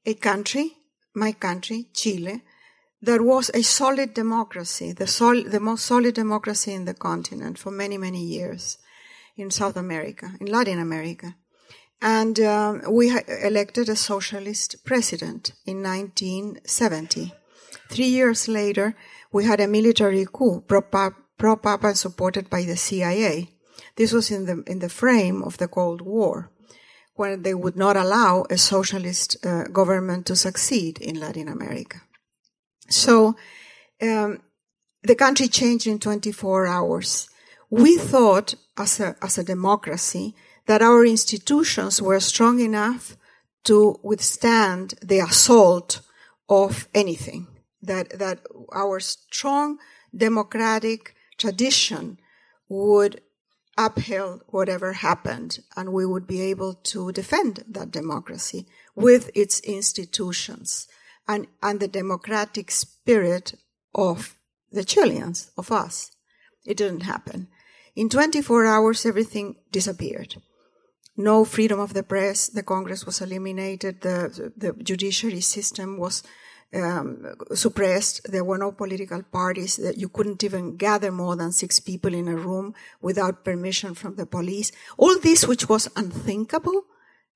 a 0.10 0.16
country, 0.16 0.78
my 1.14 1.32
country, 1.32 1.88
Chile, 1.94 2.42
that 3.02 3.22
was 3.22 3.50
a 3.54 3.62
solid 3.62 4.14
democracy, 4.14 4.92
the, 4.92 5.08
sol- 5.08 5.44
the 5.44 5.60
most 5.60 5.86
solid 5.86 6.16
democracy 6.16 6.74
in 6.74 6.86
the 6.86 6.94
continent 6.94 7.58
for 7.58 7.72
many, 7.72 7.98
many 7.98 8.24
years 8.24 8.80
in 9.38 9.52
South 9.52 9.78
America, 9.78 10.34
in 10.42 10.48
Latin 10.48 10.80
America. 10.80 11.36
And 12.02 12.40
um, 12.40 12.82
we 12.90 13.16
elected 13.44 13.88
a 13.88 13.96
socialist 13.96 14.84
president 14.84 15.54
in 15.66 15.84
1970. 15.84 17.34
Three 17.90 18.08
years 18.08 18.48
later, 18.48 18.96
we 19.32 19.46
had 19.46 19.60
a 19.60 19.68
military 19.68 20.26
coup, 20.32 20.64
prop 20.68 20.94
up, 20.96 21.14
prop 21.38 21.66
up 21.66 21.84
and 21.84 21.98
supported 21.98 22.50
by 22.50 22.64
the 22.64 22.78
CIA. 22.78 23.50
This 23.96 24.12
was 24.12 24.32
in 24.32 24.46
the, 24.46 24.64
in 24.66 24.80
the 24.80 24.90
frame 24.90 25.44
of 25.44 25.58
the 25.58 25.68
Cold 25.68 26.02
War 26.02 26.52
when 27.20 27.42
they 27.42 27.54
would 27.54 27.76
not 27.76 27.98
allow 27.98 28.46
a 28.50 28.58
socialist 28.58 29.46
uh, 29.46 29.66
government 29.66 30.26
to 30.26 30.36
succeed 30.38 30.98
in 31.00 31.20
Latin 31.20 31.50
America. 31.50 32.02
So 32.88 33.36
um, 34.02 34.42
the 35.04 35.16
country 35.16 35.50
changed 35.50 35.86
in 35.86 36.00
24 36.00 36.66
hours. 36.68 37.30
we 37.70 37.98
thought 37.98 38.56
as 38.78 39.00
a, 39.00 39.16
as 39.22 39.38
a 39.38 39.44
democracy 39.44 40.34
that 40.66 40.82
our 40.82 41.06
institutions 41.06 42.02
were 42.02 42.20
strong 42.22 42.60
enough 42.60 43.18
to 43.66 44.00
withstand 44.02 44.96
the 45.02 45.20
assault 45.20 46.02
of 46.48 46.88
anything. 46.96 47.48
That, 47.82 48.18
that 48.18 48.40
our 48.74 49.00
strong 49.00 49.78
democratic 50.16 51.16
tradition 51.38 52.18
would 52.70 53.22
uphill 53.80 54.42
whatever 54.48 54.92
happened 54.92 55.60
and 55.78 55.94
we 55.94 56.06
would 56.06 56.28
be 56.28 56.42
able 56.42 56.74
to 56.74 57.14
defend 57.14 57.64
that 57.66 57.92
democracy 57.92 58.68
with 58.94 59.32
its 59.34 59.62
institutions 59.62 60.86
and, 61.30 61.48
and 61.64 61.80
the 61.80 61.88
democratic 61.88 62.70
spirit 62.70 63.54
of 63.96 64.36
the 64.70 64.84
Chileans, 64.84 65.52
of 65.58 65.72
us. 65.72 66.12
It 66.66 66.76
didn't 66.76 67.04
happen. 67.04 67.48
In 67.96 68.10
24 68.10 68.66
hours, 68.66 69.06
everything 69.06 69.56
disappeared. 69.72 70.36
No 71.16 71.46
freedom 71.46 71.80
of 71.80 71.94
the 71.94 72.04
press. 72.04 72.50
The 72.50 72.64
Congress 72.64 73.06
was 73.06 73.22
eliminated. 73.22 74.02
The, 74.02 74.52
the, 74.58 74.74
the 74.74 74.84
judiciary 74.84 75.42
system 75.42 75.98
was 75.98 76.22
um, 76.74 77.26
suppressed. 77.54 78.32
There 78.32 78.44
were 78.44 78.58
no 78.58 78.72
political 78.72 79.24
parties. 79.24 79.78
That 79.78 79.98
you 79.98 80.10
couldn't 80.10 80.44
even 80.44 80.78
gather 80.78 81.12
more 81.12 81.36
than 81.36 81.52
six 81.52 81.80
people 81.80 82.14
in 82.14 82.28
a 82.28 82.36
room 82.36 82.74
without 83.02 83.44
permission 83.44 83.96
from 83.96 84.16
the 84.16 84.26
police. 84.26 84.72
All 84.98 85.20
this, 85.20 85.48
which 85.48 85.68
was 85.70 85.90
unthinkable, 85.96 86.84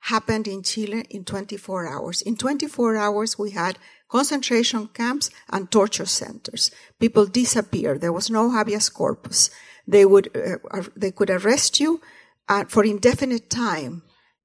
happened 0.02 0.48
in 0.48 0.64
Chile 0.64 1.06
in 1.10 1.24
24 1.24 1.88
hours. 1.88 2.22
In 2.22 2.36
24 2.36 2.98
hours, 2.98 3.40
we 3.40 3.52
had 3.52 3.80
concentration 4.10 4.88
camps 4.88 5.30
and 5.50 5.72
torture 5.72 6.06
centers. 6.06 6.72
People 7.00 7.26
disappeared. 7.26 8.02
There 8.02 8.14
was 8.14 8.30
no 8.30 8.52
habeas 8.52 8.90
corpus. 8.90 9.50
They 9.88 10.06
would, 10.06 10.30
uh, 10.36 10.84
they 10.96 11.12
could 11.12 11.30
arrest 11.30 11.80
you 11.80 12.02
uh, 12.48 12.66
for 12.66 12.84
indefinite 12.84 13.50
time 13.50 14.04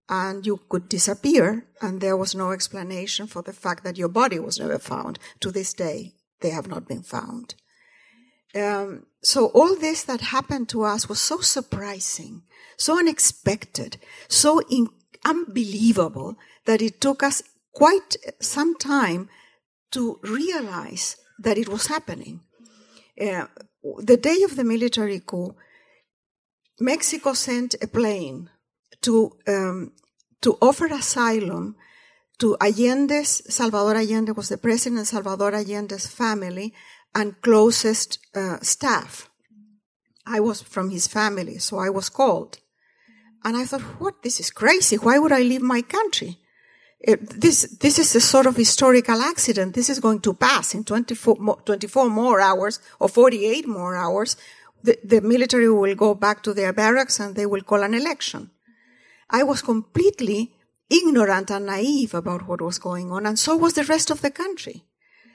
and 0.08 0.46
you 0.46 0.60
could 0.68 0.88
disappear 0.88 1.66
and 1.80 2.00
there 2.00 2.16
was 2.16 2.34
no 2.34 2.50
explanation 2.52 3.26
for 3.26 3.42
the 3.42 3.52
fact 3.52 3.84
that 3.84 3.98
your 3.98 4.08
body 4.08 4.38
was 4.38 4.58
never 4.58 4.78
found. 4.78 5.18
To 5.40 5.50
this 5.50 5.72
day, 5.74 6.14
they 6.40 6.50
have 6.50 6.68
not 6.68 6.88
been 6.88 7.02
found. 7.02 7.54
Um, 8.54 9.06
so 9.22 9.46
all 9.46 9.76
this 9.76 10.04
that 10.04 10.20
happened 10.20 10.68
to 10.70 10.82
us 10.82 11.08
was 11.08 11.20
so 11.20 11.40
surprising, 11.40 12.42
so 12.76 12.98
unexpected, 12.98 13.98
so 14.28 14.60
in- 14.70 14.88
unbelievable 15.24 16.36
that 16.64 16.80
it 16.80 17.00
took 17.00 17.22
us 17.22 17.42
quite 17.74 18.16
some 18.40 18.76
time 18.76 19.28
to 19.90 20.18
realize 20.22 21.16
that 21.38 21.58
it 21.58 21.68
was 21.68 21.86
happening. 21.86 22.40
Uh, 23.20 23.46
the 23.98 24.16
day 24.16 24.42
of 24.42 24.56
the 24.56 24.64
military 24.64 25.20
coup, 25.20 25.54
Mexico 26.80 27.32
sent 27.32 27.74
a 27.82 27.86
plane 27.86 28.50
to 29.02 29.32
um, 29.46 29.92
to 30.40 30.56
offer 30.60 30.86
asylum 30.86 31.76
to 32.38 32.56
Allende's, 32.60 33.42
Salvador 33.52 33.96
Allende 33.96 34.32
was 34.32 34.48
the 34.48 34.58
president, 34.58 35.06
Salvador 35.06 35.54
Allende's 35.54 36.06
family 36.06 36.72
and 37.14 37.40
closest 37.42 38.18
uh, 38.34 38.58
staff. 38.62 39.28
I 40.24 40.40
was 40.40 40.62
from 40.62 40.90
his 40.90 41.08
family, 41.08 41.58
so 41.58 41.78
I 41.78 41.90
was 41.90 42.08
called. 42.08 42.58
And 43.44 43.56
I 43.56 43.64
thought, 43.64 43.82
what? 43.98 44.22
This 44.22 44.40
is 44.40 44.50
crazy. 44.50 44.96
Why 44.96 45.18
would 45.18 45.32
I 45.32 45.42
leave 45.42 45.62
my 45.62 45.82
country? 45.82 46.38
It, 47.00 47.40
this, 47.40 47.62
this 47.80 47.98
is 47.98 48.14
a 48.14 48.20
sort 48.20 48.46
of 48.46 48.56
historical 48.56 49.20
accident. 49.20 49.74
This 49.74 49.88
is 49.88 50.00
going 50.00 50.20
to 50.20 50.34
pass 50.34 50.74
in 50.74 50.84
24, 50.84 51.62
24 51.64 52.10
more 52.10 52.40
hours 52.40 52.80
or 53.00 53.08
48 53.08 53.66
more 53.66 53.96
hours. 53.96 54.36
The, 54.82 54.98
the 55.02 55.20
military 55.20 55.70
will 55.70 55.94
go 55.94 56.14
back 56.14 56.42
to 56.44 56.54
their 56.54 56.72
barracks 56.72 57.20
and 57.20 57.34
they 57.34 57.46
will 57.46 57.62
call 57.62 57.82
an 57.82 57.94
election. 57.94 58.50
I 59.30 59.42
was 59.42 59.62
completely 59.62 60.52
ignorant 60.90 61.50
and 61.50 61.66
naive 61.66 62.14
about 62.14 62.48
what 62.48 62.62
was 62.62 62.78
going 62.78 63.12
on, 63.12 63.26
and 63.26 63.38
so 63.38 63.56
was 63.56 63.74
the 63.74 63.84
rest 63.84 64.10
of 64.10 64.22
the 64.22 64.30
country. 64.30 64.84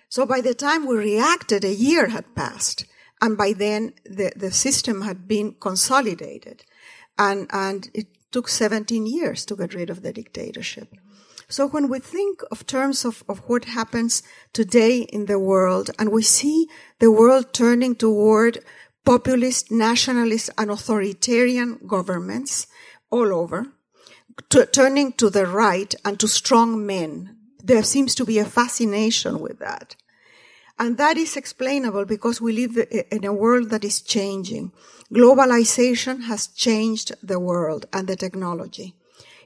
So 0.10 0.26
by 0.26 0.42
the 0.42 0.54
time 0.54 0.86
we 0.86 0.96
reacted, 0.98 1.64
a 1.64 1.74
year 1.74 2.08
had 2.08 2.36
passed, 2.36 2.86
and 3.22 3.38
by 3.38 3.54
then 3.54 3.94
the, 4.06 4.34
the 4.36 4.52
system 4.52 5.02
had 5.02 5.28
been 5.28 5.56
consolidated, 5.60 6.64
and, 7.18 7.48
and 7.52 7.90
it 7.94 8.08
took 8.32 8.48
17 8.48 9.06
years 9.06 9.46
to 9.46 9.56
get 9.56 9.74
rid 9.74 9.90
of 9.90 10.02
the 10.02 10.12
dictatorship. 10.12 10.94
So 11.48 11.68
when 11.68 11.88
we 11.88 12.00
think 12.00 12.42
of 12.52 12.66
terms 12.66 13.06
of, 13.06 13.24
of 13.30 13.40
what 13.48 13.66
happens 13.66 14.24
today 14.54 15.02
in 15.02 15.28
the 15.28 15.38
world, 15.38 15.92
and 16.00 16.12
we 16.12 16.24
see 16.24 16.68
the 17.00 17.12
world 17.12 17.54
turning 17.54 17.96
toward 17.96 18.60
populist, 19.06 19.72
nationalist, 19.72 20.50
and 20.58 20.72
authoritarian 20.72 21.80
governments 21.86 22.66
all 23.12 23.34
over, 23.34 23.68
turning 24.50 25.14
to 25.14 25.30
the 25.30 25.46
right 25.46 25.94
and 26.04 26.20
to 26.20 26.28
strong 26.28 26.86
men. 26.86 27.38
There 27.64 27.84
seems 27.84 28.16
to 28.16 28.26
be 28.26 28.40
a 28.40 28.46
fascination 28.46 29.40
with 29.40 29.60
that. 29.60 29.96
And 30.80 30.98
that 30.98 31.18
is 31.18 31.38
explainable 31.38 32.06
because 32.06 32.42
we 32.42 32.54
live 32.54 32.78
in 33.12 33.24
a 33.24 33.34
world 33.34 33.70
that 33.70 33.84
is 33.84 34.02
changing. 34.02 34.72
Globalization 35.14 36.24
has 36.24 36.48
changed 36.48 37.12
the 37.22 37.40
world 37.40 37.86
and 37.94 38.08
the 38.08 38.16
technology. 38.16 38.96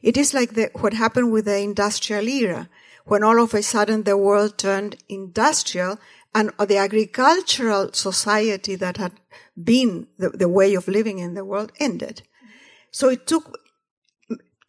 It 0.02 0.16
is 0.16 0.34
like 0.34 0.54
the, 0.54 0.70
what 0.76 0.94
happened 0.94 1.32
with 1.32 1.46
the 1.46 1.60
industrial 1.60 2.28
era, 2.28 2.70
when 3.06 3.24
all 3.24 3.42
of 3.42 3.54
a 3.54 3.62
sudden 3.62 4.04
the 4.04 4.18
world 4.18 4.58
turned 4.58 4.96
industrial 5.10 6.00
and 6.34 6.52
the 6.60 6.78
agricultural 6.78 7.92
society 7.94 8.76
that 8.76 8.98
had 8.98 9.14
been 9.62 10.08
the, 10.18 10.30
the 10.30 10.50
way 10.50 10.76
of 10.76 10.88
living 10.88 11.20
in 11.20 11.34
the 11.34 11.44
world 11.44 11.72
ended. 11.80 12.22
So 12.92 13.10
it 13.10 13.28
took 13.28 13.60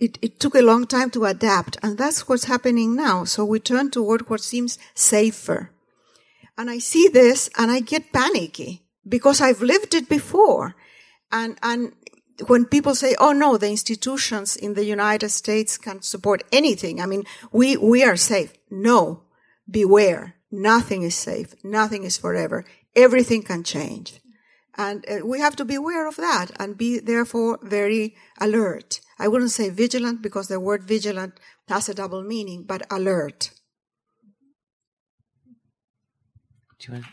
it, 0.01 0.19
it 0.23 0.39
took 0.39 0.55
a 0.55 0.63
long 0.63 0.87
time 0.87 1.11
to 1.11 1.25
adapt, 1.25 1.77
and 1.83 1.99
that's 1.99 2.29
what's 2.29 2.45
happening 2.45 2.95
now. 2.95 3.25
So 3.25 3.45
we 3.45 3.59
turn 3.59 3.91
toward 3.91 4.29
what 4.31 4.41
seems 4.41 4.79
safer. 4.95 5.71
And 6.57 6.69
I 6.69 6.79
see 6.79 7.09
this 7.09 7.49
and 7.57 7.71
I 7.71 7.81
get 7.81 8.13
panicky 8.13 8.83
because 9.09 9.41
I've 9.41 9.63
lived 9.63 9.95
it 9.95 10.09
before. 10.09 10.75
And, 11.31 11.57
and 11.63 11.93
when 12.47 12.65
people 12.65 12.95
say, 12.95 13.15
oh 13.19 13.33
no, 13.33 13.57
the 13.57 13.71
institutions 13.71 14.57
in 14.57 14.75
the 14.75 14.85
United 14.85 15.31
States 15.31 15.79
can 15.79 16.03
support 16.03 16.43
anything. 16.53 17.01
I 17.01 17.07
mean, 17.07 17.25
we, 17.53 17.77
we 17.77 18.03
are 18.03 18.17
safe. 18.17 18.53
No, 18.71 19.23
beware. 19.71 20.35
Nothing 20.51 21.03
is 21.03 21.15
safe. 21.15 21.55
Nothing 21.63 22.05
is 22.05 22.19
forever. 22.19 22.65
Everything 22.97 23.43
can 23.43 23.63
change. 23.63 24.21
And 24.77 25.05
uh, 25.09 25.27
we 25.27 25.41
have 25.41 25.57
to 25.57 25.65
be 25.65 25.75
aware 25.75 26.09
of 26.09 26.17
that 26.17 26.51
and 26.59 26.79
be 26.79 26.99
therefore 26.99 27.59
very 27.63 28.17
alert. 28.41 29.01
I 29.19 29.27
wouldn't 29.27 29.51
say 29.51 29.69
vigilant 29.71 30.23
because 30.23 30.47
the 30.49 30.61
word 30.61 30.85
vigilant 30.85 31.41
has 31.69 31.89
a 31.89 31.95
double 31.95 32.23
meaning, 32.23 32.65
but 32.65 32.83
alert. 32.91 33.51
Do 36.79 36.93
you 36.93 36.95
want? 36.95 37.07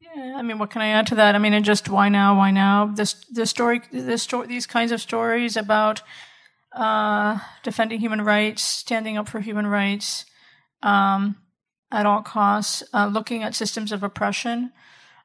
Yeah, 0.00 0.36
I 0.36 0.42
mean, 0.42 0.58
what 0.58 0.70
can 0.70 0.80
I 0.80 0.88
add 0.88 1.06
to 1.08 1.14
that? 1.16 1.34
I 1.34 1.38
mean, 1.38 1.52
and 1.52 1.64
just 1.64 1.90
why 1.90 2.08
now? 2.08 2.38
Why 2.38 2.50
now? 2.50 2.86
This 2.86 3.12
the 3.30 3.44
story, 3.44 3.82
the 3.92 4.16
story, 4.16 4.46
these 4.46 4.66
kinds 4.66 4.92
of 4.92 5.02
stories 5.02 5.58
about 5.58 6.00
uh, 6.72 7.38
defending 7.62 8.00
human 8.00 8.22
rights, 8.22 8.62
standing 8.62 9.18
up 9.18 9.28
for 9.28 9.40
human 9.40 9.66
rights, 9.66 10.24
um, 10.82 11.36
at 11.92 12.06
all 12.06 12.22
costs, 12.22 12.82
uh, 12.94 13.06
looking 13.06 13.42
at 13.42 13.54
systems 13.54 13.92
of 13.92 14.02
oppression 14.02 14.72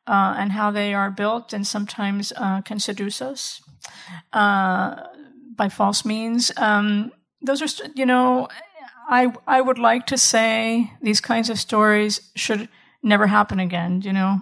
uh, 0.07 0.35
and 0.37 0.51
how 0.51 0.71
they 0.71 0.93
are 0.93 1.11
built 1.11 1.53
and 1.53 1.65
sometimes 1.65 2.31
uh, 2.37 2.61
can 2.61 2.79
seduce 2.79 3.21
us 3.21 3.61
uh, 4.33 5.03
by 5.55 5.69
false 5.69 6.05
means. 6.05 6.51
Um, 6.57 7.11
those 7.41 7.61
are, 7.61 7.87
you 7.95 8.05
know, 8.05 8.47
I 9.07 9.33
I 9.47 9.61
would 9.61 9.77
like 9.77 10.07
to 10.07 10.17
say 10.17 10.91
these 11.01 11.21
kinds 11.21 11.49
of 11.49 11.59
stories 11.59 12.31
should 12.35 12.69
never 13.03 13.27
happen 13.27 13.59
again. 13.59 14.01
You 14.01 14.13
know. 14.13 14.39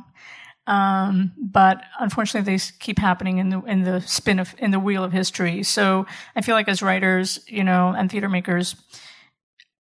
Um, 0.66 1.34
but 1.38 1.84
unfortunately, 2.00 2.56
they 2.56 2.64
keep 2.80 2.98
happening 2.98 3.38
in 3.38 3.50
the 3.50 3.62
in 3.64 3.84
the 3.84 4.00
spin 4.02 4.40
of 4.40 4.56
in 4.58 4.72
the 4.72 4.80
wheel 4.80 5.04
of 5.04 5.12
history. 5.12 5.64
So 5.64 6.06
I 6.36 6.42
feel 6.42 6.56
like 6.56 6.70
as 6.70 6.82
writers, 6.82 7.42
you 7.48 7.64
know, 7.64 7.90
and 7.90 8.10
theater 8.10 8.30
makers, 8.30 8.76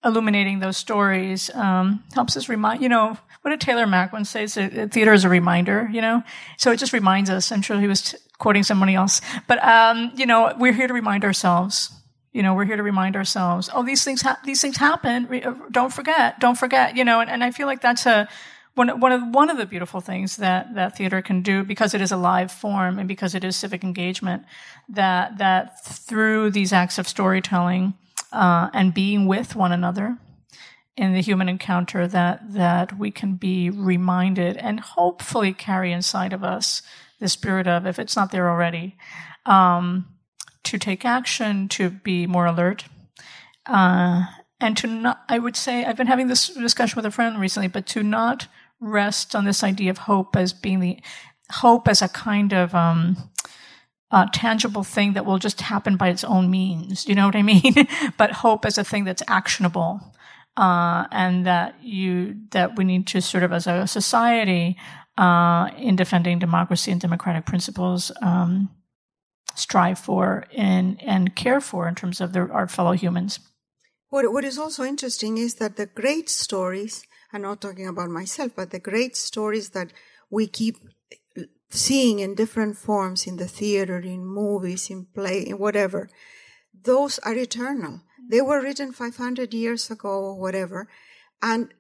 illuminating 0.05 0.59
those 0.59 0.77
stories 0.77 1.51
um, 1.55 2.03
helps 2.15 2.37
us 2.37 2.49
remind, 2.49 2.83
you 2.83 2.89
know, 2.89 3.17
what 3.43 3.51
did 3.51 3.61
Taylor 3.61 3.87
Mac 3.87 4.13
once 4.13 4.31
say? 4.31 4.47
theater 4.47 5.13
is 5.13 5.25
a 5.25 5.29
reminder, 5.29 5.89
you 5.93 6.01
know? 6.01 6.23
So 6.59 6.71
it 6.71 6.77
just 6.77 6.93
reminds 6.93 7.29
us. 7.31 7.51
I'm 7.51 7.63
sure 7.63 7.81
he 7.81 7.89
was 7.89 8.13
t- 8.13 8.19
quoting 8.39 8.63
somebody 8.63 8.95
else. 8.95 9.21
But, 9.47 9.63
um, 9.65 10.13
you 10.15 10.27
know, 10.27 10.55
we're 10.59 10.73
here 10.73 10.87
to 10.87 10.95
remind 10.95 11.25
ourselves. 11.25 11.93
You 12.33 12.43
know, 12.43 12.55
we're 12.55 12.65
here 12.65 12.77
to 12.77 12.83
remind 12.83 13.17
ourselves, 13.17 13.69
oh, 13.75 13.85
these 13.85 14.05
things, 14.05 14.23
ha- 14.23 14.39
these 14.45 14.61
things 14.61 14.77
happen. 14.77 15.27
Re- 15.27 15.43
uh, 15.43 15.55
don't 15.71 15.93
forget, 15.93 16.41
don't 16.41 16.57
forget, 16.57 16.97
you 16.97 17.05
know, 17.05 17.21
and, 17.21 17.29
and 17.29 17.45
I 17.45 17.51
feel 17.51 17.67
like 17.67 17.83
that's 17.83 18.07
a, 18.07 18.29
one, 18.75 19.01
one 19.01 19.13
of, 19.13 19.23
one 19.35 19.51
of 19.51 19.59
the 19.59 19.67
beautiful 19.67 20.01
things 20.01 20.39
that, 20.39 20.75
that 20.75 20.97
theater 20.97 21.21
can 21.21 21.43
do 21.43 21.63
because 21.63 21.93
it 21.93 22.01
is 22.01 22.11
a 22.11 22.17
live 22.17 22.51
form 22.51 22.99
and 22.99 23.07
because 23.07 23.35
it 23.35 23.45
is 23.45 23.55
civic 23.55 23.85
engagement 23.85 24.45
that, 24.89 25.39
that 25.39 25.85
through 25.85 26.51
these 26.51 26.73
acts 26.73 26.99
of 26.99 27.07
storytelling, 27.07 27.95
uh, 28.33 28.71
and 28.73 28.95
being 28.95 29.27
with 29.27 29.55
one 29.55 29.73
another 29.73 30.19
in 30.97 31.15
the 31.15 31.23
human 31.23 31.49
encounter 31.49 32.07
that 32.07 32.53
that 32.53 32.99
we 32.99 33.11
can 33.11 33.35
be 33.35 33.71
reminded 33.71 34.57
and 34.57 34.81
hopefully 34.81 35.53
carry 35.53 35.93
inside 35.93 36.33
of 36.33 36.45
us 36.45 36.83
the 37.19 37.29
spirit 37.29 37.67
of, 37.67 37.87
if 37.87 37.99
it's 37.99 38.17
not 38.17 38.33
there 38.33 38.51
already, 38.51 38.97
um, 39.47 40.07
to 40.65 40.77
take 40.77 41.05
action, 41.05 41.69
to 41.69 41.89
be 41.89 42.27
more 42.27 42.47
alert, 42.47 42.85
uh, 43.67 44.25
and 44.61 44.77
to 44.77 44.87
not. 44.87 45.23
I 45.29 45.39
would 45.39 45.57
say 45.57 45.85
I've 45.85 45.97
been 45.97 46.09
having 46.09 46.27
this 46.29 46.49
discussion 46.49 46.97
with 46.97 47.07
a 47.07 47.11
friend 47.11 47.41
recently, 47.41 47.69
but 47.69 47.87
to 47.89 48.03
not 48.03 48.49
rest 48.81 49.35
on 49.35 49.45
this 49.45 49.63
idea 49.63 49.91
of 49.91 49.99
hope 49.99 50.37
as 50.37 50.53
being 50.53 50.81
the 50.81 51.01
hope 51.51 51.87
as 51.87 52.03
a 52.03 52.09
kind 52.09 52.53
of 52.53 52.75
um, 52.75 53.17
uh, 54.13 54.27
tangible 54.33 54.85
thing 54.85 55.15
that 55.15 55.25
will 55.25 55.39
just 55.39 55.61
happen 55.63 55.97
by 55.97 56.09
its 56.09 56.23
own 56.23 56.51
means. 56.51 57.09
You 57.09 57.15
know 57.15 57.27
what 57.27 57.37
I 57.37 57.43
mean? 57.43 57.75
but 58.19 58.31
hope 58.31 58.65
as 58.65 58.79
a 58.79 58.85
thing 58.85 59.05
that's 59.05 59.23
actionable, 59.27 60.01
uh, 60.57 61.07
and 61.11 61.47
that 61.47 61.75
you 61.83 62.37
that 62.51 62.77
we 62.77 62.85
need 62.85 63.07
to 63.09 63.21
sort 63.21 63.43
of 63.43 63.53
as 63.53 63.67
a 63.67 63.87
society 63.87 64.77
uh, 65.19 65.71
in 65.79 65.97
defending 65.97 66.39
democracy 66.39 66.93
and 66.93 67.01
democratic 67.01 67.47
principles. 67.47 68.13
Um, 68.21 68.71
strive 69.55 69.99
for 69.99 70.45
and 70.57 71.03
and 71.03 71.37
care 71.37 71.61
for 71.61 71.87
in 71.87 71.95
terms 71.95 72.21
of 72.21 72.35
our 72.37 72.67
fellow 72.69 72.93
humans. 72.93 73.39
What, 74.09 74.31
what 74.33 74.45
is 74.45 74.59
also 74.59 74.85
interesting 74.85 75.39
is 75.39 75.55
that 75.55 75.77
the 75.77 75.87
great 75.87 76.29
stories, 76.29 77.03
I'm 77.33 77.43
not 77.43 77.61
talking 77.61 77.87
about 77.87 78.11
myself, 78.11 78.53
but 78.55 78.71
the 78.71 78.79
great 78.79 79.17
stories 79.17 79.71
that 79.71 79.93
we 80.31 80.47
keep 80.47 80.77
seeing 81.73 82.19
in 82.19 82.35
different 82.35 82.77
forms 82.77 83.27
in 83.27 83.37
the 83.37 83.49
theater, 83.49 83.99
in 83.99 84.25
movies, 84.25 84.91
in 84.91 85.07
play, 85.15 85.41
in 85.43 85.59
whatever, 85.59 86.09
those 86.85 87.19
are 87.21 87.35
eternal. 87.35 87.93
Mm-hmm. 87.93 88.29
They 88.31 88.41
were 88.41 88.61
written 88.61 88.93
500 88.93 89.55
years 89.55 89.91
ago 89.91 90.09
or 90.09 90.41
whatever, 90.41 90.89
and 91.41 91.73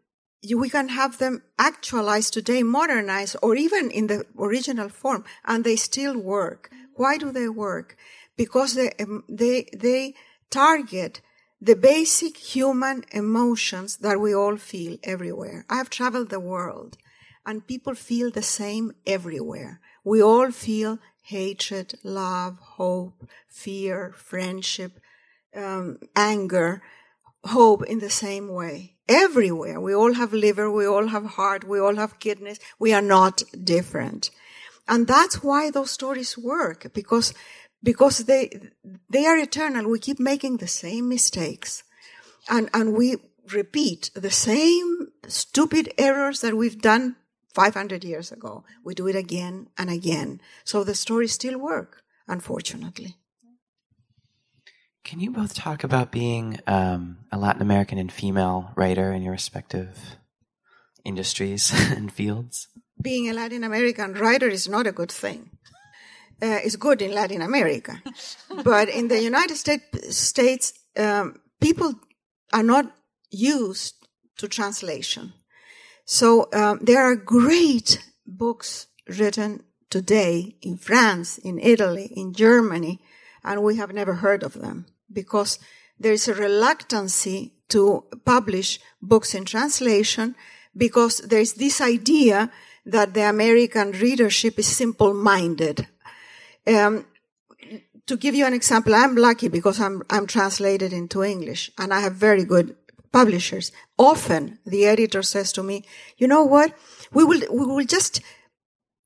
we 0.56 0.68
can 0.70 0.88
have 0.88 1.18
them 1.18 1.42
actualized 1.58 2.32
today, 2.32 2.62
modernized, 2.62 3.36
or 3.42 3.54
even 3.54 3.90
in 3.90 4.06
the 4.08 4.26
original 4.38 4.88
form, 4.88 5.24
and 5.44 5.62
they 5.62 5.76
still 5.76 6.18
work. 6.18 6.70
Mm-hmm. 6.72 6.84
Why 6.96 7.18
do 7.18 7.30
they 7.30 7.48
work? 7.48 7.96
Because 8.36 8.74
they, 8.74 8.92
they, 9.28 9.68
they 9.76 10.14
target 10.50 11.20
the 11.60 11.76
basic 11.76 12.36
human 12.38 13.04
emotions 13.12 13.98
that 13.98 14.20
we 14.20 14.34
all 14.34 14.56
feel 14.56 14.96
everywhere. 15.04 15.64
I 15.70 15.76
have 15.76 15.90
traveled 15.90 16.30
the 16.30 16.40
world 16.40 16.96
and 17.46 17.66
people 17.66 17.94
feel 17.94 18.30
the 18.30 18.42
same 18.42 18.92
everywhere. 19.06 19.80
We 20.04 20.22
all 20.22 20.50
feel 20.50 20.98
hatred, 21.22 21.94
love, 22.02 22.58
hope, 22.58 23.28
fear, 23.48 24.12
friendship, 24.16 25.00
um, 25.54 25.98
anger, 26.16 26.82
hope 27.44 27.84
in 27.84 28.00
the 28.00 28.10
same 28.10 28.48
way. 28.48 28.96
Everywhere. 29.08 29.80
We 29.80 29.94
all 29.94 30.14
have 30.14 30.32
liver, 30.32 30.70
we 30.70 30.86
all 30.86 31.08
have 31.08 31.26
heart, 31.26 31.64
we 31.64 31.78
all 31.78 31.96
have 31.96 32.18
kidneys. 32.18 32.58
We 32.78 32.92
are 32.92 33.02
not 33.02 33.42
different. 33.62 34.30
And 34.88 35.06
that's 35.06 35.42
why 35.42 35.70
those 35.70 35.90
stories 35.90 36.36
work, 36.36 36.92
because, 36.92 37.34
because 37.82 38.18
they, 38.18 38.70
they 39.10 39.26
are 39.26 39.36
eternal. 39.36 39.88
We 39.88 39.98
keep 39.98 40.18
making 40.18 40.56
the 40.56 40.68
same 40.68 41.08
mistakes. 41.08 41.84
And, 42.48 42.68
and 42.74 42.94
we 42.94 43.16
repeat 43.52 44.10
the 44.14 44.30
same 44.30 45.08
stupid 45.26 45.92
errors 45.98 46.40
that 46.40 46.56
we've 46.56 46.80
done 46.80 47.16
500 47.54 48.04
years 48.04 48.32
ago. 48.32 48.64
We 48.84 48.94
do 48.94 49.06
it 49.08 49.16
again 49.16 49.68
and 49.76 49.90
again. 49.90 50.40
So 50.64 50.84
the 50.84 50.94
stories 50.94 51.32
still 51.32 51.58
work, 51.58 52.02
unfortunately. 52.26 53.16
Can 55.04 55.18
you 55.20 55.30
both 55.30 55.54
talk 55.54 55.82
about 55.82 56.12
being 56.12 56.60
um, 56.66 57.18
a 57.32 57.38
Latin 57.38 57.62
American 57.62 57.98
and 57.98 58.10
female 58.10 58.70
writer 58.76 59.12
in 59.12 59.22
your 59.22 59.32
respective 59.32 60.16
industries 61.04 61.72
and 61.96 62.12
fields? 62.12 62.68
Being 63.00 63.28
a 63.28 63.32
Latin 63.32 63.64
American 63.64 64.14
writer 64.14 64.48
is 64.48 64.68
not 64.68 64.86
a 64.86 64.92
good 64.92 65.10
thing. 65.10 65.50
Uh, 66.40 66.58
it's 66.64 66.76
good 66.76 67.02
in 67.02 67.12
Latin 67.12 67.42
America, 67.42 68.02
but 68.64 68.88
in 68.88 69.08
the 69.08 69.20
United 69.20 69.56
States, 69.56 70.16
States, 70.16 70.72
um, 70.96 71.36
people 71.60 71.94
are 72.52 72.64
not 72.64 72.92
used 73.30 73.94
to 74.38 74.48
translation. 74.48 75.32
So 76.04 76.48
um, 76.52 76.80
there 76.82 77.02
are 77.02 77.16
great 77.16 78.02
books 78.26 78.88
written 79.06 79.62
today 79.90 80.56
in 80.62 80.76
France, 80.76 81.38
in 81.38 81.58
Italy, 81.58 82.10
in 82.16 82.32
Germany, 82.32 83.00
and 83.44 83.62
we 83.62 83.76
have 83.76 83.92
never 83.92 84.14
heard 84.14 84.42
of 84.42 84.54
them 84.54 84.86
because 85.12 85.58
there 85.98 86.12
is 86.12 86.28
a 86.28 86.34
reluctancy 86.34 87.54
to 87.68 88.04
publish 88.24 88.80
books 89.00 89.34
in 89.34 89.44
translation 89.44 90.34
because 90.76 91.18
there 91.18 91.40
is 91.40 91.54
this 91.54 91.80
idea 91.80 92.50
that 92.84 93.14
the 93.14 93.28
American 93.28 93.92
readership 93.92 94.58
is 94.58 94.66
simple-minded. 94.66 95.86
Um, 96.66 97.06
to 98.06 98.16
give 98.16 98.34
you 98.34 98.46
an 98.46 98.54
example, 98.54 98.94
I'm 98.94 99.14
lucky 99.14 99.48
because 99.48 99.80
I'm, 99.80 100.02
I'm 100.10 100.26
translated 100.26 100.92
into 100.92 101.22
English 101.22 101.70
and 101.78 101.94
I 101.94 102.00
have 102.00 102.14
very 102.14 102.44
good 102.44 102.76
publishers. 103.12 103.72
Often 103.98 104.58
the 104.66 104.86
editor 104.86 105.22
says 105.22 105.52
to 105.52 105.62
me, 105.62 105.84
you 106.16 106.26
know 106.26 106.44
what? 106.44 106.72
We 107.12 107.24
will, 107.24 107.42
we 107.50 107.66
will 107.66 107.84
just 107.84 108.20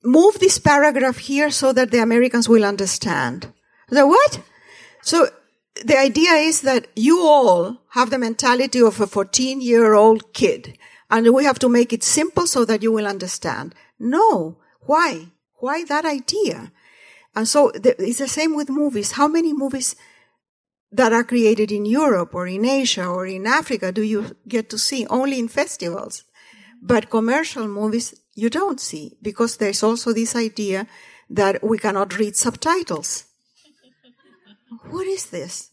move 0.04 0.38
this 0.38 0.59
paragraph 0.59 1.18
here 1.18 1.50
so 1.50 1.72
that 1.72 1.90
the 1.90 1.98
Americans 1.98 2.48
will 2.48 2.64
understand. 2.64 3.52
The 3.88 4.07
what? 4.07 4.40
So 5.02 5.28
the 5.84 5.98
idea 5.98 6.32
is 6.32 6.62
that 6.62 6.86
you 6.94 7.20
all 7.20 7.82
have 7.90 8.11
the 8.11 8.18
mentality 8.18 8.80
of 8.80 9.00
a 9.00 9.07
14 9.07 9.61
year 9.61 9.94
old 9.94 10.32
kid 10.32 10.78
and 11.11 11.32
we 11.34 11.44
have 11.44 11.59
to 11.61 11.68
make 11.68 11.92
it 11.92 12.02
simple 12.02 12.46
so 12.46 12.64
that 12.64 12.82
you 12.82 12.92
will 12.92 13.07
understand. 13.07 13.74
No. 13.98 14.59
Why? 14.80 15.28
Why 15.59 15.84
that 15.84 16.04
idea? 16.04 16.72
And 17.34 17.46
so 17.46 17.70
it's 17.74 18.18
the 18.18 18.28
same 18.28 18.57
with 18.57 18.70
movies. 18.70 19.12
How 19.12 19.28
many 19.28 19.52
movies 19.52 19.94
that 20.97 21.12
are 21.12 21.24
created 21.24 21.70
in 21.70 21.84
Europe 21.84 22.34
or 22.34 22.47
in 22.47 22.64
Asia 22.64 23.07
or 23.07 23.26
in 23.26 23.47
Africa 23.47 23.92
do 23.92 24.03
you 24.03 24.36
get 24.49 24.70
to 24.70 24.78
see? 24.78 25.07
Only 25.07 25.38
in 25.38 25.49
festivals. 25.49 26.24
But 26.82 27.11
commercial 27.11 27.68
movies 27.68 28.14
you 28.34 28.49
don't 28.51 28.80
see 28.80 29.16
because 29.20 29.57
there's 29.57 29.82
also 29.82 30.12
this 30.12 30.34
idea 30.34 30.86
that 31.28 31.62
we 31.62 31.78
cannot 31.78 32.18
read 32.18 32.34
subtitles. 32.36 33.24
what 34.90 35.07
is 35.07 35.26
this? 35.26 35.70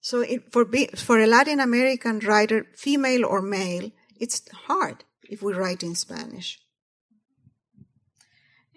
So 0.00 0.20
it, 0.20 0.52
for, 0.52 0.64
be, 0.64 0.86
for 0.86 1.18
a 1.18 1.26
Latin 1.26 1.60
American 1.60 2.20
writer, 2.20 2.66
female 2.76 3.24
or 3.26 3.42
male, 3.42 3.90
it's 4.18 4.42
hard 4.68 5.04
if 5.24 5.42
we 5.42 5.52
write 5.52 5.82
in 5.82 5.94
Spanish. 5.94 6.58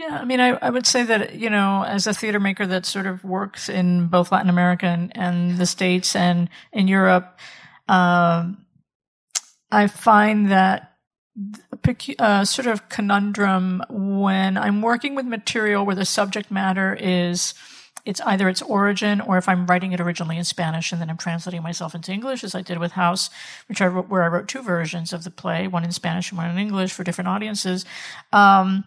Yeah, 0.03 0.17
I 0.17 0.25
mean, 0.25 0.41
I, 0.41 0.49
I 0.49 0.69
would 0.69 0.85
say 0.85 1.03
that, 1.03 1.35
you 1.35 1.49
know, 1.49 1.85
as 1.87 2.07
a 2.07 2.13
theater 2.13 2.39
maker 2.39 2.67
that 2.67 2.85
sort 2.85 3.05
of 3.05 3.23
works 3.23 3.69
in 3.69 4.07
both 4.07 4.33
Latin 4.33 4.49
America 4.49 4.85
and, 4.85 5.15
and 5.15 5.57
the 5.57 5.65
States 5.65 6.13
and 6.13 6.49
in 6.73 6.89
Europe, 6.89 7.39
um, 7.87 8.65
I 9.71 9.87
find 9.87 10.51
that 10.51 10.91
a 11.87 12.15
uh, 12.19 12.43
sort 12.43 12.67
of 12.67 12.89
conundrum 12.89 13.81
when 13.89 14.57
I'm 14.57 14.81
working 14.81 15.15
with 15.15 15.25
material 15.25 15.85
where 15.85 15.95
the 15.95 16.05
subject 16.05 16.51
matter 16.51 16.97
is 16.99 17.53
it's 18.05 18.19
either 18.21 18.49
its 18.49 18.61
origin 18.61 19.21
or 19.21 19.37
if 19.37 19.47
I'm 19.47 19.65
writing 19.67 19.93
it 19.93 20.01
originally 20.01 20.37
in 20.37 20.43
Spanish 20.43 20.91
and 20.91 20.99
then 20.99 21.09
I'm 21.09 21.17
translating 21.17 21.63
myself 21.63 21.95
into 21.95 22.11
English, 22.11 22.43
as 22.43 22.53
I 22.53 22.61
did 22.61 22.77
with 22.77 22.91
House, 22.91 23.29
which 23.69 23.81
I 23.81 23.87
wrote, 23.87 24.09
where 24.09 24.23
I 24.23 24.27
wrote 24.27 24.49
two 24.49 24.61
versions 24.61 25.13
of 25.13 25.23
the 25.23 25.31
play, 25.31 25.65
one 25.65 25.85
in 25.85 25.93
Spanish 25.93 26.29
and 26.29 26.37
one 26.37 26.51
in 26.51 26.57
English 26.57 26.91
for 26.91 27.05
different 27.05 27.29
audiences. 27.29 27.85
Um, 28.33 28.83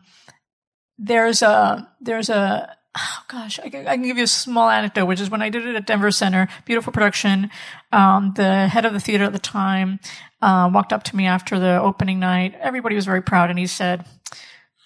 there's 0.99 1.43
a 1.43 1.89
there's 2.01 2.29
a 2.29 2.77
oh 2.97 3.19
gosh, 3.29 3.59
I, 3.61 3.67
I, 3.67 3.71
can 3.71 4.03
give 4.03 4.17
you 4.17 4.25
a 4.25 4.29
small 4.29 4.69
anecdote, 4.69 5.07
which 5.07 5.21
is 5.21 5.31
when 5.31 5.43
I 5.43 5.51
did 5.51 5.67
it 5.67 5.77
at 5.77 5.87
Denver 5.87 6.11
Center, 6.11 6.49
beautiful 6.65 6.93
production. 6.93 7.51
Um, 7.93 8.33
the 8.37 8.69
head 8.69 8.85
of 8.85 8.93
the 8.93 9.01
theater 9.01 9.25
at 9.25 9.33
the 9.33 9.39
time 9.39 10.01
uh, 10.41 10.71
walked 10.73 10.93
up 10.93 11.03
to 11.05 11.17
me 11.17 11.27
after 11.27 11.59
the 11.59 11.81
opening 11.81 12.19
night. 12.19 12.55
Everybody 12.61 12.95
was 12.95 13.05
very 13.05 13.23
proud, 13.23 13.51
and 13.51 13.59
he 13.59 13.67
said, 13.67 14.05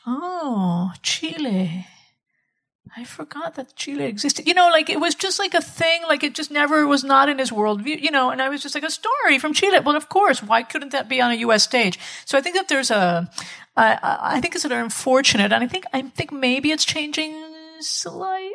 "Oh, 0.07 0.93
Chile." 1.03 1.87
I 2.97 3.05
forgot 3.05 3.55
that 3.55 3.77
Chile 3.77 4.05
existed. 4.05 4.49
You 4.49 4.55
know, 4.55 4.69
like 4.69 4.91
it 4.91 4.99
was 4.99 5.15
just 5.15 5.39
like 5.39 5.55
a 5.55 5.61
thing, 5.61 6.03
like 6.09 6.25
it 6.25 6.35
just 6.35 6.51
never 6.51 6.87
was 6.89 7.05
not 7.05 7.29
in 7.29 7.39
his 7.39 7.53
worldview, 7.53 8.03
you 8.03 8.11
know, 8.11 8.31
and 8.31 8.43
I 8.43 8.49
was 8.49 8.63
just 8.63 8.75
like 8.75 8.83
a 8.83 8.91
story 8.91 9.39
from 9.39 9.53
Chile. 9.53 9.79
Well, 9.79 9.95
of 9.95 10.09
course, 10.09 10.43
why 10.43 10.65
couldn't 10.65 10.91
that 10.91 11.09
be 11.09 11.21
on 11.21 11.31
a 11.31 11.37
US 11.37 11.63
stage? 11.63 12.01
So 12.25 12.37
I 12.37 12.41
think 12.41 12.57
that 12.57 12.67
there's 12.67 12.91
a, 12.91 13.31
I, 13.81 14.19
I 14.37 14.41
think 14.41 14.55
it's 14.55 14.63
sort 14.63 14.73
of 14.73 14.79
unfortunate, 14.79 15.53
and 15.53 15.65
I 15.65 15.67
think, 15.67 15.85
I 15.93 16.03
think 16.03 16.33
maybe 16.33 16.71
it's 16.71 16.85
changing 16.85 17.33
slightly. 17.81 18.53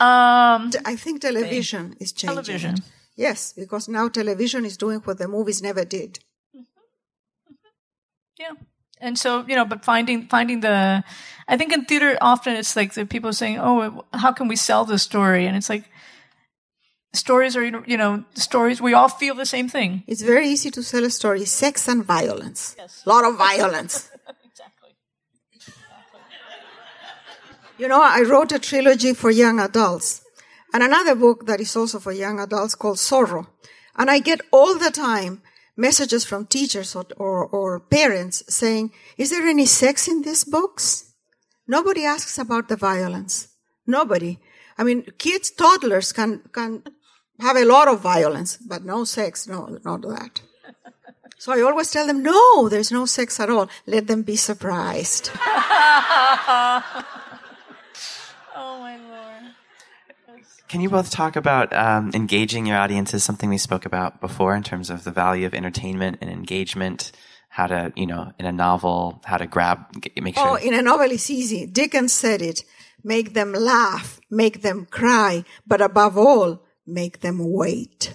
Um, 0.00 0.70
I 0.84 0.96
think 0.96 1.20
television 1.20 1.96
is 2.00 2.12
changing. 2.12 2.34
Television. 2.34 2.76
Yes, 3.16 3.52
because 3.52 3.88
now 3.88 4.08
television 4.08 4.64
is 4.64 4.76
doing 4.76 5.00
what 5.00 5.18
the 5.18 5.28
movies 5.28 5.62
never 5.62 5.84
did. 5.84 6.20
Mm-hmm. 6.54 6.60
Mm-hmm. 7.52 8.42
Yeah 8.42 8.52
and 8.98 9.18
so 9.18 9.44
you 9.46 9.54
know 9.54 9.66
but 9.66 9.84
finding 9.84 10.26
finding 10.26 10.60
the 10.60 11.04
i 11.48 11.54
think 11.58 11.70
in 11.70 11.84
theater 11.84 12.16
often 12.22 12.56
it's 12.56 12.74
like 12.74 12.94
the 12.94 13.04
people 13.04 13.30
saying 13.30 13.58
oh 13.58 14.06
how 14.14 14.32
can 14.32 14.48
we 14.48 14.56
sell 14.56 14.86
this 14.86 15.02
story 15.02 15.44
and 15.44 15.54
it's 15.54 15.68
like 15.68 15.84
stories 17.16 17.56
are, 17.56 17.64
you 17.64 17.96
know, 17.96 18.24
stories, 18.34 18.80
we 18.80 18.94
all 18.94 19.08
feel 19.08 19.34
the 19.34 19.46
same 19.46 19.68
thing. 19.68 20.04
It's 20.06 20.22
very 20.22 20.48
easy 20.48 20.70
to 20.70 20.82
sell 20.82 21.04
a 21.04 21.10
story 21.10 21.44
sex 21.44 21.88
and 21.88 22.04
violence. 22.04 22.76
Yes. 22.78 23.02
A 23.04 23.08
lot 23.08 23.24
of 23.24 23.36
violence. 23.36 24.10
exactly. 24.44 24.94
exactly. 25.52 25.76
You 27.78 27.88
know, 27.88 28.02
I 28.02 28.22
wrote 28.22 28.52
a 28.52 28.58
trilogy 28.58 29.12
for 29.12 29.30
young 29.30 29.60
adults 29.60 30.22
and 30.72 30.82
another 30.82 31.14
book 31.14 31.46
that 31.46 31.60
is 31.60 31.76
also 31.76 31.98
for 31.98 32.12
young 32.12 32.40
adults 32.40 32.74
called 32.74 32.98
Sorrow. 32.98 33.48
And 33.96 34.10
I 34.10 34.18
get 34.18 34.40
all 34.50 34.78
the 34.78 34.90
time 34.90 35.42
messages 35.76 36.24
from 36.24 36.46
teachers 36.46 36.96
or, 36.96 37.04
or, 37.16 37.46
or 37.46 37.80
parents 37.80 38.42
saying, 38.48 38.92
is 39.16 39.30
there 39.30 39.46
any 39.46 39.66
sex 39.66 40.08
in 40.08 40.22
these 40.22 40.44
books? 40.44 41.12
Nobody 41.66 42.04
asks 42.04 42.38
about 42.38 42.68
the 42.68 42.76
violence. 42.76 43.48
Nobody. 43.86 44.38
I 44.78 44.84
mean, 44.84 45.06
kids, 45.18 45.50
toddlers 45.50 46.12
can, 46.12 46.42
can 46.52 46.82
have 47.40 47.56
a 47.56 47.64
lot 47.64 47.88
of 47.88 48.00
violence, 48.00 48.56
but 48.56 48.84
no 48.84 49.04
sex, 49.04 49.46
no, 49.46 49.78
not 49.84 50.02
that. 50.02 50.40
So 51.38 51.52
I 51.52 51.60
always 51.60 51.90
tell 51.90 52.06
them, 52.06 52.22
no, 52.22 52.68
there's 52.68 52.90
no 52.90 53.04
sex 53.04 53.38
at 53.40 53.50
all. 53.50 53.68
Let 53.86 54.06
them 54.06 54.22
be 54.22 54.36
surprised. 54.36 55.30
oh 55.34 56.82
my 58.54 58.96
lord. 58.96 59.52
Can 60.68 60.80
you 60.80 60.90
both 60.90 61.10
talk 61.10 61.36
about 61.36 61.72
um, 61.72 62.10
engaging 62.12 62.66
your 62.66 62.76
audience 62.76 63.14
is 63.14 63.22
something 63.22 63.48
we 63.48 63.58
spoke 63.58 63.86
about 63.86 64.20
before 64.20 64.56
in 64.56 64.64
terms 64.64 64.90
of 64.90 65.04
the 65.04 65.12
value 65.12 65.46
of 65.46 65.54
entertainment 65.54 66.18
and 66.20 66.30
engagement? 66.30 67.12
How 67.48 67.68
to, 67.68 67.92
you 67.96 68.06
know, 68.06 68.32
in 68.38 68.44
a 68.44 68.52
novel, 68.52 69.22
how 69.24 69.38
to 69.38 69.46
grab, 69.46 69.78
make 70.20 70.36
sure. 70.36 70.46
Oh, 70.46 70.54
in 70.56 70.74
a 70.74 70.82
novel, 70.82 71.10
it's 71.10 71.30
easy. 71.30 71.64
Dickens 71.66 72.12
said 72.12 72.42
it. 72.42 72.64
Make 73.02 73.32
them 73.32 73.52
laugh, 73.52 74.20
make 74.30 74.62
them 74.62 74.86
cry, 74.90 75.44
but 75.66 75.80
above 75.80 76.18
all, 76.18 76.62
make 76.86 77.20
them 77.20 77.38
wait. 77.40 78.14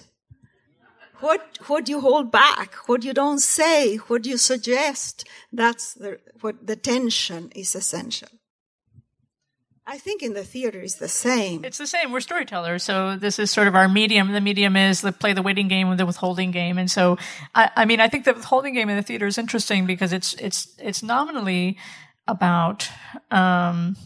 What, 1.20 1.58
what 1.66 1.86
do 1.86 1.92
you 1.92 2.00
hold 2.00 2.30
back, 2.30 2.74
what 2.86 3.04
you 3.04 3.14
don't 3.14 3.38
say, 3.38 3.96
what 3.96 4.22
do 4.22 4.30
you 4.30 4.36
suggest, 4.36 5.26
that's 5.52 5.94
the, 5.94 6.18
what 6.40 6.66
the 6.66 6.76
tension 6.76 7.50
is 7.54 7.74
essential. 7.74 8.28
I 9.84 9.98
think 9.98 10.22
in 10.22 10.32
the 10.32 10.44
theater 10.44 10.80
is 10.80 10.96
the 10.96 11.08
same. 11.08 11.64
It's 11.64 11.78
the 11.78 11.88
same. 11.88 12.12
We're 12.12 12.20
storytellers, 12.20 12.84
so 12.84 13.16
this 13.16 13.38
is 13.40 13.50
sort 13.50 13.66
of 13.66 13.74
our 13.74 13.88
medium. 13.88 14.30
The 14.30 14.40
medium 14.40 14.76
is 14.76 15.00
the 15.00 15.10
play 15.10 15.32
the 15.32 15.42
waiting 15.42 15.66
game, 15.66 15.88
with 15.88 15.98
the 15.98 16.06
withholding 16.06 16.52
game, 16.52 16.78
and 16.78 16.88
so 16.90 17.18
I, 17.54 17.70
I 17.74 17.84
mean, 17.84 17.98
I 17.98 18.08
think 18.08 18.24
the 18.24 18.32
withholding 18.32 18.74
game 18.74 18.88
in 18.88 18.96
the 18.96 19.02
theater 19.02 19.26
is 19.26 19.38
interesting 19.38 19.84
because 19.84 20.12
it's 20.12 20.34
it's 20.34 20.74
it's 20.78 21.02
nominally 21.02 21.78
about 22.28 22.88
um, 23.32 23.96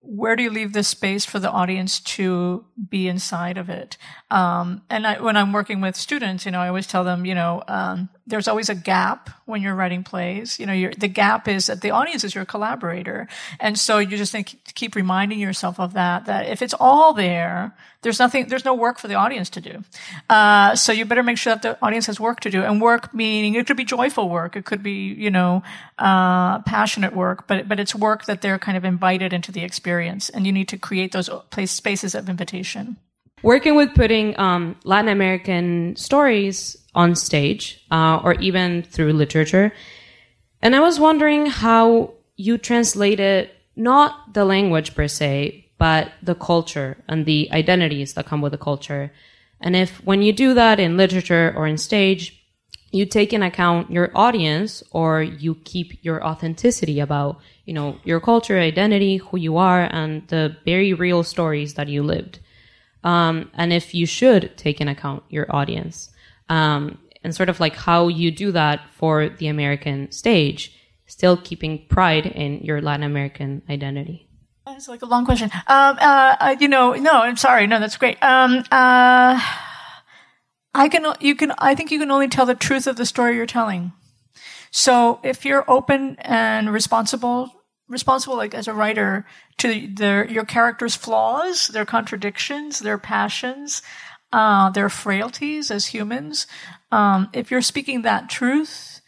where 0.00 0.36
do 0.36 0.42
you 0.42 0.50
leave 0.50 0.72
the 0.72 0.82
space 0.82 1.24
for 1.24 1.38
the 1.38 1.50
audience 1.50 2.00
to 2.00 2.64
be 2.88 3.08
inside 3.08 3.58
of 3.58 3.68
it? 3.68 3.96
Um, 4.30 4.82
and 4.88 5.06
I, 5.06 5.20
when 5.20 5.36
I'm 5.36 5.52
working 5.52 5.80
with 5.80 5.96
students, 5.96 6.46
you 6.46 6.52
know, 6.52 6.60
I 6.60 6.68
always 6.68 6.86
tell 6.86 7.04
them, 7.04 7.24
you 7.24 7.34
know, 7.34 7.62
um, 7.68 8.08
there's 8.26 8.48
always 8.48 8.70
a 8.70 8.74
gap 8.74 9.28
when 9.44 9.60
you're 9.60 9.74
writing 9.74 10.02
plays. 10.02 10.58
You 10.58 10.66
know, 10.66 10.90
the 10.96 11.08
gap 11.08 11.46
is 11.46 11.66
that 11.66 11.82
the 11.82 11.90
audience 11.90 12.24
is 12.24 12.34
your 12.34 12.46
collaborator. 12.46 13.28
And 13.60 13.78
so 13.78 13.98
you 13.98 14.16
just 14.16 14.32
think, 14.32 14.58
keep 14.74 14.94
reminding 14.94 15.38
yourself 15.38 15.78
of 15.78 15.92
that, 15.92 16.24
that 16.24 16.48
if 16.48 16.62
it's 16.62 16.74
all 16.80 17.12
there, 17.12 17.76
there's 18.00 18.18
nothing, 18.18 18.48
there's 18.48 18.64
no 18.64 18.74
work 18.74 18.98
for 18.98 19.08
the 19.08 19.14
audience 19.14 19.50
to 19.50 19.60
do. 19.60 19.84
Uh, 20.30 20.74
so 20.74 20.90
you 20.92 21.04
better 21.04 21.22
make 21.22 21.36
sure 21.36 21.54
that 21.54 21.62
the 21.62 21.84
audience 21.84 22.06
has 22.06 22.18
work 22.18 22.40
to 22.40 22.50
do. 22.50 22.62
And 22.62 22.80
work 22.80 23.12
meaning 23.12 23.54
it 23.56 23.66
could 23.66 23.76
be 23.76 23.84
joyful 23.84 24.30
work. 24.30 24.56
It 24.56 24.64
could 24.64 24.82
be, 24.82 25.12
you 25.12 25.30
know, 25.30 25.62
uh, 25.98 26.60
passionate 26.62 27.14
work, 27.14 27.46
but, 27.46 27.68
but 27.68 27.78
it's 27.78 27.94
work 27.94 28.24
that 28.24 28.40
they're 28.40 28.58
kind 28.58 28.78
of 28.78 28.84
invited 28.86 29.34
into 29.34 29.52
the 29.52 29.62
experience. 29.62 30.30
And 30.30 30.46
you 30.46 30.52
need 30.52 30.68
to 30.68 30.78
create 30.78 31.12
those 31.12 31.28
place, 31.50 31.72
spaces 31.72 32.14
of 32.14 32.30
invitation 32.30 32.96
working 33.42 33.76
with 33.76 33.94
putting 33.94 34.38
um, 34.40 34.74
Latin 34.84 35.10
American 35.10 35.94
stories 35.96 36.78
on 36.94 37.14
stage 37.14 37.84
uh, 37.90 38.20
or 38.22 38.34
even 38.34 38.82
through 38.82 39.12
literature. 39.12 39.72
And 40.62 40.74
I 40.74 40.80
was 40.80 41.00
wondering 41.00 41.46
how 41.46 42.14
you 42.36 42.58
translated 42.58 43.50
not 43.76 44.34
the 44.34 44.44
language 44.44 44.94
per 44.94 45.08
se, 45.08 45.66
but 45.78 46.12
the 46.22 46.34
culture 46.34 46.96
and 47.08 47.26
the 47.26 47.50
identities 47.52 48.14
that 48.14 48.26
come 48.26 48.40
with 48.40 48.52
the 48.52 48.58
culture. 48.58 49.12
And 49.60 49.74
if 49.76 50.04
when 50.04 50.22
you 50.22 50.32
do 50.32 50.54
that 50.54 50.80
in 50.80 50.96
literature 50.96 51.52
or 51.56 51.66
in 51.66 51.78
stage, 51.78 52.40
you 52.92 53.04
take 53.04 53.32
in 53.32 53.42
account 53.42 53.90
your 53.90 54.10
audience 54.14 54.82
or 54.92 55.22
you 55.22 55.56
keep 55.64 56.04
your 56.04 56.24
authenticity 56.24 57.00
about, 57.00 57.40
you 57.64 57.74
know, 57.74 57.98
your 58.04 58.20
culture, 58.20 58.58
identity, 58.60 59.16
who 59.16 59.36
you 59.36 59.56
are, 59.56 59.88
and 59.90 60.26
the 60.28 60.56
very 60.64 60.92
real 60.92 61.24
stories 61.24 61.74
that 61.74 61.88
you 61.88 62.02
lived 62.04 62.38
um, 63.04 63.50
and 63.54 63.72
if 63.72 63.94
you 63.94 64.06
should 64.06 64.56
take 64.56 64.80
in 64.80 64.88
account 64.88 65.22
your 65.28 65.46
audience 65.54 66.10
um, 66.48 66.98
and 67.22 67.34
sort 67.34 67.48
of 67.48 67.60
like 67.60 67.74
how 67.74 68.08
you 68.08 68.30
do 68.30 68.52
that 68.52 68.80
for 68.92 69.28
the 69.28 69.48
American 69.48 70.10
stage, 70.12 70.76
still 71.06 71.36
keeping 71.36 71.86
pride 71.88 72.26
in 72.26 72.60
your 72.60 72.80
Latin 72.80 73.04
American 73.04 73.62
identity. 73.68 74.28
It's 74.66 74.88
like 74.88 75.02
a 75.02 75.06
long 75.06 75.24
question. 75.24 75.50
Um, 75.66 75.98
uh, 76.00 76.36
uh, 76.40 76.56
you 76.58 76.68
know, 76.68 76.94
no, 76.94 77.22
I'm 77.22 77.36
sorry. 77.36 77.66
No, 77.66 77.78
that's 77.80 77.96
great. 77.96 78.22
Um, 78.22 78.64
uh, 78.70 79.40
I 80.74 80.88
can, 80.90 81.06
you 81.20 81.34
can, 81.34 81.52
I 81.58 81.74
think 81.74 81.90
you 81.90 81.98
can 81.98 82.10
only 82.10 82.28
tell 82.28 82.46
the 82.46 82.54
truth 82.54 82.86
of 82.86 82.96
the 82.96 83.06
story 83.06 83.36
you're 83.36 83.46
telling. 83.46 83.92
So 84.70 85.20
if 85.22 85.44
you're 85.44 85.64
open 85.70 86.16
and 86.20 86.72
responsible 86.72 87.50
responsible 87.86 88.36
like 88.36 88.54
as 88.54 88.66
a 88.66 88.72
writer 88.72 89.26
to 89.58 89.86
their 89.94 90.26
your 90.26 90.44
characters 90.44 90.96
flaws 90.96 91.68
their 91.68 91.84
contradictions 91.84 92.78
their 92.78 92.96
passions 92.96 93.82
uh, 94.34 94.70
their 94.70 94.88
frailties 94.88 95.70
as 95.70 95.86
humans. 95.86 96.46
Um, 96.90 97.28
if 97.32 97.50
you're 97.50 97.62
speaking 97.62 98.02
that 98.02 98.28
truth 98.28 99.00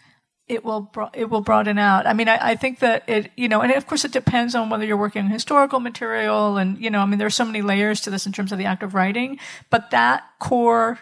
it 0.48 0.64
will 0.64 0.82
bro- 0.82 1.10
it 1.12 1.28
will 1.28 1.40
broaden 1.40 1.76
out. 1.76 2.06
I 2.06 2.12
mean 2.12 2.28
I, 2.28 2.50
I, 2.50 2.54
think 2.54 2.78
that 2.78 3.02
it 3.08 3.32
you 3.36 3.48
know 3.48 3.62
and 3.62 3.72
of 3.72 3.88
course 3.88 4.04
it 4.04 4.12
depends 4.12 4.54
on 4.54 4.70
whether 4.70 4.84
you're 4.84 4.96
working 4.96 5.26
historical 5.26 5.80
material 5.80 6.56
and 6.56 6.78
you 6.78 6.88
know 6.88 7.00
i 7.00 7.06
mean 7.06 7.18
there's 7.18 7.34
so 7.34 7.44
many 7.44 7.62
layers 7.62 8.00
to 8.02 8.10
this 8.10 8.26
in 8.26 8.32
terms 8.32 8.52
of 8.52 8.58
the 8.58 8.64
act 8.64 8.84
of 8.84 8.94
writing 8.94 9.40
but 9.70 9.90
that 9.90 10.22
core 10.38 11.00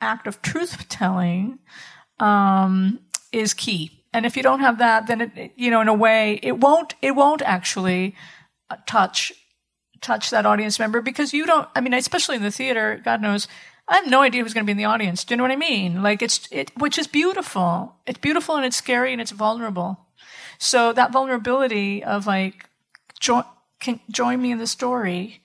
act 0.00 0.26
of 0.26 0.42
truth 0.42 0.88
telling 0.88 1.58
um, 2.18 3.00
is 3.32 3.54
key. 3.54 4.04
And 4.12 4.24
if 4.24 4.36
you 4.36 4.42
don't 4.42 4.60
have 4.60 4.78
that, 4.78 5.06
then 5.06 5.20
it, 5.20 5.52
you 5.56 5.70
know, 5.70 5.80
in 5.80 5.88
a 5.88 5.94
way, 5.94 6.40
it 6.42 6.58
won't, 6.58 6.94
it 7.02 7.12
won't 7.12 7.42
actually 7.42 8.14
uh, 8.70 8.76
touch, 8.86 9.32
touch 10.00 10.30
that 10.30 10.46
audience 10.46 10.78
member 10.78 11.00
because 11.00 11.32
you 11.32 11.46
don't, 11.46 11.68
I 11.74 11.80
mean, 11.80 11.94
especially 11.94 12.36
in 12.36 12.42
the 12.42 12.50
theater, 12.50 13.00
God 13.04 13.20
knows, 13.20 13.48
I 13.88 13.96
have 13.96 14.06
no 14.06 14.22
idea 14.22 14.42
who's 14.42 14.54
going 14.54 14.64
to 14.64 14.66
be 14.66 14.72
in 14.72 14.78
the 14.78 14.84
audience. 14.84 15.24
Do 15.24 15.32
you 15.32 15.36
know 15.36 15.44
what 15.44 15.52
I 15.52 15.56
mean? 15.56 16.02
Like 16.02 16.22
it's, 16.22 16.48
it, 16.50 16.72
which 16.76 16.98
is 16.98 17.06
beautiful. 17.06 17.94
It's 18.06 18.18
beautiful 18.18 18.56
and 18.56 18.64
it's 18.64 18.76
scary 18.76 19.12
and 19.12 19.20
it's 19.20 19.30
vulnerable. 19.30 20.00
So 20.58 20.92
that 20.92 21.12
vulnerability 21.12 22.02
of 22.02 22.26
like, 22.26 22.68
join, 23.20 23.44
can 23.80 24.00
join 24.10 24.40
me 24.42 24.50
in 24.50 24.58
the 24.58 24.66
story. 24.66 25.42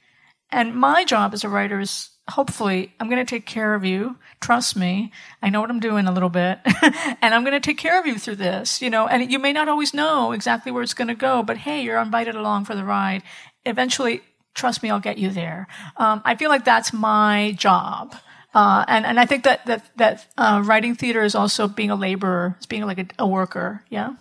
And 0.50 0.76
my 0.76 1.06
job 1.06 1.34
as 1.34 1.44
a 1.44 1.50
writer 1.50 1.80
is 1.80 2.10
hopefully 2.30 2.94
I'm 3.00 3.10
going 3.10 3.24
to 3.24 3.30
take 3.30 3.46
care 3.46 3.74
of 3.74 3.86
you. 3.86 4.18
Trust 4.40 4.76
me. 4.76 5.12
I 5.42 5.50
know 5.50 5.62
what 5.62 5.70
I'm 5.70 5.80
doing 5.80 6.08
a 6.08 6.12
little 6.12 6.30
bit 6.30 6.60
and 7.22 7.36
I'm 7.36 7.44
going 7.44 7.54
to 7.54 7.60
take 7.60 7.78
care 7.78 8.00
of 8.00 8.06
you 8.06 8.18
through 8.18 8.38
this, 8.38 8.82
you 8.82 8.90
know, 8.90 9.08
and 9.08 9.32
you 9.32 9.40
may 9.40 9.54
not 9.54 9.70
always 9.70 9.94
know 9.94 10.32
exactly 10.32 10.72
where 10.72 10.84
it's 10.84 10.94
going 10.94 11.10
to 11.10 11.16
go, 11.16 11.44
but 11.44 11.58
hey, 11.58 11.84
you're 11.84 12.00
invited 12.00 12.36
along 12.36 12.66
for 12.66 12.76
the 12.76 12.84
ride. 12.84 13.24
Eventually, 13.66 14.22
trust 14.54 14.84
me, 14.84 14.90
I'll 14.90 15.00
get 15.00 15.18
you 15.18 15.30
there. 15.30 15.68
Um, 15.98 16.22
I 16.26 16.36
feel 16.36 16.50
like 16.50 16.66
that's 16.66 16.94
my 16.94 17.54
job. 17.58 18.16
Uh, 18.54 18.84
and, 18.88 19.06
and 19.06 19.20
I 19.20 19.26
think 19.26 19.44
that, 19.46 19.66
that, 19.66 19.90
that, 19.96 20.28
uh, 20.38 20.62
writing 20.66 20.96
theater 20.96 21.24
is 21.24 21.36
also 21.36 21.68
being 21.68 21.90
a 21.90 21.96
laborer, 21.96 22.56
it's 22.58 22.66
being 22.66 22.86
like 22.86 23.00
a, 23.00 23.08
a 23.20 23.28
worker. 23.28 23.84
Yeah. 23.90 24.16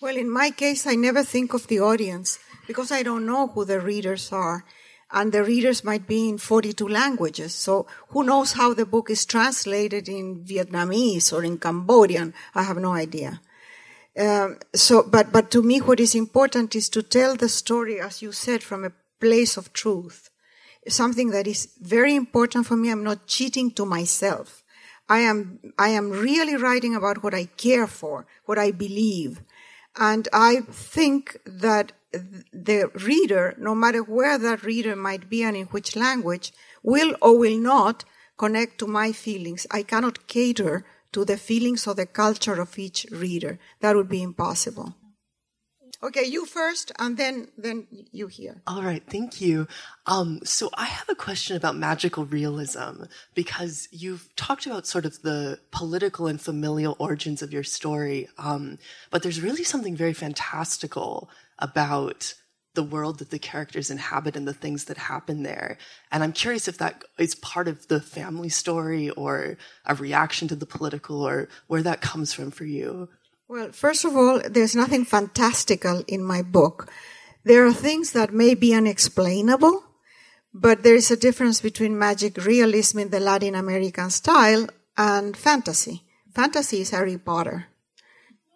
Well, 0.00 0.16
in 0.16 0.30
my 0.30 0.50
case, 0.50 0.86
I 0.86 0.94
never 0.96 1.22
think 1.22 1.54
of 1.54 1.68
the 1.68 1.78
audience 1.78 2.38
because 2.66 2.90
I 2.90 3.02
don't 3.02 3.26
know 3.26 3.48
who 3.48 3.64
the 3.64 3.80
readers 3.80 4.32
are 4.32 4.64
and 5.12 5.32
the 5.32 5.44
readers 5.44 5.84
might 5.84 6.06
be 6.06 6.28
in 6.28 6.38
42 6.38 6.86
languages. 6.86 7.54
So 7.54 7.86
who 8.08 8.22
knows 8.24 8.52
how 8.52 8.74
the 8.74 8.86
book 8.86 9.10
is 9.10 9.24
translated 9.24 10.08
in 10.08 10.44
Vietnamese 10.44 11.32
or 11.32 11.44
in 11.44 11.58
Cambodian? 11.58 12.32
I 12.54 12.62
have 12.62 12.76
no 12.76 12.92
idea. 12.92 13.40
Um, 14.18 14.58
so, 14.74 15.02
but, 15.02 15.32
but 15.32 15.50
to 15.52 15.62
me, 15.62 15.80
what 15.80 16.00
is 16.00 16.14
important 16.14 16.74
is 16.74 16.88
to 16.90 17.02
tell 17.02 17.36
the 17.36 17.48
story, 17.48 18.00
as 18.00 18.22
you 18.22 18.32
said, 18.32 18.62
from 18.62 18.84
a 18.84 18.92
place 19.20 19.56
of 19.56 19.72
truth. 19.72 20.30
Something 20.88 21.30
that 21.30 21.46
is 21.46 21.68
very 21.80 22.14
important 22.14 22.66
for 22.66 22.76
me. 22.76 22.90
I'm 22.90 23.04
not 23.04 23.26
cheating 23.26 23.70
to 23.72 23.84
myself. 23.84 24.64
I 25.08 25.18
am, 25.20 25.58
I 25.78 25.88
am 25.88 26.10
really 26.10 26.56
writing 26.56 26.94
about 26.94 27.22
what 27.22 27.34
I 27.34 27.46
care 27.46 27.86
for, 27.86 28.26
what 28.46 28.58
I 28.58 28.70
believe. 28.70 29.42
And 29.96 30.28
I 30.32 30.60
think 30.70 31.38
that 31.44 31.92
the 32.12 32.90
reader, 33.04 33.54
no 33.58 33.74
matter 33.74 34.02
where 34.02 34.38
that 34.38 34.62
reader 34.62 34.96
might 34.96 35.28
be 35.28 35.42
and 35.42 35.56
in 35.56 35.66
which 35.66 35.96
language, 35.96 36.52
will 36.82 37.14
or 37.20 37.38
will 37.38 37.58
not 37.58 38.04
connect 38.38 38.78
to 38.78 38.86
my 38.86 39.12
feelings. 39.12 39.66
I 39.70 39.82
cannot 39.82 40.26
cater 40.26 40.84
to 41.12 41.24
the 41.24 41.36
feelings 41.36 41.86
or 41.86 41.94
the 41.94 42.06
culture 42.06 42.60
of 42.60 42.78
each 42.78 43.06
reader. 43.10 43.58
That 43.80 43.96
would 43.96 44.08
be 44.08 44.22
impossible. 44.22 44.94
Okay, 46.02 46.24
you 46.24 46.46
first, 46.46 46.92
and 46.98 47.18
then 47.18 47.48
then 47.58 47.86
you 48.10 48.26
here. 48.26 48.62
All 48.66 48.82
right, 48.82 49.02
thank 49.06 49.40
you. 49.40 49.68
Um, 50.06 50.40
so 50.44 50.70
I 50.72 50.86
have 50.86 51.08
a 51.10 51.14
question 51.14 51.56
about 51.56 51.76
magical 51.76 52.24
realism 52.24 53.04
because 53.34 53.86
you've 53.90 54.34
talked 54.34 54.64
about 54.64 54.86
sort 54.86 55.04
of 55.04 55.20
the 55.20 55.60
political 55.70 56.26
and 56.26 56.40
familial 56.40 56.96
origins 56.98 57.42
of 57.42 57.52
your 57.52 57.64
story, 57.64 58.28
um, 58.38 58.78
but 59.10 59.22
there's 59.22 59.42
really 59.42 59.64
something 59.64 59.94
very 59.94 60.14
fantastical 60.14 61.28
about 61.58 62.32
the 62.74 62.82
world 62.82 63.18
that 63.18 63.30
the 63.30 63.38
characters 63.38 63.90
inhabit 63.90 64.36
and 64.36 64.46
the 64.46 64.54
things 64.54 64.84
that 64.84 64.96
happen 64.96 65.42
there. 65.42 65.76
And 66.12 66.22
I'm 66.22 66.32
curious 66.32 66.68
if 66.68 66.78
that 66.78 67.02
is 67.18 67.34
part 67.34 67.68
of 67.68 67.88
the 67.88 68.00
family 68.00 68.48
story 68.48 69.10
or 69.10 69.58
a 69.84 69.94
reaction 69.94 70.48
to 70.48 70.54
the 70.54 70.66
political 70.66 71.20
or 71.26 71.48
where 71.66 71.82
that 71.82 72.00
comes 72.00 72.32
from 72.32 72.50
for 72.50 72.64
you. 72.64 73.08
Well, 73.50 73.72
first 73.72 74.04
of 74.04 74.16
all, 74.16 74.40
there's 74.48 74.76
nothing 74.76 75.04
fantastical 75.04 76.04
in 76.06 76.22
my 76.22 76.40
book. 76.40 76.88
There 77.42 77.66
are 77.66 77.72
things 77.72 78.12
that 78.12 78.32
may 78.32 78.54
be 78.54 78.72
unexplainable, 78.72 79.82
but 80.54 80.84
there 80.84 80.94
is 80.94 81.10
a 81.10 81.16
difference 81.16 81.60
between 81.60 81.98
magic 81.98 82.36
realism 82.36 83.00
in 83.00 83.10
the 83.10 83.18
Latin 83.18 83.56
American 83.56 84.10
style 84.10 84.68
and 84.96 85.36
fantasy. 85.36 86.04
Fantasy 86.32 86.82
is 86.82 86.90
Harry 86.90 87.18
Potter. 87.18 87.66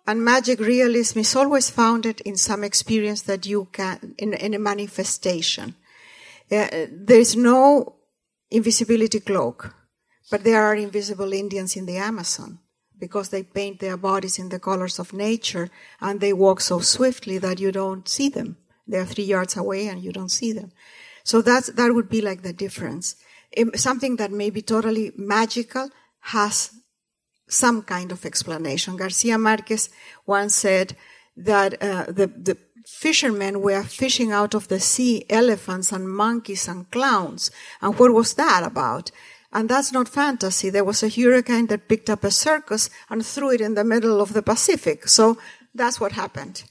And 0.07 0.25
magic 0.25 0.61
realism 0.61 1.19
is 1.19 1.35
always 1.35 1.71
founded 1.71 2.21
in 2.21 2.37
some 2.37 2.63
experience 2.63 3.23
that 3.23 3.47
you 3.47 3.67
can, 3.73 4.15
in, 4.17 4.35
in 4.35 4.55
a 4.55 4.61
manifestation. 4.61 5.75
Uh, 6.53 6.87
there 6.93 7.19
is 7.19 7.35
no 7.35 7.97
invisibility 8.49 9.19
cloak, 9.19 9.75
but 10.31 10.45
there 10.45 10.63
are 10.63 10.77
invisible 10.77 11.33
Indians 11.33 11.75
in 11.75 11.85
the 11.85 11.97
Amazon 11.97 12.61
because 13.05 13.29
they 13.29 13.43
paint 13.59 13.77
their 13.81 13.99
bodies 14.11 14.39
in 14.43 14.49
the 14.49 14.65
colors 14.69 14.97
of 14.99 15.13
nature 15.13 15.67
and 16.01 16.15
they 16.21 16.33
walk 16.45 16.59
so 16.61 16.77
swiftly 16.81 17.37
that 17.39 17.61
you 17.65 17.71
don't 17.81 18.09
see 18.17 18.29
them. 18.39 18.51
They're 18.91 19.11
three 19.13 19.31
yards 19.35 19.55
away 19.63 19.83
and 19.91 19.99
you 20.05 20.13
don't 20.19 20.37
see 20.41 20.53
them. 20.59 20.71
So 21.31 21.37
that's, 21.49 21.69
that 21.79 21.95
would 21.95 22.09
be 22.17 22.23
like 22.29 22.43
the 22.43 22.55
difference. 22.65 23.17
Something 23.75 24.17
that 24.17 24.33
may 24.43 24.51
be 24.51 24.63
totally 24.63 25.13
magical 25.17 25.87
has 26.35 26.71
some 27.47 27.83
kind 27.83 28.11
of 28.11 28.25
explanation. 28.25 28.97
Garcia 28.97 29.37
Marquez 29.39 29.91
once 30.27 30.55
said 30.55 30.97
that 31.37 31.71
uh, 31.83 32.07
the, 32.19 32.27
the 32.49 32.57
fishermen 32.87 33.61
were 33.61 33.83
fishing 33.83 34.33
out 34.33 34.55
of 34.55 34.69
the 34.69 34.81
sea 34.81 35.25
elephants 35.29 35.93
and 35.93 36.09
monkeys 36.25 36.69
and 36.69 36.91
clowns. 36.91 37.51
And 37.83 37.99
what 37.99 38.13
was 38.13 38.35
that 38.35 38.63
about? 38.65 39.11
And 39.55 39.69
that's 39.69 39.93
not 39.93 40.09
fantasy. 40.09 40.69
There 40.69 40.85
was 40.85 41.03
a 41.05 41.09
hurricane 41.09 41.69
that 41.69 41.89
picked 41.89 42.11
up 42.11 42.25
a 42.25 42.31
circus 42.31 42.91
and 43.09 43.25
threw 43.25 43.53
it 43.53 43.61
in 43.61 43.75
the 43.75 43.85
middle 43.85 44.21
of 44.21 44.33
the 44.33 44.43
Pacific. 44.43 45.09
So 45.09 45.39
that's 45.73 46.01
what 46.01 46.13
happened. 46.13 46.65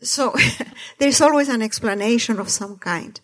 So 0.00 0.34
there's 0.98 1.20
always 1.20 1.48
an 1.48 1.60
explanation 1.60 2.38
of 2.38 2.48
some 2.48 2.78
kind. 2.78 3.20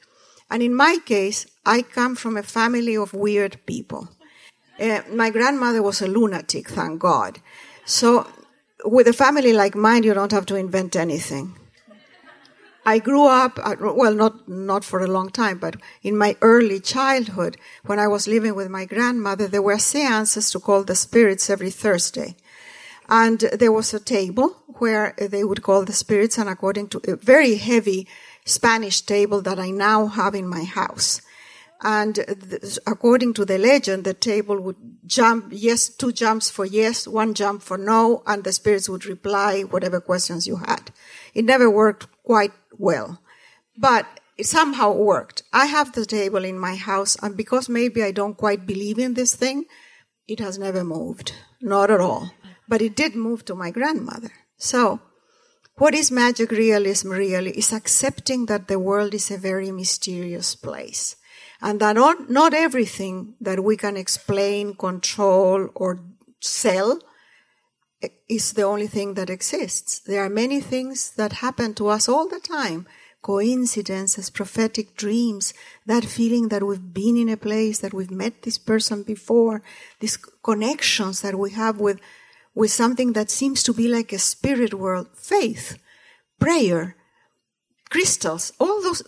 And 0.51 0.63
in 0.63 0.75
my 0.75 0.99
case, 1.05 1.47
I 1.65 1.83
come 1.83 2.17
from 2.17 2.37
a 2.37 2.43
family 2.43 2.97
of 2.97 3.15
weird 3.15 3.65
people. 3.65 4.09
Uh, 4.79 5.03
my 5.13 5.31
grandmother 5.31 5.83
was 5.83 6.03
a 6.03 6.09
lunatic, 6.09 6.69
thank 6.69 7.01
God. 7.01 7.41
So 7.85 8.27
with 8.85 9.07
a 9.09 9.13
family 9.13 9.53
like 9.53 9.75
mine, 9.75 10.03
you 10.03 10.15
don't 10.15 10.33
have 10.33 10.47
to 10.47 10.57
invent 10.57 10.97
anything. 10.97 11.55
I 12.87 13.01
grew 13.01 13.27
up, 13.27 13.59
uh, 13.65 13.75
well, 13.81 14.15
not, 14.15 14.49
not 14.49 14.85
for 14.85 15.01
a 15.01 15.09
long 15.09 15.31
time, 15.31 15.59
but 15.59 15.75
in 16.05 16.17
my 16.17 16.37
early 16.41 16.79
childhood, 16.79 17.57
when 17.85 17.99
I 17.99 18.07
was 18.07 18.29
living 18.29 18.55
with 18.55 18.71
my 18.71 18.85
grandmother, 18.85 19.49
there 19.49 19.61
were 19.61 19.81
seances 19.81 20.53
to 20.53 20.61
call 20.61 20.85
the 20.85 20.95
spirits 20.95 21.51
every 21.51 21.71
Thursday. 21.71 22.37
And 23.09 23.41
there 23.41 23.73
was 23.73 23.93
a 23.93 23.99
table 23.99 24.63
where 24.79 25.15
they 25.19 25.43
would 25.43 25.63
call 25.63 25.85
the 25.85 25.93
spirits 25.93 26.39
and 26.39 26.49
according 26.49 26.89
to 26.91 27.01
a 27.09 27.17
very 27.17 27.57
heavy 27.57 28.07
Spanish 28.45 29.01
table 29.01 29.43
that 29.43 29.59
I 29.59 29.71
now 29.71 30.07
have 30.07 30.37
in 30.37 30.47
my 30.47 30.63
house. 30.63 31.21
And 31.83 32.19
according 32.87 33.35
to 33.35 33.45
the 33.45 33.59
legend, 33.59 34.05
the 34.05 34.15
table 34.15 34.61
would 34.61 34.77
jump, 35.07 35.47
yes, 35.51 35.89
two 35.89 36.13
jumps 36.13 36.51
for 36.51 36.65
yes, 36.65 37.07
one 37.07 37.35
jump 37.35 37.63
for 37.63 37.77
no, 37.77 38.23
and 38.27 38.45
the 38.45 38.53
spirits 38.53 38.89
would 38.89 39.07
reply 39.07 39.63
whatever 39.63 40.01
questions 40.01 40.47
you 40.47 40.57
had. 40.57 40.93
It 41.37 41.45
never 41.45 41.69
worked 41.69 42.07
quite 42.23 42.55
well, 42.79 43.21
but 43.77 44.07
it 44.39 44.47
somehow 44.47 44.93
worked. 44.95 45.43
I 45.53 45.67
have 45.67 45.93
the 45.93 46.07
table 46.07 46.47
in 46.47 46.59
my 46.59 46.77
house, 46.77 47.15
and 47.23 47.37
because 47.37 47.69
maybe 47.69 48.03
I 48.03 48.11
don't 48.11 48.39
quite 48.39 48.65
believe 48.65 48.99
in 48.99 49.13
this 49.13 49.35
thing, 49.35 49.67
it 50.27 50.41
has 50.41 50.59
never 50.59 50.83
moved. 50.83 51.35
Not 51.61 51.91
at 51.91 52.01
all. 52.01 52.33
But 52.67 52.81
it 52.81 52.97
did 52.97 53.15
move 53.15 53.45
to 53.45 53.55
my 53.55 53.71
grandmother. 53.71 54.33
So, 54.57 55.01
what 55.77 55.95
is 55.95 56.11
magic 56.11 56.51
realism 56.53 57.11
really 57.11 57.51
is 57.51 57.71
accepting 57.71 58.47
that 58.47 58.69
the 58.69 58.79
world 58.79 59.13
is 59.13 59.31
a 59.31 59.37
very 59.37 59.71
mysterious 59.71 60.55
place 60.55 61.17
and 61.61 61.81
that 61.81 61.97
not, 61.97 62.31
not 62.31 62.55
everything 62.55 63.35
that 63.43 63.63
we 63.63 63.77
can 63.77 63.99
explain, 63.99 64.75
control, 64.75 65.69
or 65.75 66.01
sell 66.41 66.99
is 68.29 68.53
the 68.53 68.63
only 68.63 68.87
thing 68.87 69.15
that 69.15 69.31
exists. 69.31 69.99
There 70.01 70.25
are 70.25 70.29
many 70.29 70.61
things 70.61 71.13
that 71.13 71.35
happen 71.35 71.75
to 71.75 71.89
us 71.89 72.09
all 72.09 72.29
the 72.29 72.41
time. 72.41 72.87
Coincidences, 73.23 74.31
prophetic 74.31 74.97
dreams, 74.97 75.53
that 75.87 76.05
feeling 76.05 76.49
that 76.49 76.63
we've 76.63 76.93
been 76.93 77.17
in 77.17 77.29
a 77.29 77.37
place, 77.37 77.81
that 77.81 77.95
we've 77.95 78.11
met 78.11 78.43
this 78.43 78.59
person 78.59 79.03
before, 79.03 79.63
these 80.01 80.17
connections 80.17 81.23
that 81.23 81.37
we 81.37 81.51
have 81.51 81.81
with, 81.81 81.99
with 82.55 82.71
something 82.71 83.15
that 83.15 83.31
seems 83.31 83.63
to 83.65 83.73
be 83.73 83.89
like 83.89 84.13
a 84.13 84.19
spirit 84.19 84.75
world, 84.75 85.09
faith, 85.17 85.79
prayer, 86.39 86.97
crystals, 87.91 88.53
all 88.61 88.83
those 88.83 89.03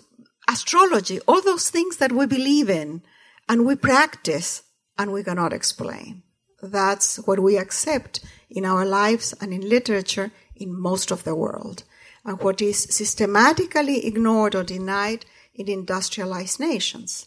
astrology, 0.49 1.21
all 1.29 1.43
those 1.43 1.71
things 1.71 1.99
that 1.99 2.13
we 2.13 2.27
believe 2.27 2.71
in 2.71 3.03
and 3.49 3.65
we 3.65 3.77
practice 3.77 4.63
and 4.97 5.13
we 5.13 5.23
cannot 5.23 5.53
explain. 5.53 6.23
That's 6.61 7.17
what 7.27 7.41
we 7.41 7.57
accept 7.57 8.21
in 8.51 8.65
our 8.65 8.85
lives 8.85 9.35
and 9.41 9.53
in 9.53 9.69
literature 9.69 10.31
in 10.57 10.79
most 10.79 11.11
of 11.11 11.25
the 11.25 11.35
world. 11.35 11.85
And 12.25 12.41
what 12.43 12.61
is 12.61 12.83
systematically 12.83 14.07
ignored 14.07 14.55
or 14.55 14.65
denied 14.65 15.25
in 15.55 15.69
industrialized 15.69 16.61
nations. 16.61 17.27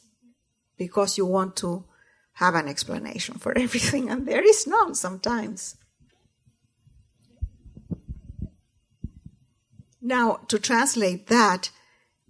Because 0.77 1.17
you 1.17 1.25
want 1.25 1.55
to 1.57 1.86
have 2.34 2.55
an 2.55 2.67
explanation 2.67 3.36
for 3.36 3.57
everything, 3.57 4.09
and 4.09 4.27
there 4.27 4.43
is 4.43 4.67
none 4.67 4.95
sometimes. 4.95 5.75
Now, 10.01 10.39
to 10.47 10.57
translate 10.57 11.27
that 11.27 11.69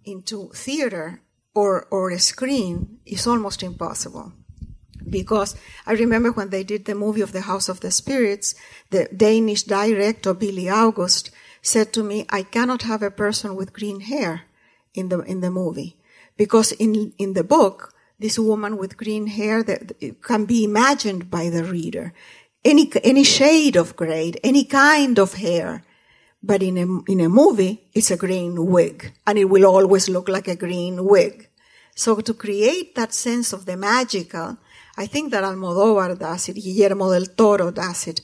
into 0.03 0.49
theater 0.53 1.21
or, 1.55 1.87
or 1.89 2.11
a 2.11 2.19
screen 2.19 2.99
is 3.05 3.25
almost 3.25 3.63
impossible. 3.63 4.33
Because 5.09 5.55
I 5.85 5.93
remember 5.93 6.31
when 6.31 6.49
they 6.49 6.63
did 6.63 6.85
the 6.85 6.95
movie 6.95 7.21
of 7.21 7.31
the 7.31 7.41
House 7.41 7.69
of 7.69 7.79
the 7.79 7.91
Spirits, 7.91 8.55
the 8.89 9.07
Danish 9.15 9.63
director 9.63 10.33
Bille 10.33 10.69
August 10.69 11.31
said 11.61 11.93
to 11.93 12.03
me, 12.03 12.25
I 12.29 12.43
cannot 12.43 12.83
have 12.83 13.03
a 13.03 13.11
person 13.11 13.55
with 13.55 13.73
green 13.73 14.01
hair 14.01 14.43
in 14.93 15.09
the, 15.09 15.19
in 15.21 15.41
the 15.41 15.51
movie. 15.51 15.97
Because 16.37 16.71
in, 16.73 17.13
in 17.17 17.33
the 17.33 17.43
book, 17.43 17.93
this 18.19 18.37
woman 18.37 18.77
with 18.77 18.97
green 18.97 19.27
hair 19.27 19.63
that 19.63 19.93
can 20.21 20.45
be 20.45 20.63
imagined 20.63 21.29
by 21.29 21.49
the 21.49 21.63
reader. 21.63 22.13
Any, 22.63 22.91
any 23.03 23.23
shade 23.23 23.75
of 23.75 23.95
gray, 23.95 24.33
any 24.43 24.63
kind 24.63 25.17
of 25.17 25.33
hair. 25.33 25.83
But 26.43 26.63
in 26.63 26.77
a, 26.77 27.11
in 27.11 27.21
a 27.21 27.29
movie, 27.29 27.89
it's 27.93 28.11
a 28.11 28.17
green 28.17 28.65
wig 28.67 29.13
and 29.27 29.37
it 29.37 29.45
will 29.45 29.65
always 29.65 30.09
look 30.09 30.29
like 30.29 30.47
a 30.47 30.55
green 30.55 31.05
wig. 31.05 31.49
So 31.95 32.21
to 32.21 32.33
create 32.33 32.95
that 32.95 33.13
sense 33.13 33.53
of 33.53 33.65
the 33.65 33.77
magical, 33.77 34.57
I 34.97 35.05
think 35.07 35.31
that 35.31 35.43
Almodovar 35.43 36.17
does 36.17 36.49
it, 36.49 36.55
Guillermo 36.55 37.11
del 37.11 37.25
Toro 37.27 37.71
does 37.71 38.07
it. 38.07 38.21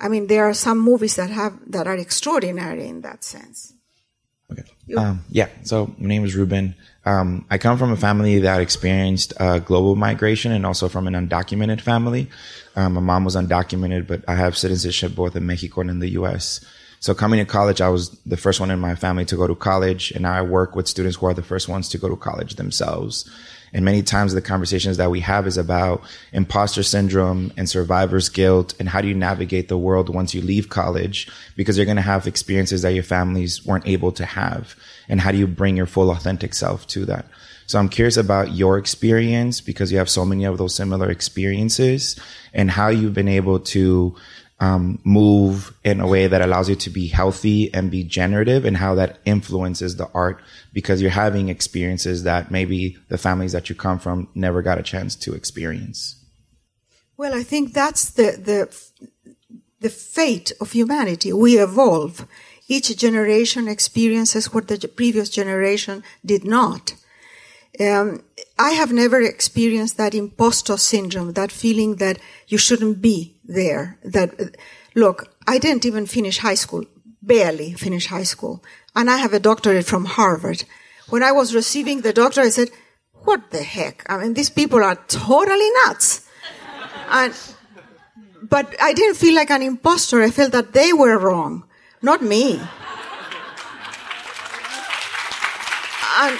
I 0.00 0.08
mean, 0.08 0.26
there 0.26 0.44
are 0.44 0.54
some 0.54 0.78
movies 0.78 1.16
that 1.16 1.30
have, 1.30 1.58
that 1.70 1.86
are 1.86 1.96
extraordinary 1.96 2.88
in 2.88 3.00
that 3.02 3.24
sense. 3.24 3.72
Okay. 4.50 4.64
Um, 4.96 5.24
yeah. 5.30 5.48
So 5.62 5.94
my 5.98 6.08
name 6.08 6.24
is 6.24 6.34
Ruben. 6.34 6.74
Um, 7.06 7.46
I 7.50 7.58
come 7.58 7.78
from 7.78 7.92
a 7.92 7.96
family 7.96 8.38
that 8.40 8.60
experienced 8.60 9.32
uh, 9.38 9.58
global 9.58 9.96
migration 9.96 10.52
and 10.52 10.66
also 10.66 10.88
from 10.88 11.06
an 11.06 11.14
undocumented 11.14 11.80
family. 11.80 12.28
Um, 12.76 12.94
my 12.94 13.00
mom 13.00 13.24
was 13.24 13.36
undocumented, 13.36 14.06
but 14.06 14.24
I 14.28 14.34
have 14.34 14.56
citizenship 14.56 15.14
both 15.14 15.36
in 15.36 15.46
Mexico 15.46 15.80
and 15.80 15.90
in 15.90 15.98
the 16.00 16.10
U.S. 16.10 16.64
So 17.00 17.14
coming 17.14 17.38
to 17.38 17.44
college, 17.44 17.80
I 17.80 17.88
was 17.88 18.10
the 18.24 18.36
first 18.36 18.60
one 18.60 18.70
in 18.70 18.80
my 18.80 18.94
family 18.94 19.26
to 19.26 19.36
go 19.36 19.46
to 19.46 19.54
college, 19.54 20.10
and 20.12 20.22
now 20.22 20.32
I 20.32 20.42
work 20.42 20.74
with 20.74 20.88
students 20.88 21.18
who 21.18 21.26
are 21.26 21.34
the 21.34 21.42
first 21.42 21.68
ones 21.68 21.88
to 21.90 21.98
go 21.98 22.08
to 22.08 22.16
college 22.16 22.54
themselves. 22.54 23.30
And 23.74 23.84
many 23.84 24.02
times 24.02 24.32
the 24.32 24.40
conversations 24.40 24.96
that 24.98 25.10
we 25.10 25.20
have 25.20 25.48
is 25.48 25.58
about 25.58 26.02
imposter 26.32 26.84
syndrome 26.84 27.52
and 27.56 27.68
survivor's 27.68 28.28
guilt 28.28 28.72
and 28.78 28.88
how 28.88 29.00
do 29.00 29.08
you 29.08 29.14
navigate 29.14 29.68
the 29.68 29.76
world 29.76 30.08
once 30.08 30.32
you 30.32 30.40
leave 30.40 30.68
college 30.68 31.28
because 31.56 31.76
you're 31.76 31.84
going 31.84 31.96
to 31.96 32.02
have 32.02 32.28
experiences 32.28 32.82
that 32.82 32.94
your 32.94 33.02
families 33.02 33.66
weren't 33.66 33.86
able 33.86 34.12
to 34.12 34.24
have. 34.24 34.76
And 35.08 35.20
how 35.20 35.32
do 35.32 35.38
you 35.38 35.48
bring 35.48 35.76
your 35.76 35.86
full 35.86 36.10
authentic 36.10 36.54
self 36.54 36.86
to 36.88 37.04
that? 37.06 37.26
So 37.66 37.78
I'm 37.78 37.88
curious 37.88 38.16
about 38.16 38.52
your 38.52 38.78
experience 38.78 39.60
because 39.60 39.90
you 39.90 39.98
have 39.98 40.10
so 40.10 40.24
many 40.24 40.44
of 40.44 40.58
those 40.58 40.74
similar 40.74 41.10
experiences 41.10 42.16
and 42.52 42.70
how 42.70 42.88
you've 42.88 43.14
been 43.14 43.28
able 43.28 43.58
to 43.58 44.14
um, 44.60 45.00
move 45.04 45.74
in 45.82 46.00
a 46.00 46.06
way 46.06 46.26
that 46.26 46.40
allows 46.40 46.68
you 46.68 46.76
to 46.76 46.90
be 46.90 47.08
healthy 47.08 47.72
and 47.74 47.90
be 47.90 48.04
generative 48.04 48.64
and 48.64 48.76
how 48.76 48.94
that 48.94 49.18
influences 49.24 49.96
the 49.96 50.08
art 50.14 50.40
because 50.72 51.02
you're 51.02 51.10
having 51.10 51.48
experiences 51.48 52.22
that 52.22 52.50
maybe 52.50 52.96
the 53.08 53.18
families 53.18 53.52
that 53.52 53.68
you 53.68 53.74
come 53.74 53.98
from 53.98 54.28
never 54.34 54.62
got 54.62 54.78
a 54.78 54.82
chance 54.82 55.16
to 55.16 55.34
experience. 55.34 56.16
Well, 57.16 57.34
I 57.34 57.42
think 57.42 57.72
that's 57.72 58.10
the, 58.10 58.32
the, 58.32 59.08
the 59.80 59.90
fate 59.90 60.52
of 60.60 60.72
humanity. 60.72 61.32
We 61.32 61.58
evolve. 61.58 62.26
Each 62.66 62.96
generation 62.96 63.68
experiences 63.68 64.52
what 64.52 64.68
the 64.68 64.88
previous 64.88 65.28
generation 65.28 66.02
did 66.24 66.44
not. 66.44 66.94
Um, 67.80 68.22
I 68.58 68.70
have 68.70 68.92
never 68.92 69.20
experienced 69.20 69.96
that 69.96 70.14
imposter 70.14 70.76
syndrome, 70.76 71.32
that 71.32 71.50
feeling 71.50 71.96
that 71.96 72.18
you 72.46 72.56
shouldn't 72.58 73.02
be 73.02 73.36
there. 73.44 73.98
That, 74.04 74.56
look, 74.94 75.34
I 75.46 75.58
didn't 75.58 75.84
even 75.84 76.06
finish 76.06 76.38
high 76.38 76.54
school, 76.54 76.84
barely 77.20 77.72
finish 77.72 78.06
high 78.06 78.22
school, 78.22 78.62
and 78.94 79.10
I 79.10 79.16
have 79.16 79.32
a 79.32 79.40
doctorate 79.40 79.86
from 79.86 80.04
Harvard. 80.04 80.64
When 81.08 81.22
I 81.22 81.32
was 81.32 81.54
receiving 81.54 82.02
the 82.02 82.12
doctorate, 82.12 82.46
I 82.46 82.50
said, 82.50 82.70
what 83.24 83.50
the 83.50 83.62
heck? 83.62 84.04
I 84.08 84.18
mean, 84.18 84.34
these 84.34 84.50
people 84.50 84.82
are 84.84 84.96
totally 85.08 85.70
nuts. 85.84 86.28
and, 87.08 87.34
but 88.42 88.74
I 88.80 88.92
didn't 88.92 89.16
feel 89.16 89.34
like 89.34 89.50
an 89.50 89.62
imposter. 89.62 90.22
I 90.22 90.30
felt 90.30 90.52
that 90.52 90.72
they 90.72 90.92
were 90.92 91.18
wrong, 91.18 91.64
not 92.02 92.22
me. 92.22 92.60
and, 96.20 96.38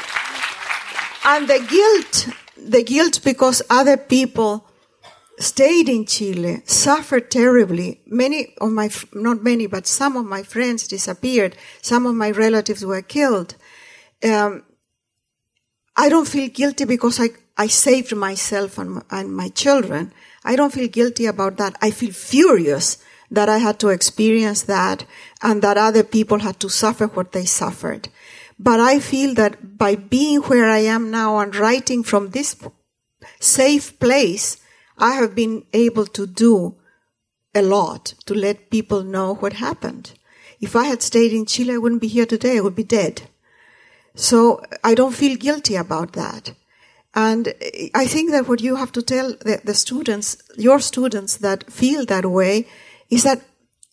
and 1.25 1.49
the 1.49 1.59
guilt, 1.59 2.29
the 2.57 2.83
guilt 2.83 3.21
because 3.25 3.63
other 3.71 3.97
people 3.97 4.67
stayed 5.39 5.89
in 5.89 6.07
Chile, 6.07 6.63
suffered 6.65 7.31
terribly. 7.31 8.01
Many 8.07 8.55
of 8.61 8.71
my, 8.71 8.91
not 9.13 9.43
many, 9.43 9.67
but 9.67 9.87
some 9.87 10.17
of 10.17 10.25
my 10.25 10.43
friends 10.43 10.87
disappeared. 10.87 11.57
Some 11.83 12.07
of 12.07 12.15
my 12.15 12.31
relatives 12.31 12.85
were 12.85 13.03
killed. 13.03 13.57
Um, 14.23 14.65
I 15.97 16.09
don't 16.09 16.29
feel 16.29 16.49
guilty 16.49 16.85
because 16.85 17.21
I, 17.21 17.31
I 17.57 17.67
saved 17.69 18.15
myself 18.15 18.79
and, 18.79 19.03
and 19.11 19.35
my 19.35 19.49
children. 19.49 20.13
I 20.45 20.57
don't 20.57 20.73
feel 20.73 20.89
guilty 20.89 21.27
about 21.27 21.57
that. 21.57 21.77
I 21.81 21.91
feel 21.91 22.13
furious 22.13 22.99
that 23.31 23.49
I 23.49 23.59
had 23.59 23.79
to 23.81 23.89
experience 23.89 24.63
that 24.63 25.05
and 25.43 25.63
that 25.63 25.77
other 25.77 26.05
people 26.05 26.41
had 26.41 26.61
to 26.61 26.69
suffer 26.69 27.07
what 27.07 27.33
they 27.33 27.45
suffered. 27.45 28.09
But 28.59 28.81
I 28.81 29.01
feel 29.01 29.35
that 29.35 29.79
by 29.79 29.97
being 29.97 30.41
where 30.43 30.69
I 30.69 30.79
am 30.79 31.11
now 31.11 31.39
and 31.39 31.55
writing 31.55 32.03
from 32.03 32.31
this 32.31 32.57
safe 33.41 33.99
place, 33.99 34.59
I 34.97 35.15
have 35.15 35.35
been 35.35 35.65
able 35.73 36.07
to 36.07 36.27
do 36.27 36.77
a 37.55 37.63
lot 37.63 38.15
to 38.27 38.35
let 38.35 38.71
people 38.71 39.03
know 39.03 39.35
what 39.35 39.55
happened. 39.55 40.13
If 40.61 40.77
I 40.77 40.85
had 40.85 41.03
stayed 41.03 41.33
in 41.33 41.47
Chile, 41.47 41.75
I 41.75 41.79
wouldn't 41.79 42.01
be 42.01 42.09
here 42.09 42.27
today. 42.27 42.59
I 42.59 42.61
would 42.61 42.77
be 42.77 42.85
dead. 42.85 43.23
So 44.15 44.63
I 44.83 44.95
don't 44.95 45.15
feel 45.15 45.37
guilty 45.37 45.77
about 45.77 46.13
that. 46.13 46.55
And 47.15 47.55
I 47.95 48.07
think 48.07 48.31
that 48.33 48.49
what 48.49 48.61
you 48.61 48.77
have 48.77 48.93
to 48.93 49.03
tell 49.03 49.31
the, 49.31 49.61
the, 49.63 49.75
students, 49.75 50.37
your 50.57 50.81
students 50.81 51.37
that 51.39 51.73
feel 51.73 52.05
that 52.07 52.27
way, 52.27 52.67
is 53.09 53.23
that 53.23 53.43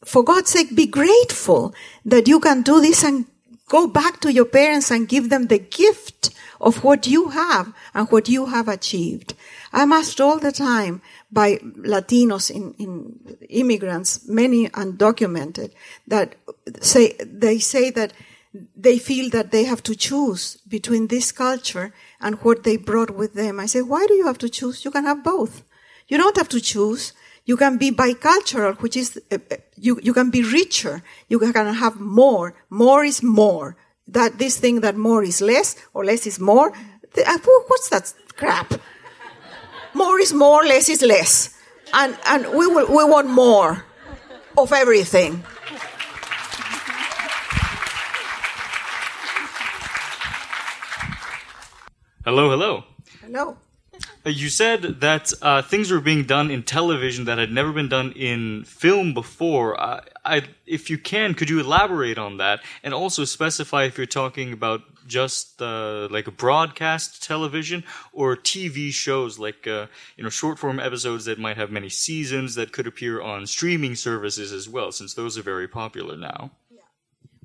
for 0.03 0.23
God's 0.23 0.49
sake, 0.49 0.75
be 0.75 0.87
grateful 0.87 1.75
that 2.05 2.27
you 2.27 2.39
can 2.39 2.63
do 2.63 2.81
this 2.81 3.03
and 3.03 3.27
go 3.71 3.87
back 3.87 4.19
to 4.19 4.33
your 4.33 4.49
parents 4.59 4.91
and 4.91 5.07
give 5.07 5.29
them 5.29 5.47
the 5.47 5.57
gift 5.57 6.31
of 6.59 6.83
what 6.83 7.07
you 7.07 7.29
have 7.29 7.73
and 7.93 8.11
what 8.11 8.27
you 8.27 8.47
have 8.47 8.67
achieved. 8.67 9.33
I'm 9.71 9.93
asked 9.93 10.19
all 10.19 10.39
the 10.39 10.51
time 10.51 11.01
by 11.31 11.55
Latinos 11.95 12.51
in, 12.51 12.75
in 12.77 13.37
immigrants, 13.49 14.27
many 14.27 14.67
undocumented, 14.83 15.71
that 16.05 16.35
say, 16.81 17.15
they 17.25 17.59
say 17.59 17.89
that 17.91 18.11
they 18.75 18.97
feel 18.99 19.29
that 19.29 19.51
they 19.51 19.63
have 19.63 19.81
to 19.83 19.95
choose 19.95 20.57
between 20.67 21.07
this 21.07 21.31
culture 21.31 21.93
and 22.19 22.35
what 22.43 22.65
they 22.65 22.75
brought 22.75 23.11
with 23.11 23.33
them. 23.35 23.61
I 23.61 23.67
say, 23.67 23.81
why 23.81 24.05
do 24.05 24.15
you 24.15 24.25
have 24.25 24.39
to 24.39 24.49
choose? 24.49 24.83
You 24.83 24.91
can 24.91 25.05
have 25.05 25.23
both. 25.23 25.63
You 26.09 26.17
don't 26.17 26.35
have 26.35 26.49
to 26.49 26.59
choose. 26.59 27.13
You 27.45 27.57
can 27.57 27.77
be 27.77 27.91
bicultural, 27.91 28.79
which 28.81 28.95
is, 28.95 29.19
uh, 29.31 29.37
uh 29.51 29.55
you, 29.75 29.99
you 30.01 30.13
can 30.13 30.29
be 30.29 30.43
richer. 30.43 31.01
You 31.27 31.39
can 31.39 31.73
have 31.73 31.99
more. 31.99 32.53
More 32.69 33.03
is 33.03 33.23
more. 33.23 33.75
That, 34.07 34.37
this 34.37 34.57
thing 34.59 34.81
that 34.81 34.95
more 34.95 35.23
is 35.23 35.41
less 35.41 35.75
or 35.93 36.05
less 36.05 36.27
is 36.27 36.39
more. 36.39 36.71
Uh, 36.71 37.37
what's 37.67 37.89
that 37.89 38.13
crap? 38.35 38.73
More 39.93 40.19
is 40.19 40.33
more, 40.33 40.63
less 40.63 40.89
is 40.89 41.01
less. 41.01 41.57
And, 41.93 42.17
and 42.25 42.47
we 42.47 42.67
will, 42.67 42.87
we 42.87 43.03
want 43.03 43.29
more 43.29 43.85
of 44.57 44.71
everything. 44.71 45.43
Hello, 52.23 52.49
hello. 52.51 52.83
Hello. 53.21 53.57
Uh, 54.23 54.29
you 54.29 54.49
said 54.49 54.81
that 55.01 55.33
uh, 55.41 55.61
things 55.61 55.89
were 55.89 55.99
being 55.99 56.23
done 56.23 56.51
in 56.51 56.61
television 56.61 57.25
that 57.25 57.37
had 57.37 57.51
never 57.51 57.71
been 57.71 57.89
done 57.89 58.11
in 58.11 58.63
film 58.65 59.13
before. 59.13 59.79
I, 59.79 60.01
I, 60.23 60.43
if 60.67 60.89
you 60.89 60.97
can, 60.97 61.33
could 61.33 61.49
you 61.49 61.59
elaborate 61.59 62.19
on 62.19 62.37
that 62.37 62.61
and 62.83 62.93
also 62.93 63.25
specify 63.25 63.85
if 63.85 63.97
you're 63.97 64.05
talking 64.05 64.53
about 64.53 64.81
just 65.07 65.61
uh, 65.61 66.07
like 66.11 66.37
broadcast 66.37 67.23
television 67.23 67.83
or 68.13 68.37
TV 68.37 68.91
shows, 68.91 69.39
like 69.39 69.65
uh, 69.65 69.87
you 70.15 70.23
know 70.23 70.29
short 70.29 70.59
form 70.59 70.79
episodes 70.79 71.25
that 71.25 71.39
might 71.39 71.57
have 71.57 71.71
many 71.71 71.89
seasons 71.89 72.55
that 72.55 72.71
could 72.71 72.87
appear 72.87 73.21
on 73.21 73.47
streaming 73.47 73.95
services 73.95 74.53
as 74.53 74.69
well, 74.69 74.91
since 74.91 75.15
those 75.15 75.37
are 75.37 75.41
very 75.41 75.67
popular 75.67 76.15
now. 76.15 76.51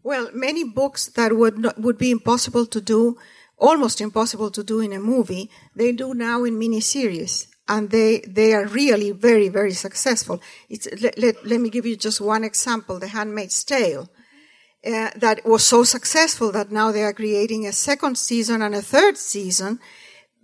Well, 0.02 0.28
many 0.32 0.62
books 0.62 1.06
that 1.06 1.36
would 1.36 1.58
not, 1.58 1.80
would 1.80 1.98
be 1.98 2.12
impossible 2.12 2.66
to 2.66 2.80
do 2.80 3.18
almost 3.58 4.00
impossible 4.00 4.50
to 4.50 4.62
do 4.62 4.80
in 4.80 4.92
a 4.92 4.98
movie, 4.98 5.50
they 5.74 5.92
do 5.92 6.14
now 6.14 6.44
in 6.44 6.58
miniseries. 6.58 7.46
And 7.68 7.90
they, 7.90 8.20
they 8.20 8.54
are 8.54 8.66
really 8.66 9.10
very, 9.10 9.48
very 9.48 9.72
successful. 9.72 10.40
It's, 10.68 10.86
let, 11.00 11.18
let, 11.18 11.44
let 11.44 11.60
me 11.60 11.68
give 11.68 11.84
you 11.84 11.96
just 11.96 12.20
one 12.20 12.44
example, 12.44 13.00
The 13.00 13.08
Handmaid's 13.08 13.64
Tale. 13.64 14.08
Uh, 14.86 15.10
that 15.16 15.44
was 15.44 15.66
so 15.66 15.82
successful 15.82 16.52
that 16.52 16.70
now 16.70 16.92
they 16.92 17.02
are 17.02 17.12
creating 17.12 17.66
a 17.66 17.72
second 17.72 18.16
season 18.16 18.62
and 18.62 18.72
a 18.72 18.82
third 18.82 19.16
season 19.16 19.80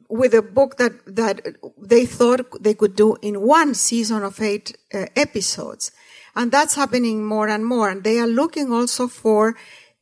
with 0.09 0.35
a 0.35 0.43
book 0.43 0.79
that, 0.79 0.93
that 1.07 1.57
they 1.79 2.05
thought 2.05 2.61
they 2.61 2.75
could 2.75 2.97
do 2.97 3.17
in 3.23 3.41
one 3.41 3.73
season 3.73 4.25
of 4.25 4.41
eight 4.41 4.77
uh, 4.93 5.07
episodes. 5.15 5.93
And 6.35 6.51
that's 6.51 6.75
happening 6.75 7.25
more 7.25 7.49
and 7.49 7.65
more. 7.65 7.89
And 7.89 8.03
they 8.03 8.19
are 8.19 8.27
looking 8.27 8.73
also 8.73 9.07
for 9.07 9.55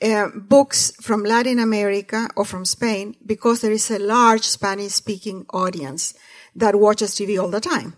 uh, 0.03 0.29
books 0.35 0.93
from 1.01 1.25
Latin 1.25 1.59
America 1.59 2.29
or 2.37 2.45
from 2.45 2.65
Spain 2.65 3.17
because 3.25 3.61
there 3.61 3.73
is 3.73 3.91
a 3.91 3.99
large 3.99 4.45
Spanish 4.45 4.93
speaking 4.93 5.45
audience 5.53 6.15
that 6.57 6.77
watches 6.77 7.15
TV 7.15 7.41
all 7.41 7.51
the 7.51 7.61
time. 7.61 7.95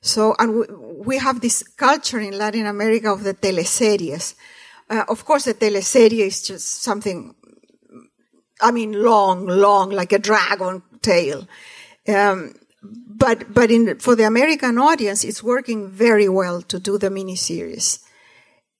So, 0.00 0.34
and 0.38 0.56
we, 0.56 0.66
we 1.06 1.18
have 1.18 1.40
this 1.40 1.62
culture 1.62 2.18
in 2.18 2.36
Latin 2.36 2.66
America 2.66 3.12
of 3.12 3.22
the 3.22 3.34
teleseries. 3.34 4.34
Uh, 4.90 5.04
of 5.08 5.24
course, 5.24 5.44
the 5.44 5.54
teleserie 5.54 6.26
is 6.26 6.42
just 6.42 6.82
something, 6.82 7.34
I 8.60 8.70
mean, 8.70 8.92
long, 9.02 9.46
long, 9.46 9.90
like 9.90 10.12
a 10.12 10.18
dragon 10.18 10.82
tail. 11.02 11.46
Um, 12.08 12.54
but, 12.82 13.54
but 13.54 13.70
in, 13.70 13.98
for 14.00 14.16
the 14.16 14.24
American 14.24 14.78
audience, 14.78 15.22
it's 15.22 15.42
working 15.42 15.88
very 15.88 16.28
well 16.28 16.62
to 16.62 16.80
do 16.80 16.98
the 16.98 17.10
miniseries 17.10 18.00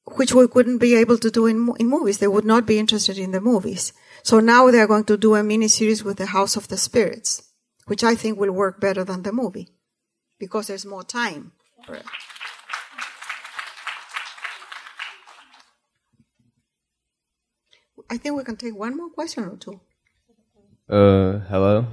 which 0.04 0.34
we 0.34 0.48
couldn't 0.48 0.78
be 0.78 0.94
able 0.94 1.18
to 1.18 1.30
do 1.30 1.46
in, 1.46 1.72
in 1.78 1.88
movies. 1.88 2.18
They 2.18 2.26
would 2.28 2.44
not 2.44 2.66
be 2.66 2.78
interested 2.78 3.18
in 3.18 3.30
the 3.30 3.40
movies. 3.40 3.92
So 4.22 4.40
now 4.40 4.70
they're 4.70 4.86
going 4.86 5.04
to 5.04 5.16
do 5.16 5.34
a 5.34 5.42
mini 5.42 5.68
series 5.68 6.04
with 6.04 6.18
the 6.18 6.26
House 6.26 6.56
of 6.56 6.68
the 6.68 6.76
Spirits, 6.76 7.42
which 7.86 8.04
I 8.04 8.14
think 8.14 8.38
will 8.38 8.52
work 8.52 8.80
better 8.80 9.04
than 9.04 9.22
the 9.22 9.32
movie 9.32 9.68
because 10.38 10.66
there's 10.66 10.86
more 10.86 11.04
time 11.04 11.52
for 11.86 11.94
it. 11.94 12.04
I 18.10 18.16
think 18.18 18.36
we 18.36 18.44
can 18.44 18.56
take 18.56 18.74
one 18.76 18.96
more 18.96 19.10
question 19.10 19.44
or 19.44 19.56
two. 19.56 19.80
Uh, 20.88 21.38
hello. 21.48 21.86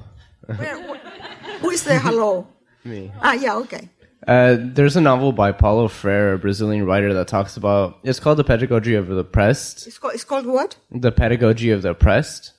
Where, 0.45 0.97
who 1.60 1.70
is 1.70 1.84
the 1.84 1.99
hello? 1.99 2.47
Me. 2.84 3.12
Ah, 3.22 3.34
yeah, 3.34 3.55
okay. 3.57 3.89
Uh, 4.30 4.57
there's 4.59 4.95
a 4.95 5.01
novel 5.01 5.32
by 5.32 5.51
Paulo 5.51 5.88
Freire, 5.88 6.34
a 6.34 6.38
Brazilian 6.38 6.86
writer, 6.86 7.15
that 7.15 7.27
talks 7.27 7.57
about. 7.57 7.97
It's 8.03 8.19
called 8.19 8.38
The 8.38 8.43
Pedagogy 8.43 8.93
of 8.93 9.07
the 9.07 9.17
Oppressed. 9.17 9.88
It's 9.88 9.97
called, 9.97 10.13
it's 10.13 10.23
called 10.23 10.45
what? 10.45 10.77
The 10.91 11.11
Pedagogy 11.11 11.71
of 11.71 11.82
the 11.82 11.89
Oppressed, 11.89 12.53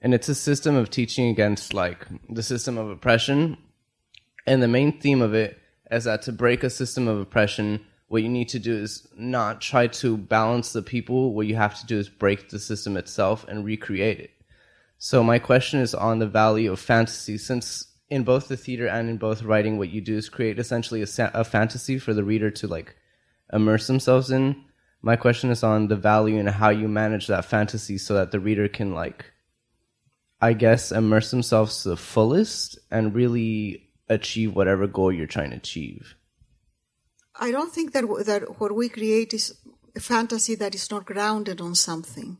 and 0.00 0.14
it's 0.14 0.30
a 0.30 0.34
system 0.34 0.76
of 0.76 0.88
teaching 0.88 1.28
against 1.28 1.74
like 1.74 2.06
the 2.30 2.42
system 2.42 2.78
of 2.78 2.88
oppression. 2.88 3.58
And 4.46 4.62
the 4.62 4.68
main 4.68 4.98
theme 4.98 5.20
of 5.20 5.34
it 5.34 5.58
is 5.90 6.04
that 6.04 6.22
to 6.22 6.32
break 6.32 6.64
a 6.64 6.70
system 6.70 7.06
of 7.06 7.20
oppression, 7.20 7.84
what 8.06 8.22
you 8.22 8.30
need 8.30 8.48
to 8.48 8.58
do 8.58 8.74
is 8.74 9.06
not 9.14 9.60
try 9.60 9.88
to 9.88 10.16
balance 10.16 10.72
the 10.72 10.80
people. 10.80 11.34
What 11.34 11.46
you 11.46 11.56
have 11.56 11.78
to 11.80 11.84
do 11.84 11.98
is 11.98 12.08
break 12.08 12.48
the 12.48 12.58
system 12.58 12.96
itself 12.96 13.44
and 13.46 13.62
recreate 13.62 14.20
it. 14.20 14.30
So 14.96 15.22
my 15.22 15.38
question 15.38 15.80
is 15.80 15.94
on 15.94 16.18
the 16.18 16.26
value 16.26 16.72
of 16.72 16.80
fantasy, 16.80 17.36
since 17.36 17.88
in 18.10 18.24
both 18.24 18.48
the 18.48 18.56
theater 18.56 18.86
and 18.86 19.08
in 19.08 19.18
both 19.18 19.42
writing, 19.42 19.78
what 19.78 19.90
you 19.90 20.00
do 20.00 20.16
is 20.16 20.28
create 20.28 20.58
essentially 20.58 21.02
a, 21.02 21.30
a 21.34 21.44
fantasy 21.44 21.98
for 21.98 22.14
the 22.14 22.24
reader 22.24 22.50
to 22.50 22.66
like 22.66 22.96
immerse 23.52 23.86
themselves 23.86 24.30
in. 24.30 24.64
My 25.02 25.16
question 25.16 25.50
is 25.50 25.62
on 25.62 25.88
the 25.88 25.96
value 25.96 26.38
and 26.38 26.48
how 26.48 26.70
you 26.70 26.88
manage 26.88 27.26
that 27.26 27.44
fantasy 27.44 27.98
so 27.98 28.14
that 28.14 28.32
the 28.32 28.40
reader 28.40 28.68
can 28.68 28.94
like 28.94 29.26
I 30.40 30.52
guess 30.52 30.92
immerse 30.92 31.30
themselves 31.30 31.82
to 31.82 31.90
the 31.90 31.96
fullest 31.96 32.78
and 32.90 33.14
really 33.14 33.90
achieve 34.08 34.54
whatever 34.54 34.86
goal 34.86 35.12
you're 35.12 35.26
trying 35.26 35.50
to 35.50 35.56
achieve. 35.56 36.14
I 37.34 37.50
don't 37.50 37.72
think 37.72 37.92
that 37.92 38.04
that 38.26 38.60
what 38.60 38.74
we 38.74 38.88
create 38.88 39.34
is 39.34 39.54
a 39.96 40.00
fantasy 40.00 40.54
that 40.56 40.74
is 40.74 40.90
not 40.90 41.06
grounded 41.06 41.60
on 41.60 41.74
something. 41.74 42.38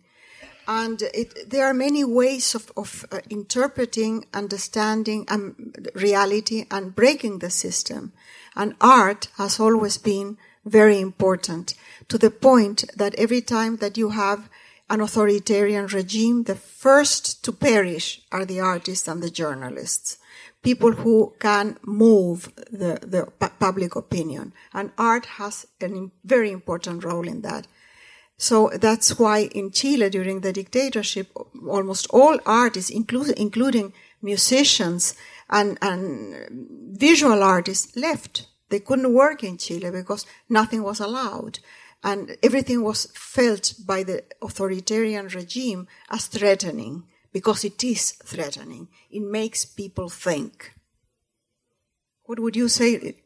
And 0.69 1.01
it, 1.15 1.49
there 1.49 1.65
are 1.65 1.73
many 1.73 2.05
ways 2.05 2.55
of, 2.55 2.71
of 2.77 3.07
uh, 3.11 3.21
interpreting, 3.31 4.27
understanding 4.35 5.25
um, 5.29 5.73
reality 5.95 6.67
and 6.71 6.95
breaking 6.95 7.39
the 7.39 7.49
system. 7.49 8.13
And 8.55 8.77
art 8.79 9.29
has 9.39 9.59
always 9.59 9.97
been 9.97 10.37
very 10.67 11.01
important 11.01 11.73
to 12.09 12.19
the 12.19 12.31
point 12.31 12.85
that 12.95 13.15
every 13.15 13.41
time 13.41 13.77
that 13.77 13.97
you 13.97 14.11
have 14.11 14.51
an 14.91 15.01
authoritarian 15.01 15.87
regime, 15.87 16.43
the 16.43 16.55
first 16.55 17.43
to 17.45 17.53
perish 17.53 18.21
are 18.31 18.45
the 18.45 18.61
artists 18.61 19.09
and 19.09 19.23
the 19.23 19.31
journalists. 19.31 20.19
People 20.63 20.93
who 20.93 21.35
can 21.39 21.79
move 21.83 22.53
the, 22.71 22.99
the 23.01 23.51
public 23.59 23.97
opinion. 23.97 24.53
And 24.75 24.93
art 24.99 25.25
has 25.25 25.67
a 25.83 25.89
very 26.25 26.51
important 26.51 27.05
role 27.05 27.27
in 27.27 27.41
that. 27.41 27.67
So 28.39 28.71
that's 28.73 29.19
why 29.19 29.51
in 29.53 29.73
Chile 29.73 30.09
during 30.09 30.41
the 30.41 30.53
dictatorship, 30.53 31.37
almost 31.69 32.07
all 32.11 32.39
artists, 32.47 32.89
including, 32.89 33.93
musicians 34.23 35.15
and, 35.51 35.79
and 35.83 36.97
visual 36.99 37.43
artists 37.43 37.97
left. 37.97 38.47
They 38.69 38.81
couldn't 38.81 39.13
work 39.13 39.43
in 39.43 39.59
Chile 39.59 39.91
because 39.91 40.25
nothing 40.49 40.83
was 40.83 41.01
allowed. 41.01 41.59
And 42.03 42.37
everything 42.43 42.83
was 42.83 43.07
felt 43.15 43.75
by 43.85 44.05
the 44.05 44.25
authoritarian 44.41 45.27
regime 45.29 45.89
as 46.11 46.27
threatening 46.27 47.05
because 47.33 47.65
it 47.65 47.83
is 47.83 48.13
threatening. 48.25 48.89
It 49.11 49.23
makes 49.23 49.65
people 49.65 50.09
think. 50.09 50.75
What 52.25 52.39
would 52.39 52.55
you 52.55 52.69
say? 52.69 53.17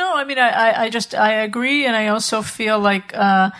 No, 0.00 0.16
I 0.16 0.24
mean, 0.24 0.38
I, 0.38 0.84
I 0.84 0.88
just, 0.88 1.14
I 1.14 1.32
agree. 1.42 1.84
And 1.84 1.94
I 1.94 2.08
also 2.08 2.40
feel 2.40 2.78
like, 2.80 3.14
uh, 3.14 3.50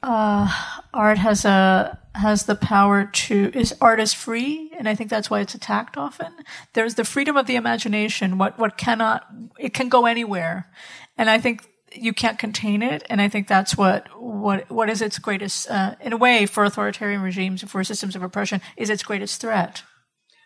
uh, 0.00 0.48
art 0.94 1.18
has 1.18 1.44
a, 1.44 1.98
has 2.14 2.44
the 2.44 2.54
power 2.54 3.06
to, 3.06 3.50
is 3.52 3.74
art 3.80 3.98
is 3.98 4.14
free. 4.14 4.70
And 4.78 4.88
I 4.88 4.94
think 4.94 5.10
that's 5.10 5.28
why 5.28 5.40
it's 5.40 5.56
attacked 5.56 5.96
often. 5.96 6.32
There's 6.74 6.94
the 6.94 7.04
freedom 7.04 7.36
of 7.36 7.48
the 7.48 7.56
imagination. 7.56 8.38
What, 8.38 8.60
what 8.60 8.78
cannot, 8.78 9.26
it 9.58 9.74
can 9.74 9.88
go 9.88 10.06
anywhere. 10.06 10.70
And 11.18 11.28
I 11.28 11.40
think 11.40 11.66
you 11.92 12.12
can't 12.12 12.38
contain 12.38 12.80
it. 12.80 13.02
And 13.10 13.20
I 13.20 13.28
think 13.28 13.48
that's 13.48 13.76
what, 13.76 14.06
what, 14.16 14.70
what 14.70 14.88
is 14.88 15.02
its 15.02 15.18
greatest, 15.18 15.68
uh, 15.68 15.96
in 16.00 16.12
a 16.12 16.16
way, 16.16 16.46
for 16.46 16.62
authoritarian 16.62 17.22
regimes, 17.22 17.64
for 17.64 17.82
systems 17.82 18.14
of 18.14 18.22
oppression, 18.22 18.60
is 18.76 18.88
its 18.88 19.02
greatest 19.02 19.40
threat. 19.40 19.82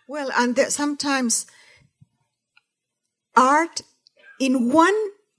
Well, 0.09 0.31
and 0.35 0.59
sometimes 0.72 1.45
art 3.37 3.83
in 4.41 4.72
one 4.72 4.95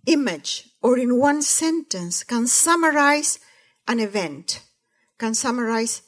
image 0.05 0.69
or 0.81 0.97
in 0.97 1.17
one 1.17 1.41
sentence 1.41 2.23
can 2.23 2.47
summarize 2.47 3.39
an 3.87 3.99
event, 3.99 4.61
can 5.17 5.33
summarize 5.33 6.01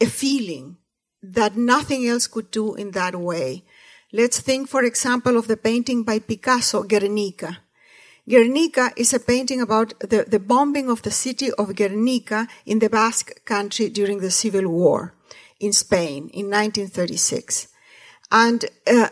a 0.00 0.06
feeling 0.06 0.76
that 1.22 1.56
nothing 1.56 2.06
else 2.06 2.26
could 2.26 2.50
do 2.50 2.74
in 2.74 2.90
that 2.92 3.16
way. 3.16 3.64
Let's 4.12 4.40
think, 4.40 4.68
for 4.68 4.84
example, 4.84 5.36
of 5.36 5.48
the 5.48 5.56
painting 5.56 6.04
by 6.04 6.18
Picasso, 6.18 6.82
Guernica. 6.82 7.58
Guernica 8.28 8.92
is 8.96 9.12
a 9.12 9.20
painting 9.20 9.60
about 9.60 9.98
the, 10.00 10.24
the 10.28 10.38
bombing 10.38 10.88
of 10.88 11.02
the 11.02 11.10
city 11.10 11.50
of 11.52 11.74
Guernica 11.74 12.46
in 12.64 12.78
the 12.78 12.88
Basque 12.88 13.44
country 13.44 13.88
during 13.88 14.20
the 14.20 14.30
Civil 14.30 14.68
War 14.68 15.14
in 15.60 15.72
Spain 15.72 16.30
in 16.32 16.46
1936. 16.50 17.68
And 18.30 18.64
uh, 18.86 19.08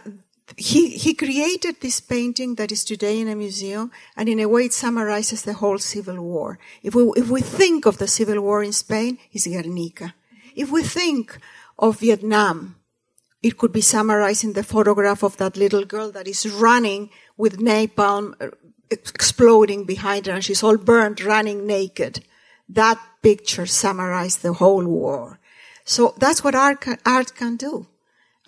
he, 0.57 0.90
he 0.90 1.14
created 1.14 1.80
this 1.80 2.00
painting 2.00 2.57
that 2.57 2.72
is 2.72 2.84
today 2.84 3.20
in 3.20 3.28
a 3.28 3.36
museum, 3.36 3.90
and 4.16 4.28
in 4.28 4.40
a 4.40 4.48
way 4.48 4.66
it 4.66 4.72
summarizes 4.72 5.42
the 5.42 5.55
whole 5.55 5.78
civil 5.78 6.20
war. 6.20 6.59
If 6.82 6.94
we, 6.94 7.05
if 7.16 7.28
we 7.28 7.40
think 7.40 7.86
of 7.86 7.98
the 7.98 8.09
civil 8.09 8.40
war 8.40 8.62
in 8.62 8.72
Spain, 8.72 9.18
it's 9.32 9.46
Guernica. 9.46 10.14
If 10.55 10.70
we 10.70 10.82
think 10.82 11.38
of 11.78 12.00
Vietnam, 12.00 12.76
it 13.42 13.59
could 13.59 13.72
be 13.72 13.80
summarized 13.80 14.44
in 14.44 14.53
the 14.53 14.62
photograph 14.62 15.22
of 15.22 15.36
that 15.38 15.57
little 15.57 15.84
girl 15.84 16.12
that 16.12 16.28
is 16.28 16.48
running 16.48 17.11
with 17.36 17.59
napalm 17.59 18.34
uh, 18.40 18.50
exploding 18.90 19.84
behind 19.84 20.26
her, 20.26 20.32
and 20.32 20.44
she's 20.44 20.62
all 20.62 20.76
burnt, 20.76 21.24
running 21.24 21.66
naked. 21.66 22.24
That 22.68 23.00
picture 23.22 23.66
summarized 23.66 24.42
the 24.42 24.53
whole 24.53 24.84
war. 24.84 25.40
So 25.84 26.14
that's 26.18 26.44
what 26.44 26.55
art, 26.55 26.86
art 27.05 27.34
can 27.34 27.57
do. 27.57 27.88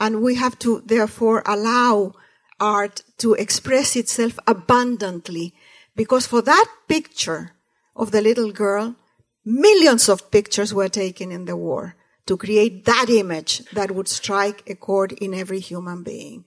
And 0.00 0.22
we 0.22 0.34
have 0.36 0.58
to 0.60 0.82
therefore 0.84 1.42
allow 1.46 2.14
art 2.60 3.02
to 3.18 3.34
express 3.34 3.96
itself 3.96 4.38
abundantly 4.46 5.54
because 5.96 6.26
for 6.26 6.42
that 6.42 6.66
picture 6.88 7.52
of 7.94 8.10
the 8.10 8.20
little 8.20 8.52
girl, 8.52 8.96
millions 9.44 10.08
of 10.08 10.30
pictures 10.30 10.74
were 10.74 10.88
taken 10.88 11.30
in 11.30 11.44
the 11.44 11.56
war 11.56 11.96
to 12.26 12.36
create 12.36 12.84
that 12.86 13.06
image 13.08 13.58
that 13.72 13.90
would 13.90 14.08
strike 14.08 14.68
a 14.68 14.74
chord 14.74 15.12
in 15.12 15.34
every 15.34 15.60
human 15.60 16.02
being. 16.02 16.44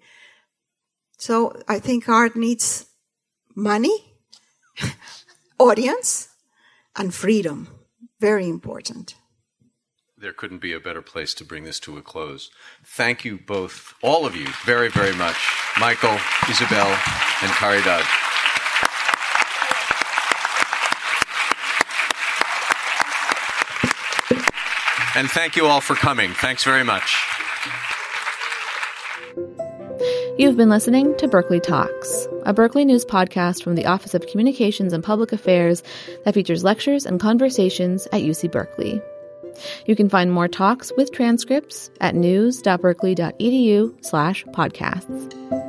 So 1.18 1.62
I 1.68 1.80
think 1.80 2.10
art 2.10 2.36
needs 2.36 2.86
money, 3.56 4.16
audience, 5.60 6.30
and 6.96 7.14
freedom. 7.14 7.68
Very 8.20 8.50
important 8.50 9.16
there 10.20 10.34
couldn't 10.34 10.58
be 10.58 10.74
a 10.74 10.80
better 10.80 11.02
place 11.02 11.34
to 11.36 11.46
bring 11.46 11.64
this 11.64 11.80
to 11.82 11.98
a 11.98 12.02
close. 12.02 12.50
Thank 12.84 13.24
you 13.24 13.38
both, 13.38 13.94
all 14.02 14.26
of 14.26 14.36
you, 14.36 14.48
very, 14.66 14.90
very 14.90 15.16
much. 15.16 15.38
Michael, 15.80 16.18
Isabel, 16.50 16.88
and 16.88 17.52
Caridad. 17.52 18.04
And 25.16 25.30
thank 25.30 25.56
you 25.56 25.66
all 25.66 25.82
for 25.82 25.96
coming. 25.96 26.32
Thanks 26.32 26.64
very 26.64 26.84
much. 26.84 27.16
You've 30.38 30.58
been 30.58 30.70
listening 30.70 31.18
to 31.18 31.28
Berkeley 31.28 31.60
Talks, 31.60 32.28
a 32.46 32.54
Berkeley 32.54 32.86
News 32.86 33.04
podcast 33.04 33.64
from 33.64 33.74
the 33.74 33.88
Office 33.88 34.14
of 34.14 34.28
Communications 34.28 34.94
and 34.94 35.04
Public 35.04 35.32
Affairs 35.32 35.82
that 36.24 36.36
features 36.36 36.64
lectures 36.64 37.08
and 37.08 37.20
conversations 37.20 38.08
at 38.12 38.22
UC 38.22 38.52
Berkeley. 38.52 39.02
You 39.86 39.96
can 39.96 40.10
find 40.10 40.32
more 40.32 40.48
talks 40.48 40.92
with 40.98 41.12
transcripts 41.12 41.90
at 42.02 42.16
news.berkeley.edu 42.16 44.06
slash 44.06 44.46
podcasts. 44.46 45.67